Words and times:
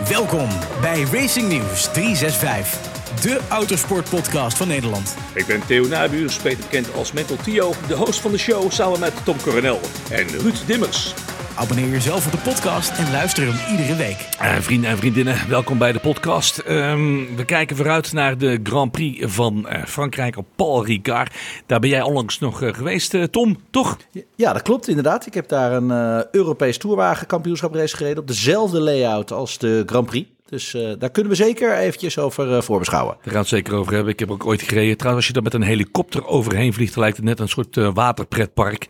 Welkom 0.00 0.48
bij 0.80 1.02
Racing 1.12 1.48
News 1.48 1.92
365, 1.92 2.78
de 3.20 3.40
autosportpodcast 3.48 4.56
van 4.56 4.68
Nederland. 4.68 5.16
Ik 5.34 5.46
ben 5.46 5.66
Theo 5.66 5.86
Nabuurs, 5.86 6.42
beter 6.42 6.64
bekend 6.64 6.94
als 6.94 7.12
Mental 7.12 7.36
Tio, 7.36 7.72
de 7.88 7.94
host 7.94 8.20
van 8.20 8.30
de 8.30 8.38
show 8.38 8.70
samen 8.70 9.00
met 9.00 9.12
Tom 9.24 9.36
Coronel 9.42 9.80
en 10.10 10.28
Ruud 10.28 10.66
Dimmers. 10.66 11.14
Abonneer 11.54 11.88
jezelf 11.88 12.26
op 12.26 12.32
de 12.32 12.50
podcast 12.50 12.98
en 12.98 13.10
luister 13.10 13.46
hem 13.46 13.78
iedere 13.78 13.96
week. 13.96 14.28
Uh, 14.42 14.54
vrienden 14.54 14.90
en 14.90 14.96
vriendinnen, 14.96 15.48
welkom 15.48 15.78
bij 15.78 15.92
de 15.92 15.98
podcast. 15.98 16.62
Um, 16.68 17.36
we 17.36 17.44
kijken 17.44 17.76
vooruit 17.76 18.12
naar 18.12 18.38
de 18.38 18.60
Grand 18.62 18.92
Prix 18.92 19.32
van 19.32 19.66
uh, 19.68 19.84
Frankrijk 19.84 20.36
op 20.36 20.46
Paul 20.56 20.86
Ricard. 20.86 21.34
Daar 21.66 21.80
ben 21.80 21.90
jij 21.90 22.02
onlangs 22.02 22.38
nog 22.38 22.62
uh, 22.62 22.74
geweest, 22.74 23.32
Tom, 23.32 23.56
toch? 23.70 23.96
Ja, 24.36 24.52
dat 24.52 24.62
klopt 24.62 24.88
inderdaad. 24.88 25.26
Ik 25.26 25.34
heb 25.34 25.48
daar 25.48 25.72
een 25.72 25.90
Europees 26.30 26.78
Tourwagen 26.78 27.26
race 27.72 27.96
gereden 27.96 28.18
op 28.18 28.28
dezelfde 28.28 28.80
layout 28.80 29.32
als 29.32 29.58
de 29.58 29.82
Grand 29.86 30.06
Prix. 30.06 30.28
Dus 30.52 30.74
uh, 30.74 30.92
daar 30.98 31.10
kunnen 31.10 31.32
we 31.32 31.38
zeker 31.38 31.76
eventjes 31.76 32.18
over 32.18 32.48
uh, 32.48 32.60
voorbeschouwen. 32.60 33.14
Daar 33.14 33.24
gaan 33.24 33.32
we 33.32 33.38
het 33.38 33.48
zeker 33.48 33.74
over 33.74 33.92
hebben. 33.94 34.12
Ik 34.12 34.18
heb 34.18 34.30
ook 34.30 34.46
ooit 34.46 34.62
gereden. 34.62 34.96
Trouwens, 34.96 35.26
als 35.26 35.34
je 35.34 35.40
er 35.40 35.50
met 35.50 35.54
een 35.54 35.68
helikopter 35.68 36.26
overheen 36.26 36.72
vliegt, 36.72 36.96
lijkt 36.96 37.16
het 37.16 37.26
net 37.26 37.40
een 37.40 37.48
soort 37.48 37.76
uh, 37.76 37.90
waterpretpark. 37.94 38.88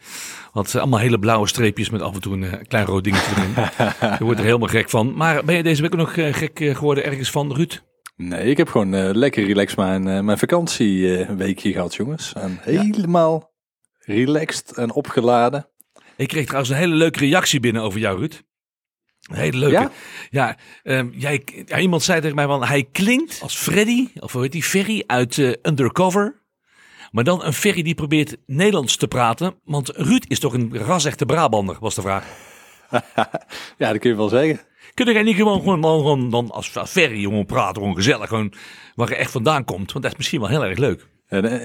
Want 0.53 0.77
allemaal 0.77 0.99
hele 0.99 1.19
blauwe 1.19 1.49
streepjes 1.49 1.91
met 1.91 2.01
af 2.01 2.15
en 2.15 2.21
toe 2.21 2.33
een 2.33 2.67
klein 2.67 2.87
rood 2.87 3.05
dingetje 3.05 3.37
erin. 3.37 3.55
je 4.19 4.25
wordt 4.25 4.39
er 4.39 4.45
helemaal 4.45 4.69
gek 4.69 4.91
van. 4.91 5.15
Maar 5.15 5.45
ben 5.45 5.57
je 5.57 5.63
deze 5.63 5.83
week 5.83 5.93
ook 5.93 5.99
nog 5.99 6.13
gek 6.15 6.59
geworden 6.73 7.05
ergens 7.05 7.31
van, 7.31 7.55
Ruud? 7.55 7.83
Nee, 8.17 8.51
ik 8.51 8.57
heb 8.57 8.69
gewoon 8.69 9.13
lekker 9.13 9.47
relaxed 9.47 9.77
mijn, 9.77 10.25
mijn 10.25 10.39
vakantieweekje 10.39 11.73
gehad, 11.73 11.95
jongens. 11.95 12.33
En 12.33 12.59
helemaal 12.61 13.53
ja. 13.99 14.15
relaxed 14.15 14.73
en 14.77 14.93
opgeladen. 14.93 15.69
Ik 16.17 16.29
kreeg 16.29 16.45
trouwens 16.45 16.71
een 16.71 16.79
hele 16.79 16.95
leuke 16.95 17.19
reactie 17.19 17.61
binnen 17.61 17.83
over 17.83 18.01
jou, 18.01 18.19
Ruud. 18.19 18.43
Een 19.33 19.39
hele 19.39 19.59
leuke. 19.59 19.75
Ja, 19.75 19.91
ja, 20.31 20.57
um, 20.99 21.13
jij, 21.17 21.43
ja, 21.67 21.79
iemand 21.79 22.03
zei 22.03 22.21
tegen 22.21 22.37
mij 22.37 22.47
van 22.47 22.65
hij 22.65 22.89
klinkt 22.93 23.39
als 23.43 23.57
Freddy, 23.57 24.09
of 24.19 24.33
hoe 24.33 24.43
heet 24.43 24.53
die, 24.53 24.63
Ferry 24.63 25.05
uit 25.07 25.37
uh, 25.37 25.53
Undercover. 25.63 26.41
Maar 27.11 27.25
dan 27.25 27.45
een 27.45 27.53
Ferry 27.53 27.83
die 27.83 27.95
probeert 27.95 28.37
Nederlands 28.47 28.97
te 28.97 29.09
praten. 29.09 29.55
Want 29.65 29.89
Ruud 29.89 30.25
is 30.29 30.39
toch 30.39 30.53
een 30.53 30.79
rasechte 30.79 31.27
Brabander, 31.27 31.77
was 31.81 31.95
de 31.95 32.03
vraag. 32.03 32.27
ja, 33.79 33.93
dat 33.93 33.99
kun 33.99 34.11
je 34.11 34.17
wel 34.17 34.29
zeggen. 34.29 34.61
Kun 34.95 35.13
jij 35.13 35.23
niet 35.23 35.37
gewoon, 35.37 35.61
gewoon, 35.61 35.83
gewoon 35.83 36.31
dan 36.31 36.51
als, 36.51 36.77
als 36.77 36.91
Ferry 36.91 37.21
jongen 37.21 37.47
praten, 37.47 37.83
gewoon 37.83 37.97
gezellig, 37.97 38.29
gewoon 38.29 38.53
waar 38.95 39.09
je 39.09 39.17
echt 39.17 39.31
vandaan 39.31 39.65
komt? 39.65 39.93
Want 39.93 40.05
dat 40.05 40.13
is 40.13 40.19
misschien 40.19 40.41
wel 40.41 40.49
heel 40.49 40.65
erg 40.65 40.79
leuk. 40.79 41.07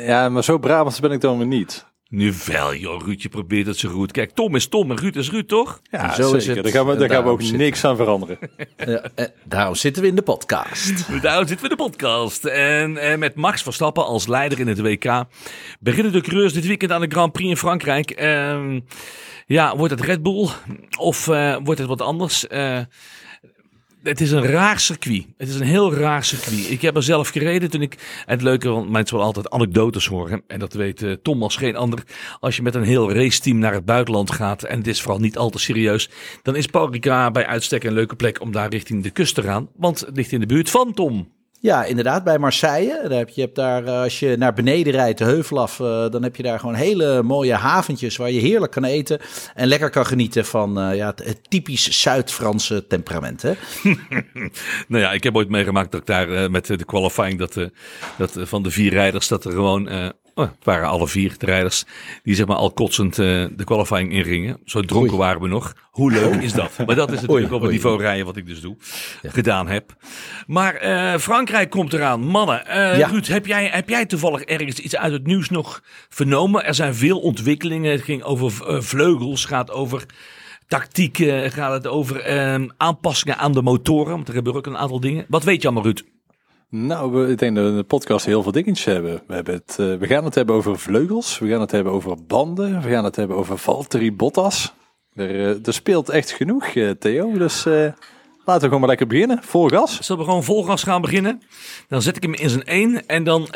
Ja, 0.05 0.29
maar 0.29 0.43
zo 0.43 0.57
Brabants 0.57 0.99
ben 0.99 1.11
ik 1.11 1.21
dan 1.21 1.37
weer 1.37 1.47
niet. 1.47 1.85
Nu 2.09 2.33
wel, 2.45 2.75
joh. 2.75 3.05
Ruudje 3.05 3.29
probeert 3.29 3.67
het 3.67 3.77
zo 3.77 3.89
goed. 3.89 4.11
Kijk, 4.11 4.31
Tom 4.31 4.55
is 4.55 4.67
Tom 4.67 4.91
en 4.91 4.97
Ruud 4.97 5.15
is 5.15 5.29
Ruud, 5.29 5.47
toch? 5.47 5.81
Ja, 5.91 6.13
zo 6.13 6.23
zeker. 6.23 6.37
is 6.37 6.47
het. 6.47 6.63
Daar 6.63 6.71
gaan 6.71 6.85
we, 6.85 6.95
daar 6.95 7.09
gaan 7.09 7.23
we 7.23 7.29
ook 7.29 7.41
niks 7.41 7.85
aan 7.85 7.95
veranderen. 7.95 8.37
ja, 8.77 9.09
eh, 9.15 9.25
daarom 9.43 9.75
zitten 9.75 10.01
we 10.01 10.07
in 10.07 10.15
de 10.15 10.21
podcast. 10.21 11.07
daarom 11.21 11.47
zitten 11.47 11.65
we 11.65 11.71
in 11.71 11.77
de 11.77 11.83
podcast. 11.83 12.45
En 12.45 12.97
eh, 12.97 13.17
met 13.17 13.35
Max 13.35 13.61
Verstappen 13.61 14.05
als 14.05 14.27
leider 14.27 14.59
in 14.59 14.67
het 14.67 14.81
WK 14.81 15.23
beginnen 15.79 16.11
de 16.11 16.21
coureurs 16.21 16.53
dit 16.53 16.65
weekend 16.65 16.91
aan 16.91 17.01
de 17.01 17.11
Grand 17.11 17.31
Prix 17.31 17.49
in 17.49 17.57
Frankrijk. 17.57 18.21
Uh, 18.21 18.79
ja, 19.45 19.77
wordt 19.77 19.93
het 19.93 20.01
Red 20.01 20.23
Bull 20.23 20.47
of 20.97 21.27
uh, 21.27 21.57
wordt 21.63 21.79
het 21.79 21.89
wat 21.89 22.01
anders? 22.01 22.45
Uh, 22.49 22.79
het 24.07 24.21
is 24.21 24.31
een 24.31 24.45
raar 24.45 24.79
circuit. 24.79 25.25
Het 25.37 25.49
is 25.49 25.55
een 25.55 25.65
heel 25.65 25.93
raar 25.93 26.23
circuit. 26.23 26.69
Ik 26.69 26.81
heb 26.81 26.95
er 26.95 27.03
zelf 27.03 27.29
gereden 27.29 27.69
toen 27.69 27.81
ik. 27.81 28.23
Het 28.25 28.41
leuke, 28.41 28.69
want 28.69 28.89
mensen 28.89 29.15
willen 29.15 29.33
altijd 29.33 29.49
anekdotes 29.49 30.05
horen. 30.05 30.43
En 30.47 30.59
dat 30.59 30.73
weet 30.73 31.01
uh, 31.01 31.13
Tom 31.21 31.43
als 31.43 31.55
geen 31.55 31.75
ander. 31.75 32.03
Als 32.39 32.55
je 32.55 32.61
met 32.61 32.75
een 32.75 32.83
heel 32.83 33.13
raceteam 33.13 33.57
naar 33.57 33.73
het 33.73 33.85
buitenland 33.85 34.31
gaat. 34.31 34.63
En 34.63 34.77
het 34.77 34.87
is 34.87 35.01
vooral 35.01 35.19
niet 35.19 35.37
al 35.37 35.49
te 35.49 35.59
serieus. 35.59 36.09
Dan 36.41 36.55
is 36.55 36.65
Paul 36.65 36.89
bij 37.31 37.45
uitstek 37.45 37.83
een 37.83 37.93
leuke 37.93 38.15
plek 38.15 38.41
om 38.41 38.51
daar 38.51 38.69
richting 38.69 39.03
de 39.03 39.09
kust 39.09 39.35
te 39.35 39.41
gaan. 39.41 39.69
Want 39.75 39.99
het 39.99 40.15
ligt 40.15 40.31
in 40.31 40.39
de 40.39 40.45
buurt 40.45 40.69
van 40.69 40.93
Tom. 40.93 41.36
Ja, 41.59 41.83
inderdaad, 41.83 42.23
bij 42.23 42.37
Marseille. 42.37 42.99
Daar 43.01 43.17
heb 43.17 43.29
je, 43.29 43.41
hebt 43.41 43.55
daar, 43.55 43.85
eh, 43.85 44.01
als 44.01 44.19
je 44.19 44.35
naar 44.37 44.53
beneden 44.53 44.93
rijdt, 44.93 45.17
de 45.17 45.23
heuvel 45.23 45.59
af, 45.59 45.79
uh, 45.79 46.09
dan 46.09 46.23
heb 46.23 46.35
je 46.35 46.43
daar 46.43 46.59
gewoon 46.59 46.75
hele 46.75 47.23
mooie 47.23 47.53
haventjes 47.53 48.17
waar 48.17 48.31
je 48.31 48.39
heerlijk 48.39 48.71
kan 48.71 48.83
eten 48.83 49.19
en 49.53 49.67
lekker 49.67 49.89
kan 49.89 50.05
genieten 50.05 50.45
van 50.45 50.95
ja, 50.95 51.13
het, 51.23 51.39
typisch 51.49 52.01
Zuid-Franse 52.01 52.87
temperament. 52.87 53.41
Hè? 53.41 53.53
nou 54.87 55.03
ja, 55.03 55.11
ik 55.11 55.23
heb 55.23 55.35
ooit 55.35 55.49
meegemaakt 55.49 55.91
dat 55.91 56.01
ik 56.01 56.07
daar 56.07 56.51
met 56.51 56.65
de 56.65 56.85
qualifying, 56.85 57.39
dat, 57.39 57.57
dat 58.17 58.35
van 58.37 58.63
de 58.63 58.71
vier 58.71 58.91
rijders, 58.91 59.27
dat 59.27 59.45
er 59.45 59.51
gewoon 59.51 60.13
het 60.45 60.63
waren 60.63 60.87
alle 60.87 61.07
vier 61.07 61.35
de 61.37 61.45
rijders 61.45 61.85
die 62.23 62.35
zeg 62.35 62.45
maar 62.45 62.55
al 62.55 62.71
kotsend 62.71 63.17
uh, 63.17 63.45
de 63.55 63.63
qualifying 63.63 64.11
inringen. 64.11 64.59
Zo 64.65 64.81
dronken 64.81 65.11
oei. 65.11 65.19
waren 65.19 65.41
we 65.41 65.47
nog. 65.47 65.73
Hoe 65.91 66.11
leuk 66.11 66.41
is 66.41 66.53
dat? 66.53 66.71
Maar 66.85 66.95
dat 66.95 67.11
is 67.11 67.15
natuurlijk 67.21 67.51
oei, 67.51 67.55
op 67.55 67.61
het 67.61 67.71
niveau 67.71 68.01
rijden 68.01 68.25
wat 68.25 68.37
ik 68.37 68.45
dus 68.45 68.61
doe, 68.61 68.75
ja. 69.21 69.29
gedaan 69.29 69.67
heb. 69.67 69.95
Maar 70.47 70.85
uh, 70.85 71.19
Frankrijk 71.19 71.69
komt 71.69 71.93
eraan. 71.93 72.19
Mannen, 72.19 72.63
uh, 72.67 72.97
ja. 72.97 73.07
Ruud, 73.07 73.27
heb 73.27 73.45
jij, 73.45 73.69
heb 73.71 73.89
jij 73.89 74.05
toevallig 74.05 74.41
ergens 74.41 74.79
iets 74.79 74.95
uit 74.95 75.11
het 75.11 75.27
nieuws 75.27 75.49
nog 75.49 75.83
vernomen? 76.09 76.65
Er 76.65 76.75
zijn 76.75 76.95
veel 76.95 77.19
ontwikkelingen. 77.19 77.91
Het 77.91 78.01
ging 78.01 78.23
over 78.23 78.83
vleugels, 78.83 79.45
gaat 79.45 79.71
over 79.71 80.05
tactiek, 80.67 81.17
gaat 81.47 81.73
het 81.73 81.87
over 81.87 82.21
ehm, 82.21 82.67
aanpassingen 82.77 83.37
aan 83.37 83.51
de 83.51 83.61
motoren. 83.61 84.11
Want 84.13 84.27
er 84.27 84.33
gebeuren 84.33 84.61
ook 84.61 84.67
een 84.67 84.77
aantal 84.77 84.99
dingen. 84.99 85.25
Wat 85.27 85.43
weet 85.43 85.61
je 85.61 85.67
allemaal, 85.67 85.85
Ruud? 85.85 86.16
Nou, 86.69 87.31
ik 87.31 87.37
denk 87.37 87.55
dat 87.55 87.63
we 87.63 87.69
in 87.69 87.77
de 87.77 87.83
podcast 87.83 88.25
heel 88.25 88.43
veel 88.43 88.51
dingetjes 88.51 88.85
hebben. 88.85 89.21
We, 89.27 89.33
hebben 89.33 89.53
het, 89.53 89.77
uh, 89.79 89.95
we 89.95 90.07
gaan 90.07 90.23
het 90.23 90.35
hebben 90.35 90.55
over 90.55 90.79
vleugels, 90.79 91.39
we 91.39 91.47
gaan 91.47 91.61
het 91.61 91.71
hebben 91.71 91.93
over 91.93 92.25
banden, 92.25 92.81
we 92.81 92.89
gaan 92.89 93.03
het 93.03 93.15
hebben 93.15 93.37
over 93.37 93.57
Valtteri 93.57 94.13
Bottas. 94.13 94.73
Er, 95.13 95.61
er 95.65 95.73
speelt 95.73 96.09
echt 96.09 96.31
genoeg, 96.31 96.73
uh, 96.73 96.89
Theo. 96.89 97.37
Dus 97.37 97.65
laten 97.65 97.95
we 98.45 98.59
gewoon 98.59 98.79
maar 98.79 98.89
lekker 98.89 99.07
beginnen. 99.07 99.43
Vol 99.43 99.67
gas. 99.67 99.99
Zullen 100.01 100.21
we 100.21 100.27
gewoon 100.27 100.43
vol 100.43 100.63
gas 100.63 100.83
gaan 100.83 101.01
beginnen? 101.01 101.41
Dan 101.87 102.01
zet 102.01 102.15
ik 102.15 102.23
hem 102.23 102.33
in 102.33 102.49
zijn 102.49 102.63
één 102.63 103.07
en 103.07 103.23
dan 103.23 103.47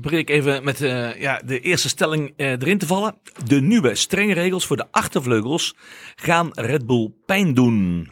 begin 0.00 0.18
ik 0.18 0.30
even 0.30 0.64
met 0.64 0.78
ja, 1.18 1.42
de 1.44 1.60
eerste 1.60 1.88
stelling 1.88 2.32
erin 2.36 2.78
te 2.78 2.86
vallen. 2.86 3.14
De 3.46 3.60
nieuwe 3.60 3.94
strenge 3.94 4.34
regels 4.34 4.66
voor 4.66 4.76
de 4.76 4.86
achtervleugels 4.90 5.76
gaan 6.16 6.48
Red 6.52 6.86
Bull 6.86 7.12
pijn 7.26 7.54
doen. 7.54 8.10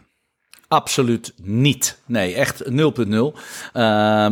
Absoluut 0.72 1.32
niet. 1.42 1.98
Nee, 2.06 2.34
echt 2.34 2.64
0.0. 2.64 2.72
Uh, 2.72 3.32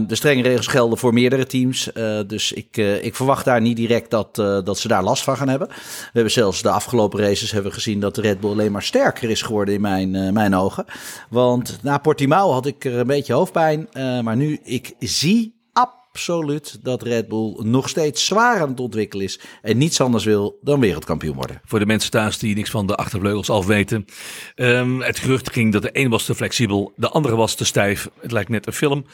de 0.07 0.15
strenge 0.15 0.43
regels 0.43 0.67
gelden 0.67 0.99
voor 0.99 1.13
meerdere 1.13 1.47
teams. 1.47 1.91
Uh, 1.95 2.21
dus 2.27 2.53
ik, 2.53 2.77
uh, 2.77 3.05
ik 3.05 3.15
verwacht 3.15 3.45
daar 3.45 3.61
niet 3.61 3.77
direct 3.77 4.11
dat, 4.11 4.39
uh, 4.39 4.59
dat 4.65 4.79
ze 4.79 4.89
daar 4.89 5.03
last 5.03 5.25
van 5.25 5.37
gaan 5.37 5.49
hebben. 5.49 5.69
We 5.69 6.11
hebben 6.13 6.33
zelfs 6.33 6.63
de 6.63 6.71
afgelopen 6.71 7.21
races 7.21 7.51
hebben 7.51 7.73
gezien 7.73 8.01
dat 8.01 8.15
de 8.15 8.21
Red 8.21 8.41
Bull 8.41 8.51
alleen 8.51 8.73
maar 8.73 8.83
sterker 8.83 9.31
is 9.31 9.43
geworden 9.43 9.75
in 9.75 9.81
mijn, 9.81 10.33
mijn 10.33 10.55
ogen. 10.55 10.85
Want 11.31 11.79
na 11.83 11.99
Portimao 11.99 12.53
had 12.53 12.67
ik 12.67 12.85
er 12.85 12.99
een 12.99 13.07
beetje 13.07 13.33
hoofdpijn. 13.33 13.89
maar 14.23 14.37
nu, 14.37 14.61
ik 14.63 14.95
zie 14.99 15.58
absoluut 16.19 16.79
dat 16.83 17.03
Red 17.03 17.29
Bull 17.29 17.57
nog 17.63 17.89
steeds 17.89 18.27
zwaar 18.27 18.61
aan 18.61 18.69
het 18.69 18.81
ontwikkelen 18.81 19.25
is. 19.25 19.41
En 19.63 19.79
niets 19.79 20.01
anders 20.01 20.25
wil 20.25 20.59
dan 20.63 20.81
wereldkampioen 20.81 21.35
worden. 21.35 21.61
Voor 21.65 21.79
de 21.79 21.87
mensen 21.87 22.11
thuis 22.11 22.39
die 22.39 22.55
niks 22.55 22.71
van 22.71 22.87
de 22.87 22.95
achtervleugels 22.95 23.51
af 23.51 23.67
weten. 23.67 24.05
Um, 24.57 25.03
het 25.03 25.19
gerucht 25.19 25.53
ging 25.53 25.73
dat 25.73 25.83
de 25.83 25.91
een 25.93 26.11
was 26.11 26.25
te 26.25 26.35
flexibel, 26.35 26.93
de 26.97 27.09
andere 27.09 27.37
was 27.37 27.55
te 27.55 27.65
stijf. 27.65 28.09
Het 28.21 28.33
lijkt 28.33 28.49
net 28.49 28.67
een 28.67 28.73
film. 28.73 29.05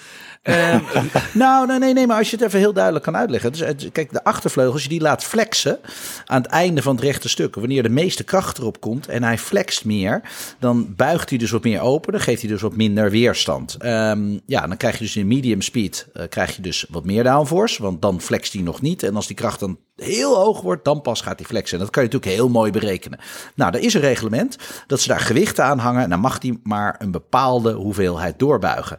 Um, 0.42 0.84
nou, 1.32 1.66
nee, 1.66 1.78
nee, 1.78 1.92
nee, 1.92 2.06
maar 2.06 2.18
als 2.18 2.30
je 2.30 2.36
het 2.36 2.44
even 2.44 2.58
heel 2.58 2.72
duidelijk 2.72 3.04
kan 3.04 3.16
uitleggen. 3.16 3.52
Dus, 3.52 3.90
kijk, 3.92 4.12
de 4.12 4.24
achtervleugels, 4.24 4.82
je 4.82 4.88
die 4.88 5.00
laat 5.00 5.24
flexen 5.24 5.78
aan 6.24 6.42
het 6.42 6.50
einde 6.50 6.82
van 6.82 6.94
het 6.94 7.04
rechte 7.04 7.28
stuk. 7.28 7.54
Wanneer 7.54 7.82
de 7.82 7.88
meeste 7.88 8.24
kracht 8.24 8.58
erop 8.58 8.80
komt 8.80 9.08
en 9.08 9.22
hij 9.22 9.38
flext 9.38 9.84
meer, 9.84 10.22
dan 10.58 10.94
buigt 10.96 11.28
hij 11.28 11.38
dus 11.38 11.50
wat 11.50 11.64
meer 11.64 11.80
open. 11.80 12.12
Dan 12.12 12.20
geeft 12.20 12.40
hij 12.40 12.50
dus 12.50 12.60
wat 12.60 12.76
minder 12.76 13.10
weerstand. 13.10 13.76
Um, 13.84 14.40
ja, 14.46 14.66
dan 14.66 14.76
krijg 14.76 14.98
je 14.98 15.04
dus 15.04 15.16
in 15.16 15.26
medium 15.26 15.60
speed, 15.60 16.06
uh, 16.14 16.22
krijg 16.28 16.56
je 16.56 16.62
dus 16.62 16.86
wat 16.94 17.04
meer 17.04 17.24
downforce. 17.24 17.82
Want 17.82 18.02
dan 18.02 18.20
flext 18.20 18.52
hij 18.52 18.62
nog 18.62 18.80
niet. 18.80 19.02
En 19.02 19.16
als 19.16 19.26
die 19.26 19.36
kracht 19.36 19.60
dan 19.60 19.78
heel 19.96 20.36
hoog 20.36 20.60
wordt, 20.60 20.84
dan 20.84 21.00
pas 21.00 21.20
gaat 21.20 21.38
hij 21.38 21.48
flexen. 21.48 21.78
En 21.78 21.84
dat 21.84 21.92
kan 21.92 22.02
je 22.02 22.08
natuurlijk 22.08 22.36
heel 22.36 22.48
mooi 22.48 22.70
berekenen. 22.70 23.18
Nou, 23.54 23.74
er 23.74 23.82
is 23.82 23.94
een 23.94 24.00
reglement 24.00 24.56
dat 24.86 25.00
ze 25.00 25.08
daar 25.08 25.20
gewichten 25.20 25.64
aan 25.64 25.78
hangen. 25.78 26.02
En 26.02 26.10
dan 26.10 26.20
mag 26.20 26.42
hij 26.42 26.58
maar 26.62 26.94
een 26.98 27.10
bepaalde 27.10 27.72
hoeveelheid 27.72 28.38
doorbuigen. 28.38 28.98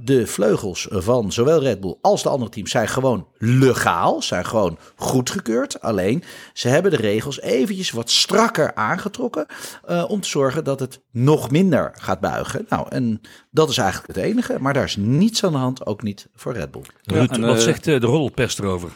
De 0.00 0.26
vleugels 0.26 0.86
van 0.90 1.32
zowel 1.32 1.60
Red 1.60 1.80
Bull 1.80 1.96
als 2.00 2.22
de 2.22 2.28
andere 2.28 2.50
teams 2.50 2.70
zijn 2.70 2.88
gewoon 2.88 3.26
legaal. 3.38 4.22
Zijn 4.22 4.46
gewoon 4.46 4.78
goedgekeurd. 4.96 5.80
Alleen, 5.80 6.24
ze 6.52 6.68
hebben 6.68 6.90
de 6.90 6.96
regels 6.96 7.40
eventjes 7.40 7.90
wat 7.90 8.10
strakker 8.10 8.74
aangetrokken. 8.74 9.46
Uh, 9.88 10.04
om 10.08 10.20
te 10.20 10.28
zorgen 10.28 10.64
dat 10.64 10.80
het 10.80 11.00
nog 11.10 11.50
minder 11.50 11.90
gaat 11.94 12.20
buigen. 12.20 12.66
Nou, 12.68 12.86
en 12.88 13.20
dat 13.50 13.70
is 13.70 13.78
eigenlijk 13.78 14.14
het 14.14 14.24
enige. 14.24 14.56
Maar 14.60 14.74
daar 14.74 14.84
is 14.84 14.96
niets 14.96 15.44
aan 15.44 15.52
de 15.52 15.58
hand, 15.58 15.86
ook 15.86 16.02
niet 16.02 16.28
voor 16.34 16.52
Red 16.52 16.70
Bull. 16.70 16.82
Ruud, 17.02 17.36
wat 17.36 17.56
uh, 17.56 17.56
zegt 17.56 17.84
de 17.84 17.98
roddelpers 17.98 18.58
erover? 18.58 18.90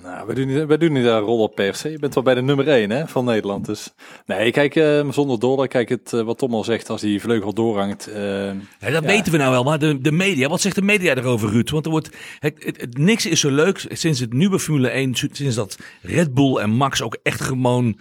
Nou, 0.00 0.26
we 0.26 0.34
doen 0.34 0.46
niet, 0.46 0.66
we 0.66 0.78
doen 0.78 0.92
niet 0.92 1.06
aan 1.06 1.22
rollen 1.22 1.54
per 1.54 1.74
se. 1.74 1.90
Je 1.90 1.98
bent 1.98 2.14
wel 2.14 2.22
bij 2.22 2.34
de 2.34 2.42
nummer 2.42 2.68
1 2.68 2.90
hè, 2.90 3.08
van 3.08 3.24
Nederland. 3.24 3.66
Dus 3.66 3.94
nee, 4.26 4.50
kijk, 4.50 4.74
uh, 4.74 5.10
zonder 5.10 5.38
dolle, 5.38 5.68
kijk 5.68 5.88
het, 5.88 6.12
uh, 6.12 6.22
wat 6.22 6.38
Tom 6.38 6.54
al 6.54 6.64
zegt, 6.64 6.90
als 6.90 7.00
die 7.00 7.20
vleugel 7.20 7.52
doorhangt. 7.52 8.08
Uh, 8.08 8.46
ja, 8.46 8.54
dat 8.80 8.90
ja. 8.90 9.00
weten 9.02 9.32
we 9.32 9.38
nou 9.38 9.50
wel, 9.50 9.64
maar 9.64 9.78
de, 9.78 10.00
de 10.00 10.12
media, 10.12 10.48
wat 10.48 10.60
zegt 10.60 10.74
de 10.74 10.82
media 10.82 11.14
erover, 11.14 11.50
Ruud? 11.50 11.70
Want 11.70 11.84
er 11.84 11.90
wordt, 11.90 12.10
het, 12.38 12.64
het, 12.64 12.80
het, 12.80 12.98
niks 12.98 13.26
is 13.26 13.40
zo 13.40 13.50
leuk 13.50 13.86
sinds 13.88 14.20
het 14.20 14.32
nieuwe 14.32 14.58
Formule 14.58 14.88
1, 14.88 15.14
sinds 15.14 15.54
dat 15.54 15.78
Red 16.02 16.34
Bull 16.34 16.56
en 16.56 16.70
Max 16.70 17.02
ook 17.02 17.18
echt 17.22 17.40
gewoon 17.40 17.98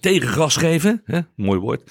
tegen 0.00 0.28
gas 0.28 0.56
geven. 0.56 1.02
Hè? 1.04 1.20
Mooi 1.36 1.58
woord. 1.60 1.90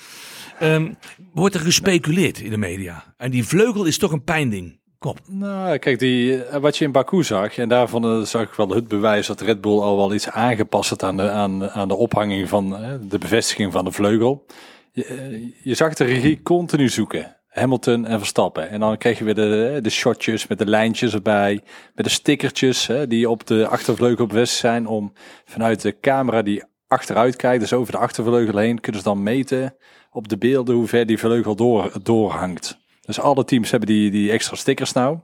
Ehm, 0.60 0.92
wordt 1.34 1.56
er 1.56 1.62
gespeculeerd 1.62 2.40
in 2.40 2.50
de 2.50 2.58
media. 2.58 3.14
En 3.18 3.32
die 3.32 3.46
vleugel 3.46 3.86
is 3.86 3.98
toch 3.98 4.12
een 4.12 4.24
pijnding. 4.24 4.80
Nou, 5.28 5.78
kijk, 5.78 6.00
die, 6.00 6.44
eh, 6.44 6.62
wat 6.62 6.78
je 6.78 6.86
in 6.86 6.92
Baku 6.92 7.24
zag, 7.24 7.58
en 7.58 7.70
daarvan 7.70 8.04
eh, 8.04 8.22
zag 8.22 8.42
ik 8.42 8.54
wel 8.54 8.70
het 8.70 8.88
bewijs 8.88 9.28
dat 9.28 9.42
Red 9.42 9.62
Bull 9.62 9.80
al 9.80 9.98
wel 9.98 10.14
iets 10.14 10.30
aangepast 10.30 10.90
had 10.90 11.04
aan 11.04 11.18
de, 11.18 11.30
aan, 11.30 11.70
aan 11.70 11.88
de 11.88 11.96
ophanging 11.96 12.50
van 12.50 12.78
eh, 12.78 12.94
de 13.02 13.18
bevestiging 13.18 13.72
van 13.72 13.86
de 13.86 13.92
vleugel. 13.92 14.46
Je, 14.92 15.54
je 15.64 15.74
zag 15.74 15.94
de 15.94 16.04
regie 16.04 16.42
continu 16.42 16.90
zoeken. 16.90 17.36
Hamilton 17.48 18.06
en 18.06 18.18
Verstappen. 18.18 18.70
En 18.70 18.80
dan 18.80 18.98
kreeg 18.98 19.18
je 19.18 19.24
weer 19.24 19.36
de, 19.36 19.80
de 19.82 19.90
shotjes 19.90 20.48
met 20.48 20.58
de 20.58 20.66
lijntjes 20.66 21.14
erbij. 21.14 21.62
Met 21.94 22.06
de 22.06 22.12
stickertjes 22.12 22.88
hè, 22.88 23.08
die 23.08 23.30
op 23.30 23.48
de 23.48 23.68
achtervleugel 23.68 24.28
bevestigd 24.28 24.60
zijn. 24.60 24.88
Om 24.88 25.14
vanuit 25.46 25.82
de 25.82 26.00
camera 26.00 26.42
die 26.42 26.64
achteruit 26.88 27.36
kijkt, 27.36 27.60
dus 27.60 27.74
over 27.74 27.92
de 27.92 28.00
achtervleugel 28.00 28.58
heen, 28.58 28.80
kunnen 28.80 29.02
ze 29.02 29.08
dan 29.08 29.24
meten 29.24 29.76
op 30.12 30.28
de 30.28 30.38
beelden 30.38 30.76
hoe 30.76 30.88
ver 30.88 31.06
die 31.06 31.18
vleugel 31.18 31.56
door, 31.56 31.92
doorhangt. 32.04 32.85
Dus 33.06 33.20
alle 33.20 33.44
teams 33.44 33.72
hebben 33.72 33.90
die, 33.90 34.12
die 34.12 34.32
extra 34.32 34.56
stickers 34.56 34.94
nou. 34.94 35.20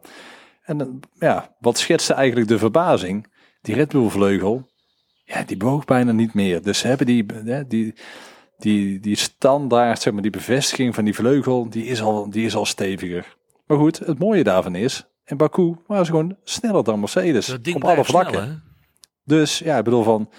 En 0.62 0.82
eh, 0.82 0.88
ja, 1.20 1.56
wat 1.60 1.78
schetste 1.78 2.14
eigenlijk 2.14 2.48
de 2.48 2.58
verbazing? 2.58 3.28
Die 3.62 3.76
Red 3.76 3.90
Bull 3.90 4.10
vleugel, 4.10 4.70
ja, 5.26 5.44
die 5.44 5.58
bewoog 5.58 5.86
bijna 5.86 6.12
niet 6.12 6.34
meer. 6.34 6.62
Dus 6.62 6.80
ze 6.80 6.88
hebben 6.88 7.06
die, 7.06 7.26
die, 7.68 7.94
die, 8.58 9.00
die 9.00 9.16
standaard, 9.16 10.02
zeg 10.02 10.14
maar, 10.14 10.22
die 10.22 10.32
bevestiging 10.32 10.96
van 10.96 11.06
die 11.06 11.16
vleugel, 11.16 11.70
die 11.70 11.86
is 11.86 12.02
al, 12.02 12.30
die 12.30 12.46
is 12.46 12.56
al 12.56 12.66
steviger. 12.66 13.36
Maar 13.66 13.78
goed, 13.78 14.00
het 14.00 14.20
mooie 14.20 14.44
daarvan 14.44 14.76
is, 14.76 15.06
in 15.26 15.38
Baku 15.38 15.76
waren 15.88 16.06
ze 16.06 16.12
gewoon 16.12 16.38
sneller 16.44 16.84
dan 16.84 17.00
Mercedes. 17.00 17.54
Op 17.74 17.84
alle 17.84 18.06
vlakken. 18.06 18.44
snel? 18.44 18.60
Dus 19.24 19.60
ja, 19.60 19.78
ik 19.78 19.84
bedoel 19.84 20.04
van, 20.04 20.30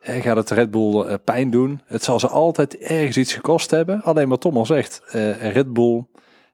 gaat 0.00 0.36
het 0.36 0.50
Red 0.50 0.70
Bull 0.70 1.02
eh, 1.02 1.14
pijn 1.24 1.50
doen? 1.50 1.80
Het 1.86 2.04
zal 2.04 2.20
ze 2.20 2.28
altijd 2.28 2.78
ergens 2.78 3.16
iets 3.16 3.34
gekost 3.34 3.70
hebben. 3.70 4.02
Alleen 4.02 4.28
wat 4.28 4.40
Tom 4.40 4.56
al 4.56 4.66
zegt, 4.66 5.02
eh, 5.10 5.52
Red 5.52 5.72
Bull 5.72 6.06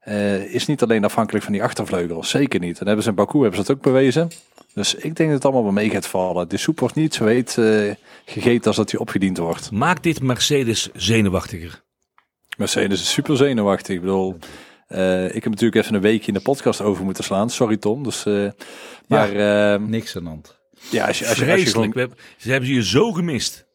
eh, 0.08 0.54
is 0.54 0.66
niet 0.66 0.82
alleen 0.82 1.04
afhankelijk 1.04 1.44
van 1.44 1.52
die 1.52 1.62
achtervleugel. 1.62 2.24
Zeker 2.24 2.60
niet. 2.60 2.78
En 2.80 2.86
hebben 2.86 3.04
ze 3.04 3.10
in 3.10 3.14
Baku 3.16 3.40
hebben 3.40 3.60
ze 3.60 3.66
dat 3.66 3.76
ook 3.76 3.82
bewezen. 3.82 4.30
Dus 4.74 4.94
ik 4.94 5.02
denk 5.02 5.16
dat 5.16 5.30
het 5.30 5.44
allemaal 5.44 5.62
wel 5.62 5.72
mee 5.72 5.90
gaat 5.90 6.06
vallen. 6.06 6.48
De 6.48 6.56
soep 6.56 6.80
wordt 6.80 6.94
niet 6.94 7.14
zo 7.14 7.26
heet 7.26 7.58
eh, 7.58 7.94
gegeten 8.24 8.66
als 8.66 8.76
dat 8.76 8.90
die 8.90 9.00
opgediend 9.00 9.38
wordt. 9.38 9.70
Maakt 9.70 10.02
dit 10.02 10.22
Mercedes 10.22 10.88
zenuwachtiger? 10.94 11.82
Mercedes 12.56 13.00
is 13.00 13.12
super 13.12 13.36
zenuwachtig. 13.36 13.94
Ik 13.94 14.00
bedoel, 14.00 14.38
eh, 14.86 15.24
ik 15.24 15.32
heb 15.44 15.52
natuurlijk 15.52 15.82
even 15.82 15.94
een 15.94 16.00
weekje 16.00 16.28
in 16.28 16.34
de 16.34 16.40
podcast 16.40 16.80
over 16.80 17.04
moeten 17.04 17.24
slaan. 17.24 17.50
Sorry 17.50 17.76
Tom. 17.76 18.02
Dus, 18.02 18.24
maar 19.06 19.36
ja, 19.36 19.76
Niks 19.76 20.16
aan 20.16 20.22
de 20.22 20.28
hand. 20.28 20.58
ja, 20.90 21.06
als 21.06 21.18
je, 21.18 21.28
als 21.28 21.38
je, 21.38 21.50
als 21.52 21.60
je 21.62 21.66
gewoon, 21.66 22.12
Ze 22.36 22.50
hebben 22.50 22.68
ze 22.68 22.74
je 22.74 22.84
zo 22.84 23.12
gemist. 23.12 23.66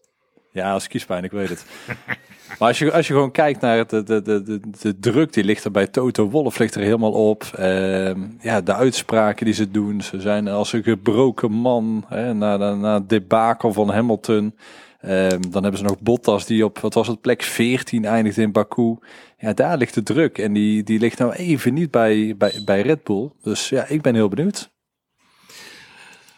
ja, 0.51 0.73
als 0.73 0.87
kiespijn, 0.87 1.23
ik 1.23 1.31
weet 1.31 1.49
het. 1.49 1.65
maar 2.59 2.67
als 2.67 2.79
je, 2.79 2.91
als 2.91 3.07
je 3.07 3.13
gewoon 3.13 3.31
kijkt 3.31 3.61
naar 3.61 3.87
de, 3.87 4.03
de, 4.03 4.21
de, 4.21 4.59
de, 4.81 4.99
druk 4.99 5.33
die 5.33 5.43
ligt 5.43 5.63
er 5.63 5.71
bij 5.71 5.87
Toto 5.87 6.29
Wolff 6.29 6.59
ligt 6.59 6.75
er 6.75 6.81
helemaal 6.81 7.11
op. 7.11 7.43
Ehm, 7.43 8.19
ja, 8.39 8.61
de 8.61 8.73
uitspraken 8.73 9.45
die 9.45 9.53
ze 9.53 9.71
doen. 9.71 10.01
Ze 10.01 10.21
zijn 10.21 10.47
als 10.47 10.73
een 10.73 10.83
gebroken 10.83 11.51
man. 11.51 12.05
Na, 12.09 12.33
na, 12.33 12.75
na 12.75 12.93
het 12.93 13.09
debakel 13.09 13.73
van 13.73 13.89
Hamilton. 13.89 14.55
Ehm, 14.99 15.41
dan 15.49 15.63
hebben 15.63 15.77
ze 15.77 15.85
nog 15.85 15.99
Bottas 15.99 16.45
die 16.45 16.65
op, 16.65 16.79
wat 16.79 16.93
was 16.93 17.07
het, 17.07 17.21
plek 17.21 17.43
14 17.43 18.05
eindigt 18.05 18.37
in 18.37 18.51
Baku. 18.51 18.97
Ja, 19.37 19.53
daar 19.53 19.77
ligt 19.77 19.93
de 19.93 20.03
druk. 20.03 20.37
En 20.37 20.53
die, 20.53 20.83
die 20.83 20.99
ligt 20.99 21.17
nou 21.17 21.33
even 21.33 21.73
niet 21.73 21.91
bij, 21.91 22.35
bij, 22.37 22.61
bij 22.65 22.81
Red 22.81 23.03
Bull. 23.03 23.31
Dus 23.41 23.69
ja, 23.69 23.85
ik 23.87 24.01
ben 24.01 24.15
heel 24.15 24.29
benieuwd. 24.29 24.71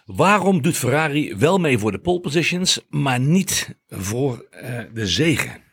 Waarom 0.06 0.62
doet 0.62 0.78
Ferrari 0.78 1.36
wel 1.36 1.58
mee 1.58 1.78
voor 1.78 1.92
de 1.92 2.00
pole 2.00 2.20
positions, 2.20 2.86
maar 2.90 3.20
niet 3.20 3.76
voor 3.88 4.46
eh, 4.50 4.80
de 4.94 5.08
zegen? 5.08 5.64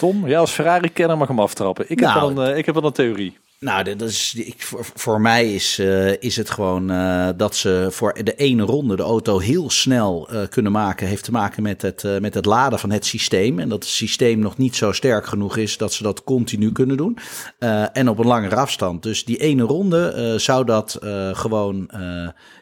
Tom, 0.00 0.26
jij 0.28 0.38
als 0.38 0.50
Ferrari-kenner 0.50 1.16
mag 1.16 1.28
hem 1.28 1.40
aftrappen. 1.40 1.84
Ik 1.88 2.00
heb, 2.00 2.08
Nou, 2.08 2.34
wel 2.34 2.44
een, 2.44 2.52
eh, 2.52 2.58
ik 2.58 2.66
heb 2.66 2.74
wel 2.74 2.84
een 2.84 2.92
theorie. 2.92 3.38
Nou, 3.64 3.96
dat 3.96 4.08
is, 4.08 4.34
ik, 4.34 4.54
voor, 4.94 5.20
mij 5.20 5.54
is, 5.54 5.78
eh, 5.78 6.22
is 6.22 6.36
het 6.36 6.50
gewoon 6.50 6.90
eh, 6.90 7.28
dat 7.36 7.56
ze 7.56 7.88
voor 7.90 8.14
de 8.24 8.34
ene 8.34 8.62
ronde 8.62 8.96
de 8.96 9.02
auto 9.02 9.38
heel 9.38 9.70
snel 9.70 10.28
eh, 10.28 10.48
kunnen 10.48 10.72
maken. 10.72 11.06
Heeft 11.06 11.24
te 11.24 11.30
maken 11.30 11.62
met 11.62 11.82
het, 11.82 12.20
met 12.20 12.34
het 12.34 12.44
laden 12.44 12.78
van 12.78 12.90
het 12.90 13.06
systeem. 13.06 13.58
En 13.58 13.68
dat 13.68 13.82
het 13.82 13.92
systeem 13.92 14.38
nog 14.38 14.56
niet 14.56 14.76
zo 14.76 14.92
sterk 14.92 15.26
genoeg 15.26 15.56
is 15.56 15.76
dat 15.76 15.92
ze 15.92 16.02
dat 16.02 16.24
continu 16.24 16.72
kunnen 16.72 16.96
doen. 16.96 17.18
En 17.92 18.08
op 18.08 18.18
een 18.18 18.26
langere 18.26 18.56
afstand. 18.56 19.02
Dus 19.02 19.24
die 19.24 19.36
ene 19.36 19.62
ronde 19.62 20.34
zou 20.38 20.64
dat 20.64 20.98
gewoon 21.32 21.90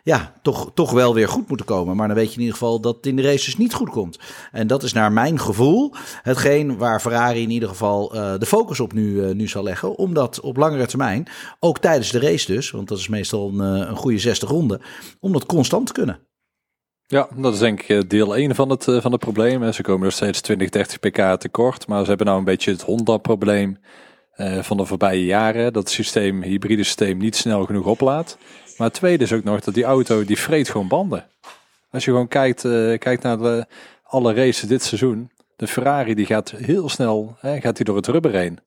ja, 0.02 0.32
toch, 0.42 0.70
toch 0.74 0.90
wel 0.90 1.14
weer 1.14 1.28
goed 1.28 1.48
moeten 1.48 1.66
komen. 1.66 1.96
Maar 1.96 2.06
dan 2.08 2.16
weet 2.16 2.28
je 2.28 2.34
in 2.34 2.40
ieder 2.40 2.56
geval 2.56 2.80
dat 2.80 2.96
het 2.96 3.06
in 3.06 3.16
de 3.16 3.22
races 3.22 3.56
niet 3.56 3.74
goed 3.74 3.90
komt. 3.90 4.18
En 4.52 4.66
dat 4.66 4.82
is 4.82 4.92
naar 4.92 5.12
mijn 5.12 5.40
gevoel 5.40 5.94
hetgeen 6.22 6.76
waar 6.76 7.00
Ferrari 7.00 7.42
in 7.42 7.50
ieder 7.50 7.68
geval 7.68 8.08
de 8.38 8.46
focus 8.46 8.80
op 8.80 8.92
nu, 8.92 9.34
nu 9.34 9.48
zal 9.48 9.62
leggen. 9.62 9.96
Om 9.96 10.14
dat 10.14 10.40
op 10.40 10.56
langere 10.56 10.87
termijn, 10.88 11.28
ook 11.58 11.78
tijdens 11.78 12.10
de 12.10 12.20
race 12.20 12.52
dus, 12.52 12.70
want 12.70 12.88
dat 12.88 12.98
is 12.98 13.08
meestal 13.08 13.48
een, 13.48 13.80
eh, 13.80 13.88
een 13.88 13.96
goede 13.96 14.18
60 14.18 14.48
ronden, 14.48 14.80
om 15.20 15.32
dat 15.32 15.46
constant 15.46 15.86
te 15.86 15.92
kunnen. 15.92 16.20
Ja, 17.06 17.28
dat 17.36 17.52
is 17.52 17.58
denk 17.58 17.80
ik 17.80 17.88
eh, 17.88 18.00
deel 18.08 18.36
1 18.36 18.54
van 18.54 18.70
het, 18.70 18.88
eh, 18.88 19.00
van 19.00 19.12
het 19.12 19.20
probleem. 19.20 19.72
Ze 19.72 19.82
komen 19.82 20.04
nog 20.04 20.12
steeds 20.12 20.40
20, 20.40 20.68
30 20.68 20.98
pk 20.98 21.40
tekort. 21.40 21.86
Maar 21.86 22.02
ze 22.02 22.08
hebben 22.08 22.26
nou 22.26 22.38
een 22.38 22.44
beetje 22.44 22.70
het 22.70 22.82
Honda-probleem 22.82 23.78
van 24.60 24.76
de 24.76 24.84
voorbije 24.84 25.24
jaren. 25.24 25.72
Dat 25.72 25.82
het 25.82 25.92
systeem, 25.92 26.42
hybride 26.42 26.82
systeem 26.82 27.18
niet 27.18 27.36
snel 27.36 27.64
genoeg 27.64 27.86
oplaadt. 27.86 28.38
Maar 28.76 28.86
het 28.86 28.96
tweede 28.96 29.24
is 29.24 29.32
ook 29.32 29.44
nog 29.44 29.60
dat 29.60 29.74
die 29.74 29.84
auto, 29.84 30.24
die 30.24 30.38
vreet 30.38 30.68
gewoon 30.68 30.88
banden. 30.88 31.26
Als 31.90 32.04
je 32.04 32.10
gewoon 32.10 32.28
kijkt, 32.28 32.60
kijkt 32.98 33.22
naar 33.22 33.38
de, 33.38 33.66
alle 34.02 34.34
races 34.34 34.68
dit 34.68 34.82
seizoen. 34.82 35.30
De 35.56 35.66
Ferrari 35.66 36.14
die 36.14 36.26
gaat 36.26 36.50
heel 36.50 36.88
snel, 36.88 37.36
hè, 37.40 37.60
gaat 37.60 37.76
die 37.76 37.84
door 37.84 37.96
het 37.96 38.06
rubber 38.06 38.32
heen. 38.32 38.58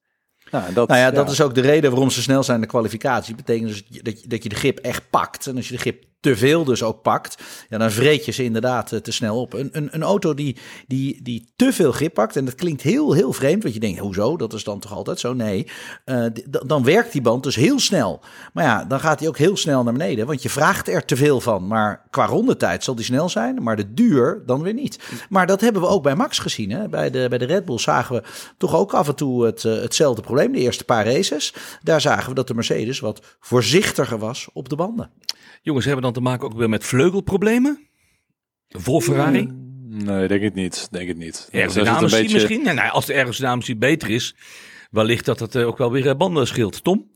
Nou, 0.51 0.73
dat, 0.73 0.87
Nou 0.87 0.99
ja, 0.99 1.11
dat 1.11 1.31
is 1.31 1.41
ook 1.41 1.55
de 1.55 1.61
reden 1.61 1.91
waarom 1.91 2.09
ze 2.09 2.21
snel 2.21 2.43
zijn 2.43 2.55
in 2.55 2.63
de 2.63 2.69
kwalificatie. 2.69 3.35
Betekent 3.35 3.67
dus 3.67 3.83
dat 4.01 4.21
je, 4.21 4.27
dat 4.27 4.43
je 4.43 4.49
de 4.49 4.55
grip 4.55 4.79
echt 4.79 5.09
pakt. 5.09 5.47
En 5.47 5.55
als 5.55 5.67
je 5.67 5.73
de 5.73 5.79
grip 5.79 6.03
te 6.21 6.35
veel 6.37 6.63
dus 6.63 6.83
ook 6.83 7.01
pakt, 7.01 7.43
ja, 7.69 7.77
dan 7.77 7.91
vreet 7.91 8.25
je 8.25 8.31
ze 8.31 8.43
inderdaad 8.43 8.91
eh, 8.91 8.99
te 8.99 9.11
snel 9.11 9.41
op. 9.41 9.53
Een, 9.53 9.69
een, 9.71 9.87
een 9.91 10.03
auto 10.03 10.33
die, 10.33 10.57
die, 10.87 11.19
die 11.23 11.51
te 11.55 11.73
veel 11.73 11.91
grip 11.91 12.13
pakt, 12.13 12.35
en 12.35 12.45
dat 12.45 12.55
klinkt 12.55 12.81
heel, 12.81 13.13
heel 13.13 13.33
vreemd, 13.33 13.63
want 13.63 13.73
je 13.73 13.79
denkt, 13.79 13.99
hoezo? 13.99 14.37
Dat 14.37 14.53
is 14.53 14.63
dan 14.63 14.79
toch 14.79 14.93
altijd 14.93 15.19
zo? 15.19 15.33
Nee, 15.33 15.67
d- 16.05 16.59
dan 16.65 16.83
werkt 16.83 17.11
die 17.11 17.21
band 17.21 17.43
dus 17.43 17.55
heel 17.55 17.79
snel. 17.79 18.21
Maar 18.53 18.63
ja, 18.63 18.85
dan 18.85 18.99
gaat 18.99 19.19
hij 19.19 19.27
ook 19.27 19.37
heel 19.37 19.57
snel 19.57 19.83
naar 19.83 19.93
beneden, 19.93 20.25
want 20.25 20.41
je 20.41 20.49
vraagt 20.49 20.87
er 20.87 21.05
te 21.05 21.15
veel 21.15 21.41
van. 21.41 21.67
Maar 21.67 22.05
qua 22.09 22.25
rondetijd 22.25 22.83
zal 22.83 22.95
die 22.95 23.05
snel 23.05 23.29
zijn, 23.29 23.63
maar 23.63 23.75
de 23.75 23.93
duur 23.93 24.43
dan 24.45 24.61
weer 24.61 24.73
niet. 24.73 24.99
Maar 25.29 25.47
dat 25.47 25.61
hebben 25.61 25.81
we 25.81 25.87
ook 25.87 26.03
bij 26.03 26.15
Max 26.15 26.39
gezien. 26.39 26.71
Hè? 26.71 26.89
Bij, 26.89 27.09
de, 27.09 27.25
bij 27.29 27.37
de 27.37 27.45
Red 27.45 27.65
Bull 27.65 27.79
zagen 27.79 28.15
we 28.15 28.23
toch 28.57 28.75
ook 28.75 28.93
af 28.93 29.07
en 29.07 29.15
toe 29.15 29.45
het, 29.45 29.65
eh, 29.65 29.73
hetzelfde 29.81 30.21
probleem. 30.21 30.51
De 30.51 30.59
eerste 30.59 30.83
paar 30.83 31.05
races, 31.05 31.53
daar 31.83 32.01
zagen 32.01 32.29
we 32.29 32.35
dat 32.35 32.47
de 32.47 32.53
Mercedes 32.53 32.99
wat 32.99 33.21
voorzichtiger 33.39 34.17
was 34.17 34.49
op 34.53 34.69
de 34.69 34.75
banden. 34.75 35.09
Jongens, 35.61 35.85
hebben 35.85 36.03
we 36.03 36.10
dan 36.13 36.23
te 36.23 36.29
maken 36.29 36.45
ook 36.45 36.57
weer 36.57 36.69
met 36.69 36.85
vleugelproblemen? 36.85 37.87
Voor 38.69 39.01
Ferrari? 39.01 39.47
Nee, 39.87 40.27
denk 40.27 40.41
ik 40.41 40.53
niet. 40.53 40.87
Denk 40.91 41.07
het 41.07 41.17
niet. 41.17 41.49
Dus 41.51 41.75
Ergens 41.75 42.11
beetje- 42.11 42.33
misschien? 42.33 42.63
Ja, 42.63 42.71
nou, 42.71 42.91
als 42.91 43.05
de 43.05 43.13
ergens 43.13 43.37
dynamisch 43.37 43.77
beter 43.77 44.09
is, 44.09 44.35
wellicht 44.91 45.25
dat 45.25 45.39
het 45.39 45.55
eh, 45.55 45.67
ook 45.67 45.77
wel 45.77 45.91
weer 45.91 46.07
eh, 46.07 46.15
banden 46.15 46.47
scheelt. 46.47 46.83
Tom? 46.83 47.11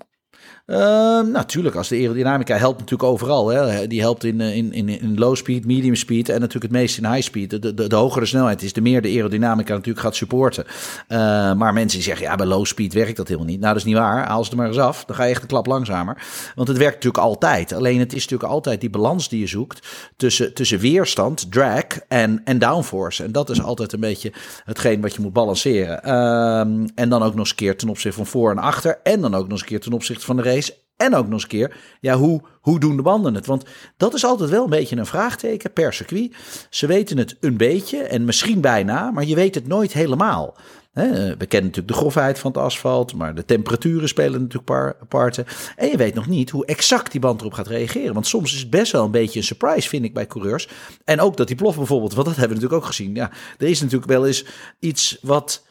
Ehm, 0.65 1.31
natuurlijk, 1.31 1.75
als 1.75 1.87
de 1.87 1.95
aerodynamica 1.95 2.57
helpt 2.57 2.79
natuurlijk 2.79 3.09
overal. 3.09 3.47
Hè. 3.47 3.87
Die 3.87 4.01
helpt 4.01 4.23
in, 4.23 4.41
eh, 4.41 4.55
in, 4.55 4.73
in, 4.73 4.89
in 4.89 5.17
low 5.17 5.35
speed, 5.35 5.65
medium 5.65 5.95
speed 5.95 6.29
en 6.29 6.39
natuurlijk 6.39 6.73
het 6.73 6.81
meest 6.81 6.97
in 6.97 7.05
high 7.05 7.21
speed. 7.21 7.49
De, 7.49 7.73
de, 7.73 7.87
de 7.87 7.95
hogere 7.95 8.25
snelheid 8.25 8.61
is, 8.61 8.73
de 8.73 8.81
meer 8.81 9.01
de 9.01 9.07
aerodynamica 9.07 9.73
natuurlijk 9.73 10.05
gaat 10.05 10.15
supporten. 10.15 10.65
Eh, 11.07 11.17
maar 11.53 11.73
mensen 11.73 12.01
zeggen, 12.01 12.25
ja, 12.25 12.35
bij 12.35 12.45
low 12.45 12.65
speed 12.65 12.93
werkt 12.93 13.17
dat 13.17 13.27
helemaal 13.27 13.49
niet. 13.49 13.59
Nou, 13.59 13.73
dat 13.73 13.81
is 13.81 13.87
niet 13.87 13.97
waar. 13.97 14.27
Haal 14.27 14.43
ze 14.43 14.51
er 14.51 14.57
maar 14.57 14.67
eens 14.67 14.77
af. 14.77 15.05
Dan 15.05 15.15
ga 15.15 15.23
je 15.23 15.29
echt 15.29 15.41
een 15.41 15.47
klap 15.47 15.65
langzamer. 15.65 16.23
Want 16.55 16.67
het 16.67 16.77
werkt 16.77 16.95
natuurlijk 16.95 17.23
altijd. 17.23 17.73
Alleen 17.73 17.99
het 17.99 18.13
is 18.13 18.21
natuurlijk 18.21 18.51
altijd 18.51 18.81
die 18.81 18.89
balans 18.89 19.29
die 19.29 19.39
je 19.39 19.47
zoekt 19.47 19.87
tussen, 20.17 20.53
tussen 20.53 20.79
weerstand, 20.79 21.51
drag 21.51 21.83
en, 22.07 22.41
en 22.43 22.59
downforce. 22.59 23.23
En 23.23 23.31
dat 23.31 23.49
is 23.49 23.61
altijd 23.61 23.93
een 23.93 23.99
beetje 23.99 24.33
hetgeen 24.63 25.01
wat 25.01 25.15
je 25.15 25.21
moet 25.21 25.33
balanceren. 25.33 26.03
Ehm, 26.03 26.87
en 26.95 27.09
dan 27.09 27.23
ook 27.23 27.31
nog 27.31 27.39
eens 27.39 27.49
een 27.49 27.55
keer 27.55 27.77
ten 27.77 27.89
opzichte 27.89 28.17
van 28.17 28.25
voor 28.25 28.51
en 28.51 28.57
achter. 28.57 28.99
En 29.03 29.21
dan 29.21 29.35
ook 29.35 29.43
nog 29.43 29.51
eens 29.51 29.61
een 29.61 29.67
keer 29.67 29.79
ten 29.79 29.93
opzichte 29.93 30.25
van 30.25 30.34
de 30.35 30.43
race. 30.43 30.83
En 30.97 31.15
ook 31.15 31.23
nog 31.23 31.33
eens 31.33 31.43
een 31.43 31.49
keer, 31.49 31.77
ja, 31.99 32.15
hoe, 32.15 32.41
hoe 32.61 32.79
doen 32.79 32.95
de 32.95 33.01
banden 33.01 33.35
het? 33.35 33.45
Want 33.45 33.63
dat 33.97 34.13
is 34.13 34.25
altijd 34.25 34.49
wel 34.49 34.63
een 34.63 34.69
beetje 34.69 34.95
een 34.95 35.05
vraagteken 35.05 35.73
per 35.73 35.93
circuit. 35.93 36.35
Ze 36.69 36.87
weten 36.87 37.17
het 37.17 37.37
een 37.39 37.57
beetje 37.57 37.97
en 37.97 38.25
misschien 38.25 38.61
bijna, 38.61 39.11
maar 39.11 39.25
je 39.25 39.35
weet 39.35 39.55
het 39.55 39.67
nooit 39.67 39.93
helemaal. 39.93 40.55
Hè, 40.95 41.37
we 41.37 41.45
kennen 41.45 41.69
natuurlijk 41.69 41.87
de 41.87 41.93
grofheid 41.93 42.39
van 42.39 42.51
het 42.51 42.61
asfalt, 42.61 43.13
maar 43.13 43.35
de 43.35 43.45
temperaturen 43.45 44.07
spelen 44.07 44.39
natuurlijk 44.41 44.65
par, 44.65 44.95
parten. 45.07 45.45
En 45.75 45.89
je 45.89 45.97
weet 45.97 46.13
nog 46.13 46.27
niet 46.27 46.49
hoe 46.49 46.65
exact 46.65 47.11
die 47.11 47.21
band 47.21 47.39
erop 47.39 47.53
gaat 47.53 47.67
reageren. 47.67 48.13
Want 48.13 48.27
soms 48.27 48.53
is 48.53 48.59
het 48.59 48.69
best 48.69 48.91
wel 48.91 49.05
een 49.05 49.11
beetje 49.11 49.39
een 49.39 49.45
surprise, 49.45 49.89
vind 49.89 50.05
ik, 50.05 50.13
bij 50.13 50.27
coureurs. 50.27 50.69
En 51.03 51.19
ook 51.19 51.37
dat 51.37 51.47
die 51.47 51.55
plof 51.55 51.75
bijvoorbeeld, 51.75 52.13
want 52.13 52.27
dat 52.27 52.35
hebben 52.35 52.57
we 52.57 52.63
natuurlijk 52.63 52.83
ook 52.83 52.95
gezien. 52.95 53.15
Ja, 53.15 53.31
er 53.57 53.67
is 53.67 53.81
natuurlijk 53.81 54.11
wel 54.11 54.25
eens 54.25 54.45
iets 54.79 55.17
wat 55.21 55.64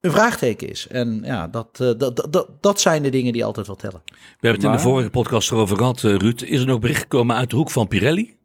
een 0.00 0.10
vraagteken 0.10 0.68
is. 0.68 0.86
En 0.86 1.20
ja, 1.24 1.48
dat, 1.48 1.68
eh, 1.72 1.90
dat, 1.96 2.16
dat, 2.16 2.26
dat, 2.30 2.48
dat 2.60 2.80
zijn 2.80 3.02
de 3.02 3.10
dingen 3.10 3.32
die 3.32 3.44
altijd 3.44 3.66
wel 3.66 3.76
tellen. 3.76 4.02
We 4.04 4.12
hebben 4.40 4.60
het 4.60 4.70
in 4.70 4.76
de 4.76 4.88
vorige 4.88 5.10
podcast 5.10 5.50
erover 5.50 5.76
gehad, 5.76 6.04
eh, 6.04 6.14
Ruud. 6.14 6.42
Is 6.42 6.60
er 6.60 6.66
nog 6.66 6.78
bericht 6.78 7.00
gekomen 7.00 7.36
uit 7.36 7.50
de 7.50 7.56
hoek 7.56 7.70
van 7.70 7.88
Pirelli? 7.88 8.36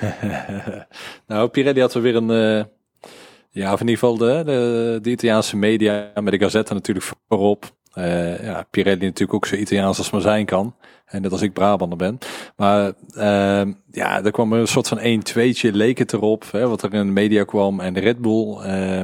nou, 1.26 1.48
Pirelli 1.48 1.80
had 1.80 1.94
er 1.94 2.02
weer 2.02 2.16
een, 2.16 2.30
eh, 2.30 2.64
Ja, 3.50 3.72
of 3.72 3.80
in 3.80 3.88
ieder 3.88 3.98
geval 3.98 4.16
de, 4.16 4.42
de, 4.44 4.98
de 5.02 5.10
Italiaanse 5.10 5.56
media 5.56 6.10
met 6.14 6.32
de 6.32 6.38
Gazzetta 6.38 6.74
natuurlijk 6.74 7.12
voorop. 7.28 7.76
Uh, 7.94 8.44
ja, 8.44 8.66
Pirelli 8.70 9.04
natuurlijk 9.04 9.34
ook 9.34 9.46
zo 9.46 9.54
Italiaans 9.56 9.98
als 9.98 10.10
maar 10.10 10.20
zijn 10.20 10.46
kan. 10.46 10.74
En 11.04 11.22
net 11.22 11.32
als 11.32 11.42
ik 11.42 11.52
Brabander 11.52 11.98
ben. 11.98 12.18
Maar 12.56 12.92
uh, 13.14 13.74
ja, 13.90 14.24
er 14.24 14.30
kwam 14.30 14.52
een 14.52 14.66
soort 14.68 14.88
van 14.88 14.98
1-2'tje 14.98 15.70
leek 15.72 15.98
het 15.98 16.12
erop. 16.12 16.44
Hè, 16.50 16.68
wat 16.68 16.82
er 16.82 16.94
in 16.94 17.06
de 17.06 17.12
media 17.12 17.44
kwam. 17.44 17.80
En 17.80 17.94
de 17.94 18.00
Red 18.00 18.18
Bull 18.18 18.58
uh, 18.64 19.00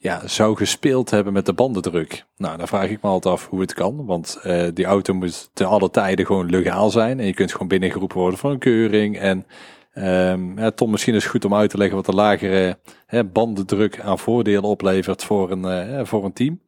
ja, 0.00 0.28
zou 0.28 0.56
gespeeld 0.56 1.10
hebben 1.10 1.32
met 1.32 1.46
de 1.46 1.52
bandendruk. 1.52 2.24
Nou, 2.36 2.56
dan 2.56 2.68
vraag 2.68 2.88
ik 2.88 3.02
me 3.02 3.08
altijd 3.08 3.34
af 3.34 3.48
hoe 3.48 3.60
het 3.60 3.74
kan. 3.74 4.06
Want 4.06 4.40
uh, 4.44 4.68
die 4.74 4.84
auto 4.84 5.14
moet 5.14 5.50
te 5.52 5.64
alle 5.64 5.90
tijden 5.90 6.26
gewoon 6.26 6.50
legaal 6.50 6.90
zijn. 6.90 7.20
En 7.20 7.26
je 7.26 7.34
kunt 7.34 7.52
gewoon 7.52 7.68
binnengeroepen 7.68 8.18
worden 8.18 8.38
voor 8.38 8.50
een 8.50 8.58
keuring. 8.58 9.18
En 9.18 9.46
um, 9.94 10.58
ja, 10.58 10.70
Tom, 10.70 10.90
misschien 10.90 11.14
is 11.14 11.22
het 11.22 11.32
goed 11.32 11.44
om 11.44 11.54
uit 11.54 11.70
te 11.70 11.76
leggen 11.76 11.96
wat 11.96 12.06
de 12.06 12.12
lagere 12.12 12.78
hè, 13.06 13.24
bandendruk 13.24 14.00
aan 14.00 14.18
voordelen 14.18 14.62
oplevert 14.62 15.24
voor 15.24 15.50
een, 15.50 15.98
uh, 15.98 16.04
voor 16.04 16.24
een 16.24 16.32
team. 16.32 16.60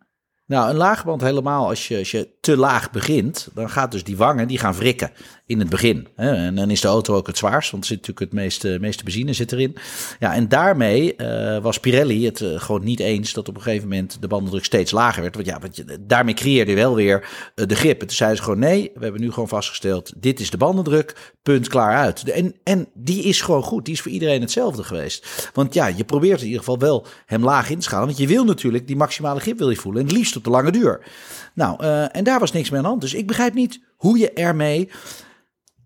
Nou, 0.47 0.71
een 0.71 0.77
laagband 0.77 1.21
helemaal, 1.21 1.69
als 1.69 1.89
je, 1.89 1.99
als 1.99 2.11
je 2.11 2.29
te 2.41 2.57
laag 2.57 2.91
begint, 2.91 3.49
dan 3.55 3.71
gaat 3.71 3.93
dus 3.93 4.05
die 4.05 4.17
wangen, 4.17 4.49
die 4.49 4.59
gaan 4.59 4.75
wrikken 4.75 5.11
in 5.51 5.59
het 5.59 5.69
begin. 5.69 6.09
En 6.17 6.55
dan 6.55 6.71
is 6.71 6.81
de 6.81 6.89
auto 6.89 7.17
ook 7.17 7.27
het 7.27 7.39
zwaarst, 7.39 7.71
want 7.71 7.83
er 7.83 7.89
zit 7.89 7.99
natuurlijk 7.99 8.33
het 8.33 8.41
meeste, 8.41 8.79
meeste 8.81 9.05
benzine 9.05 9.33
zit 9.33 9.53
erin. 9.53 9.77
Ja, 10.19 10.35
en 10.35 10.49
daarmee 10.49 11.15
uh, 11.17 11.59
was 11.59 11.81
Pirelli 11.81 12.25
het 12.25 12.41
uh, 12.41 12.61
gewoon 12.61 12.85
niet 12.85 13.01
eens 13.01 13.33
dat 13.33 13.49
op 13.49 13.57
een 13.57 13.63
gegeven 13.63 13.89
moment 13.89 14.17
de 14.21 14.29
bandendruk 14.29 14.65
steeds 14.65 14.91
lager 14.91 15.23
werd. 15.23 15.35
Want 15.35 15.47
ja, 15.47 15.59
want 15.59 15.77
je, 15.77 15.99
daarmee 16.01 16.35
creëerde 16.35 16.71
je 16.71 16.77
wel 16.77 16.95
weer 16.95 17.29
uh, 17.55 17.67
de 17.67 17.75
grip. 17.75 18.01
En 18.01 18.07
toen 18.07 18.17
ze 18.17 18.43
gewoon 18.43 18.59
nee, 18.59 18.91
we 18.95 19.03
hebben 19.03 19.21
nu 19.21 19.31
gewoon 19.33 19.49
vastgesteld, 19.49 20.13
dit 20.17 20.41
is 20.41 20.51
de 20.51 20.57
bandendruk, 20.57 21.35
punt, 21.43 21.69
klaar 21.69 21.97
uit. 21.97 22.31
En, 22.31 22.55
en 22.63 22.89
die 22.95 23.23
is 23.23 23.41
gewoon 23.41 23.63
goed, 23.63 23.85
die 23.85 23.95
is 23.95 24.01
voor 24.01 24.13
iedereen 24.13 24.41
hetzelfde 24.41 24.83
geweest. 24.83 25.51
Want 25.55 25.75
ja, 25.75 25.87
je 25.87 26.05
probeert 26.05 26.41
in 26.41 26.47
ieder 26.47 26.59
geval 26.59 26.79
wel 26.79 27.07
hem 27.27 27.45
laag 27.45 27.71
in 27.71 27.79
te 27.79 27.85
schalen, 27.85 28.07
want 28.07 28.19
je 28.19 28.27
wil 28.27 28.45
natuurlijk 28.45 28.87
die 28.87 28.97
maximale 28.97 29.41
grip 29.41 29.59
wil 29.59 29.71
je 29.71 29.77
voelen. 29.77 30.01
En 30.01 30.09
het 30.09 30.17
liefst 30.17 30.37
op 30.37 30.45
de 30.45 30.51
lange 30.51 30.73
duur. 30.73 31.07
Nou, 31.55 31.85
en 32.13 32.25
daar 32.25 32.41
was 32.41 32.53
niks 32.53 32.71
meer 32.71 32.79
aan 32.79 32.85
hand. 32.85 33.01
Dus 33.01 33.15
ik 33.15 33.27
begrijp 33.27 33.55
niet 33.55 33.81
hoe 33.97 34.19
je 34.19 34.33
ermee 34.33 34.89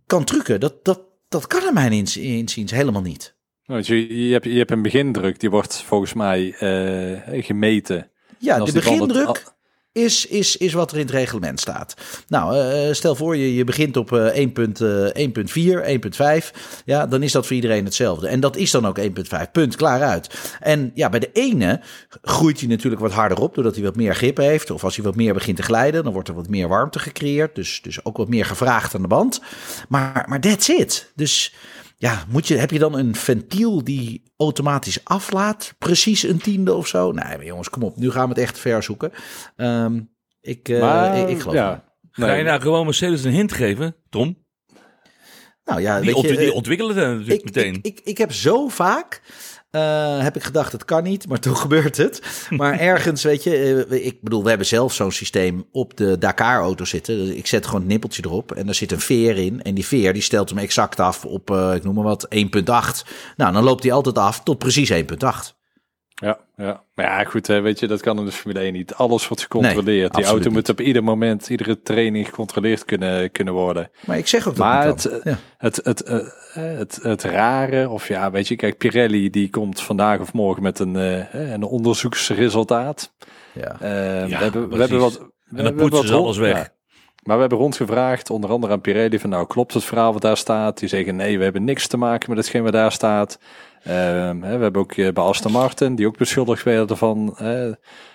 kan 0.06 0.25
trucken. 0.25 0.61
Dat, 0.61 0.84
dat, 0.84 1.00
dat 1.28 1.46
kan 1.46 1.62
er 1.62 1.73
mijn 1.73 1.92
inziens 1.92 2.70
helemaal 2.70 3.02
niet. 3.02 3.34
Nou, 3.66 3.82
je, 3.84 4.26
je, 4.26 4.32
hebt, 4.32 4.44
je 4.44 4.58
hebt 4.58 4.70
een 4.70 4.82
begindruk, 4.82 5.40
die 5.40 5.50
wordt 5.50 5.82
volgens 5.82 6.12
mij 6.12 6.56
uh, 6.61 7.44
gemeten. 7.44 8.11
Ja, 8.38 8.64
de 8.64 8.73
begindruk 8.73 9.53
is, 9.94 10.26
is, 10.26 10.56
is 10.56 10.72
wat 10.72 10.90
er 10.90 10.96
in 10.96 11.02
het 11.02 11.14
reglement 11.14 11.60
staat. 11.60 11.94
Nou, 12.28 12.56
uh, 12.56 12.92
stel 12.92 13.14
voor 13.14 13.36
je, 13.36 13.54
je 13.54 13.64
begint 13.64 13.96
op 13.96 14.12
uh, 14.12 14.26
1.4, 14.26 14.34
1.5. 16.42 16.50
Ja, 16.84 17.06
dan 17.06 17.22
is 17.22 17.32
dat 17.32 17.46
voor 17.46 17.56
iedereen 17.56 17.84
hetzelfde. 17.84 18.28
En 18.28 18.40
dat 18.40 18.56
is 18.56 18.70
dan 18.70 18.86
ook 18.86 18.98
1.5. 19.00 19.06
Punt, 19.52 19.76
klaar 19.76 20.02
uit. 20.02 20.56
En 20.60 20.90
ja, 20.94 21.08
bij 21.08 21.20
de 21.20 21.30
ene 21.32 21.80
groeit 22.22 22.60
hij 22.60 22.68
natuurlijk 22.68 23.02
wat 23.02 23.12
harder 23.12 23.40
op, 23.40 23.54
doordat 23.54 23.74
hij 23.74 23.84
wat 23.84 23.96
meer 23.96 24.14
grip 24.14 24.36
heeft. 24.36 24.70
Of 24.70 24.84
als 24.84 24.96
hij 24.96 25.04
wat 25.04 25.16
meer 25.16 25.34
begint 25.34 25.56
te 25.56 25.62
glijden, 25.62 26.04
dan 26.04 26.12
wordt 26.12 26.28
er 26.28 26.34
wat 26.34 26.48
meer 26.48 26.68
warmte 26.68 26.98
gecreëerd. 26.98 27.54
Dus, 27.54 27.80
dus 27.82 28.04
ook 28.04 28.16
wat 28.16 28.28
meer 28.28 28.44
gevraagd 28.44 28.94
aan 28.94 29.02
de 29.02 29.08
band. 29.08 29.40
Maar, 29.88 30.24
maar 30.28 30.40
that's 30.40 30.68
it. 30.68 31.12
Dus 31.14 31.54
ja, 32.04 32.25
moet 32.28 32.49
je, 32.49 32.56
heb 32.56 32.70
je 32.70 32.78
dan 32.78 32.99
een 32.99 33.14
ventiel 33.14 33.84
die 33.84 34.23
automatisch 34.37 35.04
aflaat? 35.04 35.75
Precies 35.78 36.23
een 36.23 36.38
tiende 36.38 36.75
of 36.75 36.87
zo? 36.87 37.12
Nee, 37.12 37.37
maar 37.37 37.44
jongens, 37.44 37.70
kom 37.70 37.82
op. 37.82 37.96
Nu 37.96 38.11
gaan 38.11 38.23
we 38.23 38.28
het 38.28 38.38
echt 38.38 38.58
ver 38.58 38.82
zoeken. 38.82 39.12
Um, 39.56 40.11
ik, 40.40 40.68
uh, 40.68 40.80
maar, 40.80 41.18
ik, 41.18 41.28
ik, 41.28 41.40
geloof 41.40 41.54
ja. 41.54 41.84
Nee. 42.12 42.28
Ga 42.28 42.34
je 42.34 42.44
nou 42.44 42.61
gewoon 42.61 42.84
Mercedes 42.84 43.25
een 43.25 43.32
hint 43.32 43.52
geven, 43.52 43.96
Tom? 44.08 44.44
Nou 45.64 45.80
ja, 45.80 46.00
die, 46.00 46.14
weet 46.14 46.23
je, 46.23 46.37
die 46.37 46.52
ontwikkelen 46.52 46.96
het 46.96 47.08
natuurlijk 47.08 47.38
ik, 47.38 47.44
meteen. 47.44 47.75
Ik, 47.75 47.87
ik, 47.87 48.00
ik 48.04 48.18
heb 48.18 48.32
zo 48.32 48.68
vaak 48.68 49.23
uh, 49.75 50.23
heb 50.23 50.37
ik 50.37 50.43
gedacht, 50.43 50.73
het 50.73 50.85
kan 50.85 51.02
niet, 51.02 51.28
maar 51.28 51.38
toen 51.38 51.57
gebeurt 51.66 51.97
het. 51.97 52.23
Maar 52.50 52.78
ergens, 52.78 53.23
weet 53.23 53.43
je, 53.43 53.87
uh, 53.90 54.07
ik 54.07 54.23
bedoel, 54.23 54.43
we 54.43 54.49
hebben 54.49 54.66
zelf 54.66 54.95
zo'n 54.95 55.12
systeem 55.12 55.66
op 55.73 55.97
de 55.97 56.19
Dakar-auto 56.19 56.85
zitten. 56.85 57.16
Dus 57.16 57.35
ik 57.35 57.47
zet 57.47 57.66
gewoon 57.66 57.81
een 57.81 57.87
nippeltje 57.87 58.23
erop 58.25 58.52
en 58.52 58.64
daar 58.64 58.75
zit 58.75 58.93
een 58.93 59.00
veer 59.00 59.37
in. 59.37 59.62
En 59.62 59.75
die 59.75 59.87
veer 59.87 60.12
die 60.12 60.23
stelt 60.23 60.49
hem 60.49 60.59
exact 60.59 61.00
af 61.00 61.25
op, 61.25 61.50
uh, 61.50 61.75
ik 61.75 61.85
noem 61.85 61.95
maar 61.95 62.04
wat, 62.04 62.28
1.8. 62.35 62.40
Nou, 63.37 63.52
dan 63.52 63.64
loopt 63.64 63.83
hij 63.83 63.93
altijd 63.93 64.19
af 64.19 64.43
tot 64.43 64.59
precies 64.59 64.93
1.8. 64.93 65.63
Ja, 66.14 66.38
ja. 66.56 66.83
Maar 66.94 67.04
ja, 67.04 67.25
goed, 67.25 67.47
weet 67.47 67.80
je, 67.80 67.87
dat 67.87 68.00
kan 68.00 68.18
in 68.18 68.25
de 68.25 68.33
Formule 68.33 68.61
1 68.61 68.73
niet. 68.73 68.94
Alles 68.94 69.28
wordt 69.28 69.42
gecontroleerd. 69.42 70.12
Nee, 70.12 70.23
die 70.23 70.30
auto 70.30 70.50
moet 70.50 70.68
op 70.68 70.80
ieder 70.80 71.04
moment, 71.04 71.49
iedere 71.49 71.83
training 71.83 72.26
gecontroleerd 72.26 72.85
kunnen, 72.85 73.30
kunnen 73.30 73.54
worden. 73.54 73.90
Maar 74.06 74.18
ik 74.18 74.26
zeg 74.26 74.49
ook 74.49 74.56
dat 74.56 74.66
Maar 74.66 74.87
het, 74.87 75.21
ja. 75.25 75.38
het, 75.59 75.80
het, 75.83 75.99
het, 76.06 76.35
het, 76.52 76.99
het, 77.02 77.23
rare, 77.23 77.88
of 77.88 78.09
ja, 78.09 78.30
weet 78.30 78.49
je, 78.49 78.56
kijk, 78.56 78.78
Pirelli 78.78 79.30
die 79.30 79.50
komt 79.50 79.80
vandaag 79.80 80.21
of 80.21 80.33
morgen 80.33 80.62
met 80.62 80.78
een, 80.78 80.94
een 81.52 81.62
onderzoeksresultaat. 81.62 83.12
Ja, 83.52 83.76
uh, 83.83 84.28
ja 84.28 84.38
we, 84.38 84.44
hebben, 84.44 84.68
we 84.68 84.76
hebben 84.76 85.00
wat... 85.00 85.18
We 85.44 85.59
en 85.59 85.64
dan 85.64 85.75
poetsen 85.75 86.06
ze 86.06 86.14
alles 86.14 86.37
weg. 86.37 86.56
Ja. 86.56 86.73
Maar 87.23 87.35
we 87.35 87.40
hebben 87.40 87.59
rondgevraagd, 87.59 88.30
onder 88.30 88.50
andere 88.50 88.73
aan 88.73 88.80
Pirelli, 88.80 89.18
van 89.18 89.30
nou 89.30 89.47
klopt 89.47 89.75
het 89.75 89.85
verhaal 89.85 90.12
wat 90.12 90.23
daar 90.23 90.37
staat? 90.37 90.78
Die 90.78 90.88
zeggen 90.88 91.16
nee, 91.16 91.38
we 91.38 91.44
hebben 91.44 91.64
niks 91.64 91.87
te 91.87 91.97
maken 91.97 92.30
met 92.30 92.38
hetgeen 92.38 92.62
wat 92.62 92.73
daar 92.73 92.92
staat. 92.92 93.38
Hè, 93.84 94.38
we 94.38 94.46
hebben 94.46 94.76
ook 94.76 94.96
uh, 94.96 95.12
bij 95.12 95.24
Aston 95.24 95.52
Martin, 95.52 95.94
die 95.94 96.06
ook 96.06 96.16
beschuldigd 96.16 96.62
werden 96.62 96.96
van, 96.96 97.36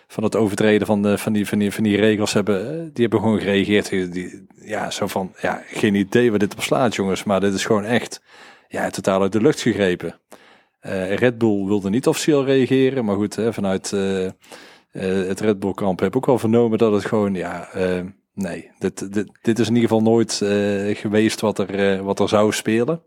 van 0.07 0.23
het 0.23 0.35
overtreden 0.35 0.87
van, 0.87 1.17
van, 1.17 1.33
die, 1.33 1.47
van, 1.47 1.59
die, 1.59 1.73
van 1.73 1.83
die 1.83 1.97
regels, 1.97 2.33
hebben, 2.33 2.61
uh, 2.61 2.79
die 2.93 3.01
hebben 3.01 3.19
gewoon 3.19 3.39
gereageerd. 3.39 3.89
Die, 3.89 4.47
ja, 4.61 4.89
zo 4.89 5.07
van, 5.07 5.33
ja, 5.41 5.63
geen 5.67 5.95
idee 5.95 6.29
waar 6.29 6.39
dit 6.39 6.53
op 6.53 6.61
slaat, 6.61 6.95
jongens, 6.95 7.23
maar 7.23 7.39
dit 7.39 7.53
is 7.53 7.65
gewoon 7.65 7.83
echt 7.83 8.21
ja, 8.67 8.89
totaal 8.89 9.21
uit 9.21 9.31
de 9.31 9.41
lucht 9.41 9.61
gegrepen. 9.61 10.19
Red 11.15 11.37
Bull 11.37 11.65
wilde 11.65 11.89
niet 11.89 12.07
officieel 12.07 12.45
reageren, 12.45 13.05
maar 13.05 13.15
goed, 13.15 13.35
hè, 13.35 13.53
vanuit 13.53 13.89
het 14.91 15.39
Red 15.39 15.59
Bull 15.59 15.73
kamp 15.73 15.99
heb 15.99 16.09
ik 16.09 16.15
ook 16.15 16.25
wel 16.25 16.39
vernomen 16.39 16.77
dat 16.77 16.93
het 16.93 17.05
gewoon, 17.05 17.33
ja, 17.33 17.69
nee, 18.33 18.71
dit, 18.79 19.13
dit, 19.13 19.31
dit 19.41 19.59
is 19.59 19.67
in 19.67 19.75
ieder 19.75 19.89
geval 19.89 20.03
nooit 20.03 20.33
geweest 20.97 21.41
wat 21.41 21.59
er, 21.59 22.03
wat 22.03 22.19
er 22.19 22.29
zou 22.29 22.51
spelen. 22.51 23.01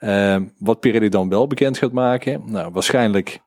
Uh, 0.00 0.36
wat 0.58 0.80
Pirelli 0.80 1.08
dan 1.08 1.28
wel 1.28 1.46
bekend 1.46 1.78
gaat 1.78 1.92
maken, 1.92 2.42
nou 2.46 2.72
waarschijnlijk 2.72 3.40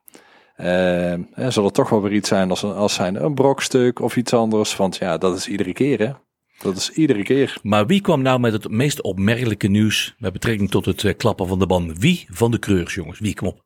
uh, 0.56 1.14
zal 1.48 1.64
het 1.64 1.74
toch 1.74 1.88
wel 1.88 2.02
weer 2.02 2.12
iets 2.12 2.28
zijn 2.28 2.50
als, 2.50 2.64
als 2.64 2.94
zijn 2.94 3.24
een 3.24 3.34
brokstuk 3.34 4.00
of 4.00 4.16
iets 4.16 4.32
anders. 4.32 4.76
Want 4.76 4.96
ja, 4.96 5.18
dat 5.18 5.36
is 5.36 5.48
iedere 5.48 5.72
keer 5.72 5.98
hè. 5.98 6.12
Dat 6.58 6.76
is 6.76 6.90
iedere 6.90 7.22
keer. 7.22 7.58
Maar 7.62 7.86
wie 7.86 8.00
kwam 8.00 8.22
nou 8.22 8.40
met 8.40 8.52
het 8.52 8.68
meest 8.68 9.02
opmerkelijke 9.02 9.68
nieuws 9.68 10.14
met 10.18 10.32
betrekking 10.32 10.70
tot 10.70 10.84
het 10.84 11.02
uh, 11.02 11.14
klappen 11.16 11.46
van 11.46 11.58
de 11.58 11.66
band? 11.66 11.98
Wie 11.98 12.26
van 12.30 12.50
de 12.50 12.58
creurs, 12.58 12.94
jongens? 12.94 13.18
Wie 13.18 13.34
kwam 13.34 13.48
op? 13.48 13.64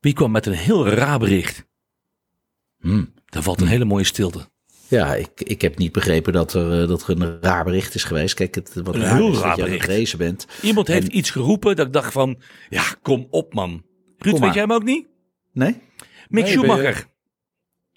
Wie 0.00 0.12
kwam 0.12 0.30
met 0.30 0.46
een 0.46 0.52
heel 0.52 0.88
raar 0.88 1.18
bericht? 1.18 1.66
Hmm, 2.78 3.14
daar 3.24 3.42
valt 3.42 3.60
een 3.60 3.66
hele 3.66 3.84
mooie 3.84 4.04
stilte. 4.04 4.50
Ja, 4.92 5.14
ik, 5.14 5.30
ik 5.40 5.60
heb 5.62 5.78
niet 5.78 5.92
begrepen 5.92 6.32
dat 6.32 6.52
er, 6.54 6.86
dat 6.88 7.02
er 7.08 7.22
een 7.22 7.38
raar 7.40 7.64
bericht 7.64 7.94
is 7.94 8.04
geweest. 8.04 8.34
Kijk, 8.34 8.54
het, 8.54 8.74
wat 8.74 8.94
Een 8.94 9.00
raar 9.00 9.16
heel 9.16 9.30
is 9.30 9.38
raar 9.38 9.48
dat 9.48 9.56
je 9.56 9.62
bericht. 9.64 9.84
gerezen 9.84 10.18
bent. 10.18 10.46
Iemand 10.62 10.86
heeft 10.86 11.08
En- 11.08 11.16
iets 11.16 11.30
geroepen 11.30 11.76
dat 11.76 11.86
ik 11.86 11.92
dacht 11.92 12.12
van, 12.12 12.40
ja, 12.68 12.82
kom 13.02 13.26
op 13.30 13.54
man. 13.54 13.82
Ruud, 14.18 14.38
weet 14.38 14.52
jij 14.54 14.62
hem 14.62 14.72
ook 14.72 14.82
niet? 14.84 15.06
Nee? 15.52 15.72
Mick 16.28 16.44
Nee, 16.44 16.52
Schumacher. 16.52 17.06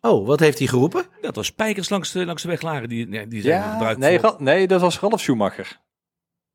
Oh, 0.01 0.27
wat 0.27 0.39
heeft 0.39 0.57
hij 0.57 0.67
geroepen? 0.67 1.05
Dat 1.21 1.35
was 1.35 1.45
spijkers 1.45 1.89
langs 1.89 2.11
de, 2.11 2.25
langs 2.25 2.41
de 2.41 2.47
weg 2.47 2.61
lagen 2.61 2.89
die, 2.89 3.27
die 3.27 3.41
zijn 3.41 3.61
Ja, 3.61 3.71
gebruikt 3.71 3.99
nee, 3.99 4.19
voor- 4.19 4.35
nee, 4.39 4.67
dat 4.67 4.81
was 4.81 4.99
Ralf 4.99 5.19
Schumacher. 5.21 5.81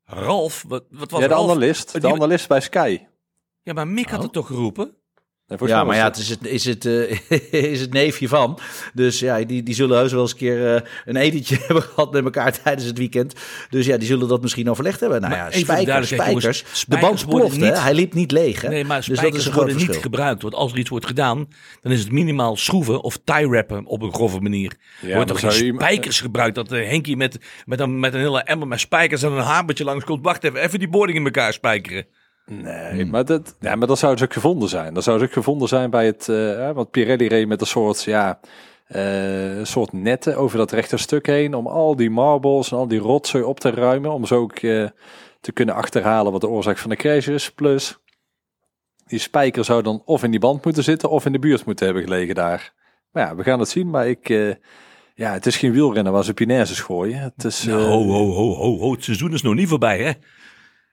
Ralf, 0.04 0.64
wat, 0.68 0.84
wat 0.90 1.10
was 1.10 1.20
ja, 1.20 1.28
de 1.28 1.34
Ralf? 1.34 1.50
analist. 1.50 1.92
De 1.92 2.00
Die- 2.00 2.12
analist 2.12 2.48
bij 2.48 2.60
Sky. 2.60 2.98
Ja, 3.62 3.72
maar 3.72 3.88
Mick 3.88 4.08
had 4.08 4.18
Oh. 4.18 4.24
het 4.24 4.32
toch 4.32 4.46
geroepen? 4.46 4.94
Nee, 5.58 5.68
Ja, 5.68 5.84
maar 5.84 5.96
ja, 5.96 6.04
het 6.04 6.16
is 6.16 6.28
het, 6.28 6.46
is 6.46 6.64
het, 6.64 6.84
eh, 6.84 7.18
is 7.72 7.80
het 7.80 7.92
neefje 7.92 8.28
van. 8.28 8.58
Dus 8.94 9.18
ja, 9.18 9.42
die, 9.44 9.62
die 9.62 9.74
zullen 9.74 9.98
heus 9.98 10.12
wel 10.12 10.20
eens 10.20 10.30
een 10.30 10.36
keer 10.36 10.74
eh, 10.74 10.80
een 11.04 11.16
etentje 11.16 11.56
hebben 11.66 11.82
gehad 11.82 12.12
met 12.12 12.24
elkaar 12.24 12.62
tijdens 12.62 12.86
het 12.86 12.98
weekend. 12.98 13.34
Dus 13.70 13.86
ja, 13.86 13.96
die 13.96 14.06
zullen 14.06 14.28
dat 14.28 14.42
misschien 14.42 14.70
overlegd 14.70 15.00
hebben. 15.00 15.20
Nou 15.20 15.32
Maar 15.32 15.52
ja, 15.52 15.58
spijkers, 15.58 16.08
spijkers. 16.08 16.64
De 16.86 16.98
band 16.98 17.26
niet- 17.58 17.78
hij 17.82 17.94
liep 17.94 18.14
niet 18.14 18.30
leeg. 18.30 18.60
Hè? 18.60 18.68
Nee, 18.68 18.84
maar 18.84 18.96
dus 18.96 19.06
dat 19.06 19.16
spijkers 19.16 19.40
is 19.40 19.46
een 19.46 19.52
groot 19.52 19.70
worden 19.72 19.86
niet 19.86 19.96
gebruikt. 20.02 20.42
Want 20.42 20.54
als 20.54 20.72
er 20.72 20.78
iets 20.78 20.88
wordt 20.90 21.06
gedaan, 21.06 21.48
dan 21.80 21.92
is 21.92 22.00
het 22.00 22.12
minimaal 22.12 22.56
schroeven 22.56 23.02
of 23.02 23.18
tie-rappen 23.24 23.86
op 23.86 24.02
een 24.02 24.12
grove 24.12 24.40
manier. 24.40 24.72
Ja, 25.00 25.08
er 25.08 25.14
wordt 25.14 25.28
toch 25.28 25.40
geen 25.40 25.66
je- 25.66 25.72
spijkers 25.74 26.20
gebruikt? 26.20 26.54
Dat 26.54 26.72
uh, 26.72 26.88
Henkie 26.88 27.16
met, 27.16 27.38
met, 27.64 27.80
een, 27.80 28.00
met 28.00 28.14
een 28.14 28.20
hele 28.20 28.42
emmer 28.42 28.68
met 28.68 28.80
spijkers 28.80 29.22
en 29.22 29.32
een 29.32 29.38
hamertje 29.42 29.84
langs 29.84 30.04
komt. 30.04 30.24
Wacht 30.24 30.44
even, 30.44 30.60
even 30.62 30.78
die 30.78 30.88
boarding 30.88 31.18
in 31.18 31.24
elkaar 31.24 31.52
spijkeren. 31.52 32.06
Nee, 32.46 33.06
maar, 33.06 33.24
dat, 33.24 33.56
ja, 33.60 33.74
maar 33.74 33.86
dat 33.86 33.98
zou 33.98 34.12
dus 34.12 34.22
ook 34.22 34.32
gevonden 34.32 34.68
zijn. 34.68 34.94
Dat 34.94 35.04
zou 35.04 35.18
dus 35.18 35.26
ook 35.26 35.32
gevonden 35.32 35.68
zijn 35.68 35.90
bij 35.90 36.06
het... 36.06 36.28
eh, 36.28 36.70
want 36.70 36.90
Pirelli 36.90 37.26
reed 37.28 37.48
met 37.48 37.60
een 37.60 37.66
soort, 37.66 38.02
ja, 38.02 38.40
eh, 38.86 39.56
een 39.58 39.66
soort 39.66 39.92
netten 39.92 40.36
over 40.36 40.58
dat 40.58 40.70
rechte 40.72 40.96
stuk 40.96 41.26
heen... 41.26 41.54
om 41.54 41.66
al 41.66 41.96
die 41.96 42.10
marbles 42.10 42.70
en 42.70 42.76
al 42.76 42.88
die 42.88 42.98
rotzooi 42.98 43.44
op 43.44 43.60
te 43.60 43.70
ruimen... 43.70 44.12
om 44.12 44.26
zo 44.26 44.40
ook 44.40 44.56
eh, 44.56 44.86
te 45.40 45.52
kunnen 45.52 45.74
achterhalen 45.74 46.32
wat 46.32 46.40
de 46.40 46.48
oorzaak 46.48 46.78
van 46.78 46.90
de 46.90 46.96
crash 46.96 47.28
is. 47.28 47.52
Plus, 47.52 47.98
die 49.06 49.18
spijker 49.18 49.64
zou 49.64 49.82
dan 49.82 50.02
of 50.04 50.22
in 50.22 50.30
die 50.30 50.40
band 50.40 50.64
moeten 50.64 50.84
zitten... 50.84 51.10
of 51.10 51.26
in 51.26 51.32
de 51.32 51.38
buurt 51.38 51.64
moeten 51.64 51.84
hebben 51.86 52.04
gelegen 52.04 52.34
daar. 52.34 52.72
Maar 53.12 53.26
ja, 53.26 53.34
we 53.34 53.42
gaan 53.42 53.58
het 53.58 53.68
zien. 53.68 53.90
Maar 53.90 54.08
ik... 54.08 54.28
eh, 54.28 54.54
ja, 55.14 55.32
het 55.32 55.46
is 55.46 55.56
geen 55.56 55.72
wielrennen 55.72 56.12
waar 56.12 56.24
ze 56.24 56.34
pinaises 56.34 56.80
gooien. 56.80 57.18
Het 57.18 57.44
is... 57.44 57.64
Nou, 57.64 57.80
eh, 57.80 57.88
ho, 57.88 58.02
ho, 58.04 58.32
ho, 58.32 58.54
ho, 58.54 58.78
ho. 58.78 58.92
Het 58.92 59.04
seizoen 59.04 59.32
is 59.32 59.42
nog 59.42 59.54
niet 59.54 59.68
voorbij, 59.68 59.98
hè? 60.02 60.12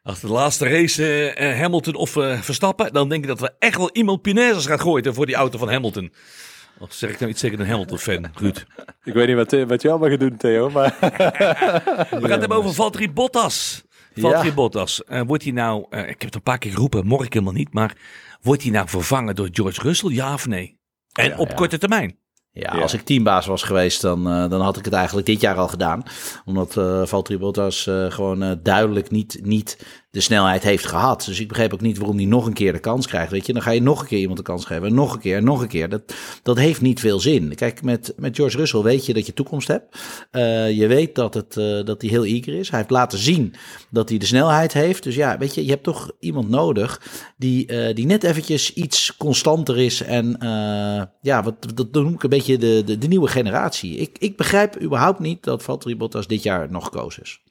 Als 0.07 0.19
de 0.19 0.27
laatste 0.27 0.67
race 0.67 1.35
uh, 1.37 1.59
Hamilton 1.59 1.95
of 1.95 2.15
uh, 2.15 2.41
Verstappen, 2.41 2.93
dan 2.93 3.09
denk 3.09 3.21
ik 3.21 3.27
dat 3.27 3.39
we 3.39 3.51
echt 3.59 3.77
wel 3.77 3.89
iemand 3.93 4.21
Pinezes 4.21 4.65
gaat 4.65 4.81
gooien 4.81 5.13
voor 5.13 5.25
die 5.25 5.35
auto 5.35 5.57
van 5.57 5.69
Hamilton. 5.69 6.13
Of 6.79 6.93
zeg 6.93 7.09
ik 7.09 7.19
nou 7.19 7.31
iets 7.31 7.41
tegen 7.41 7.59
een 7.59 7.67
Hamilton-fan, 7.67 8.25
Ruud? 8.35 8.65
Ik 9.03 9.13
weet 9.13 9.27
niet 9.27 9.35
wat, 9.35 9.67
wat 9.67 9.81
je 9.81 9.89
allemaal 9.89 10.09
gaat 10.09 10.19
doen, 10.19 10.37
Theo, 10.37 10.69
maar... 10.69 10.97
we 10.99 12.05
gaan 12.09 12.21
het 12.21 12.39
hebben 12.39 12.57
over 12.57 12.73
Valtteri 12.73 13.11
Bottas. 13.11 13.83
Valtteri 14.15 14.47
ja. 14.47 14.53
Bottas, 14.53 15.01
uh, 15.07 15.21
wordt 15.21 15.43
hij 15.43 15.51
nou, 15.51 15.85
ik 15.89 16.07
heb 16.07 16.21
het 16.21 16.35
een 16.35 16.41
paar 16.41 16.57
keer 16.57 16.71
geroepen, 16.71 17.07
morgen 17.07 17.27
helemaal 17.29 17.53
niet, 17.53 17.73
maar 17.73 17.97
wordt 18.41 18.61
hij 18.63 18.71
nou 18.71 18.87
vervangen 18.87 19.35
door 19.35 19.49
George 19.51 19.81
Russell, 19.81 20.09
ja 20.09 20.33
of 20.33 20.47
nee? 20.47 20.79
En 21.13 21.29
ja, 21.29 21.37
op 21.37 21.55
korte 21.55 21.77
termijn? 21.77 22.17
Ja, 22.59 22.81
als 22.81 22.93
ik 22.93 23.01
teambaas 23.01 23.45
was 23.45 23.63
geweest, 23.63 24.01
dan, 24.01 24.27
uh, 24.27 24.49
dan 24.49 24.61
had 24.61 24.77
ik 24.77 24.85
het 24.85 24.93
eigenlijk 24.93 25.27
dit 25.27 25.41
jaar 25.41 25.55
al 25.55 25.67
gedaan. 25.67 26.03
Omdat 26.45 26.75
uh, 26.77 27.05
Valtteri 27.05 27.39
Bottas 27.39 27.85
uh, 27.85 28.11
gewoon 28.11 28.59
duidelijk 28.63 29.11
niet, 29.11 29.39
niet 29.43 29.77
de 30.17 30.23
snelheid 30.23 30.63
heeft 30.63 30.85
gehad. 30.85 31.23
Dus 31.25 31.39
ik 31.39 31.47
begreep 31.47 31.73
ook 31.73 31.81
niet 31.81 31.97
waarom 31.97 32.17
hij 32.17 32.25
nog 32.25 32.45
een 32.45 32.53
keer 32.53 32.73
de 32.73 32.79
kans 32.79 33.07
krijgt. 33.07 33.31
Weet 33.31 33.45
je, 33.45 33.53
dan 33.53 33.61
ga 33.61 33.71
je 33.71 33.81
nog 33.81 34.01
een 34.01 34.07
keer 34.07 34.19
iemand 34.19 34.37
de 34.37 34.43
kans 34.43 34.65
geven. 34.65 34.87
En 34.87 34.93
nog 34.93 35.13
een 35.13 35.19
keer 35.19 35.43
nog 35.43 35.61
een 35.61 35.67
keer. 35.67 35.89
Dat, 35.89 36.13
dat 36.43 36.57
heeft 36.57 36.81
niet 36.81 36.99
veel 36.99 37.19
zin. 37.19 37.55
Kijk, 37.55 37.83
met, 37.83 38.13
met 38.15 38.35
George 38.35 38.57
Russell 38.57 38.81
weet 38.81 39.05
je 39.05 39.13
dat 39.13 39.25
je 39.25 39.33
toekomst 39.33 39.67
hebt. 39.67 39.97
Uh, 40.31 40.71
je 40.71 40.87
weet 40.87 41.15
dat, 41.15 41.33
het, 41.33 41.55
uh, 41.55 41.85
dat 41.85 42.01
hij 42.01 42.09
heel 42.09 42.25
eager 42.25 42.53
is. 42.53 42.69
Hij 42.69 42.79
heeft 42.79 42.91
laten 42.91 43.19
zien 43.19 43.53
dat 43.89 44.09
hij 44.09 44.17
de 44.17 44.25
snelheid 44.25 44.73
heeft. 44.73 45.03
Dus 45.03 45.15
ja, 45.15 45.37
weet 45.37 45.55
je, 45.55 45.63
je 45.63 45.71
hebt 45.71 45.83
toch 45.83 46.11
iemand 46.19 46.49
nodig 46.49 47.01
die, 47.37 47.71
uh, 47.71 47.95
die 47.95 48.05
net 48.05 48.23
eventjes 48.23 48.73
iets 48.73 49.17
constanter 49.17 49.77
is. 49.77 50.01
En 50.01 50.35
ja, 51.21 51.43
wat, 51.43 51.55
dat 51.75 51.91
noem 51.91 52.13
ik 52.13 52.23
een 52.23 52.29
beetje 52.29 52.46
de, 52.47 52.83
de, 52.85 52.97
de 52.97 53.07
nieuwe 53.07 53.27
generatie. 53.27 53.97
Ik, 53.97 54.17
ik 54.19 54.37
begrijp 54.37 54.81
überhaupt 54.81 55.19
niet 55.19 55.43
dat 55.43 55.63
Valtteri 55.63 55.97
Bottas 55.97 56.27
dit 56.27 56.43
jaar 56.43 56.71
nog 56.71 56.83
gekozen 56.83 57.23
is. 57.23 57.41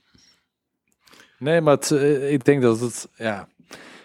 Nee, 1.39 1.61
maar 1.61 1.75
het, 1.75 1.91
uh, 1.91 2.33
ik 2.33 2.45
denk 2.45 2.63
dat 2.63 2.81
het, 2.81 3.09
ja... 3.17 3.49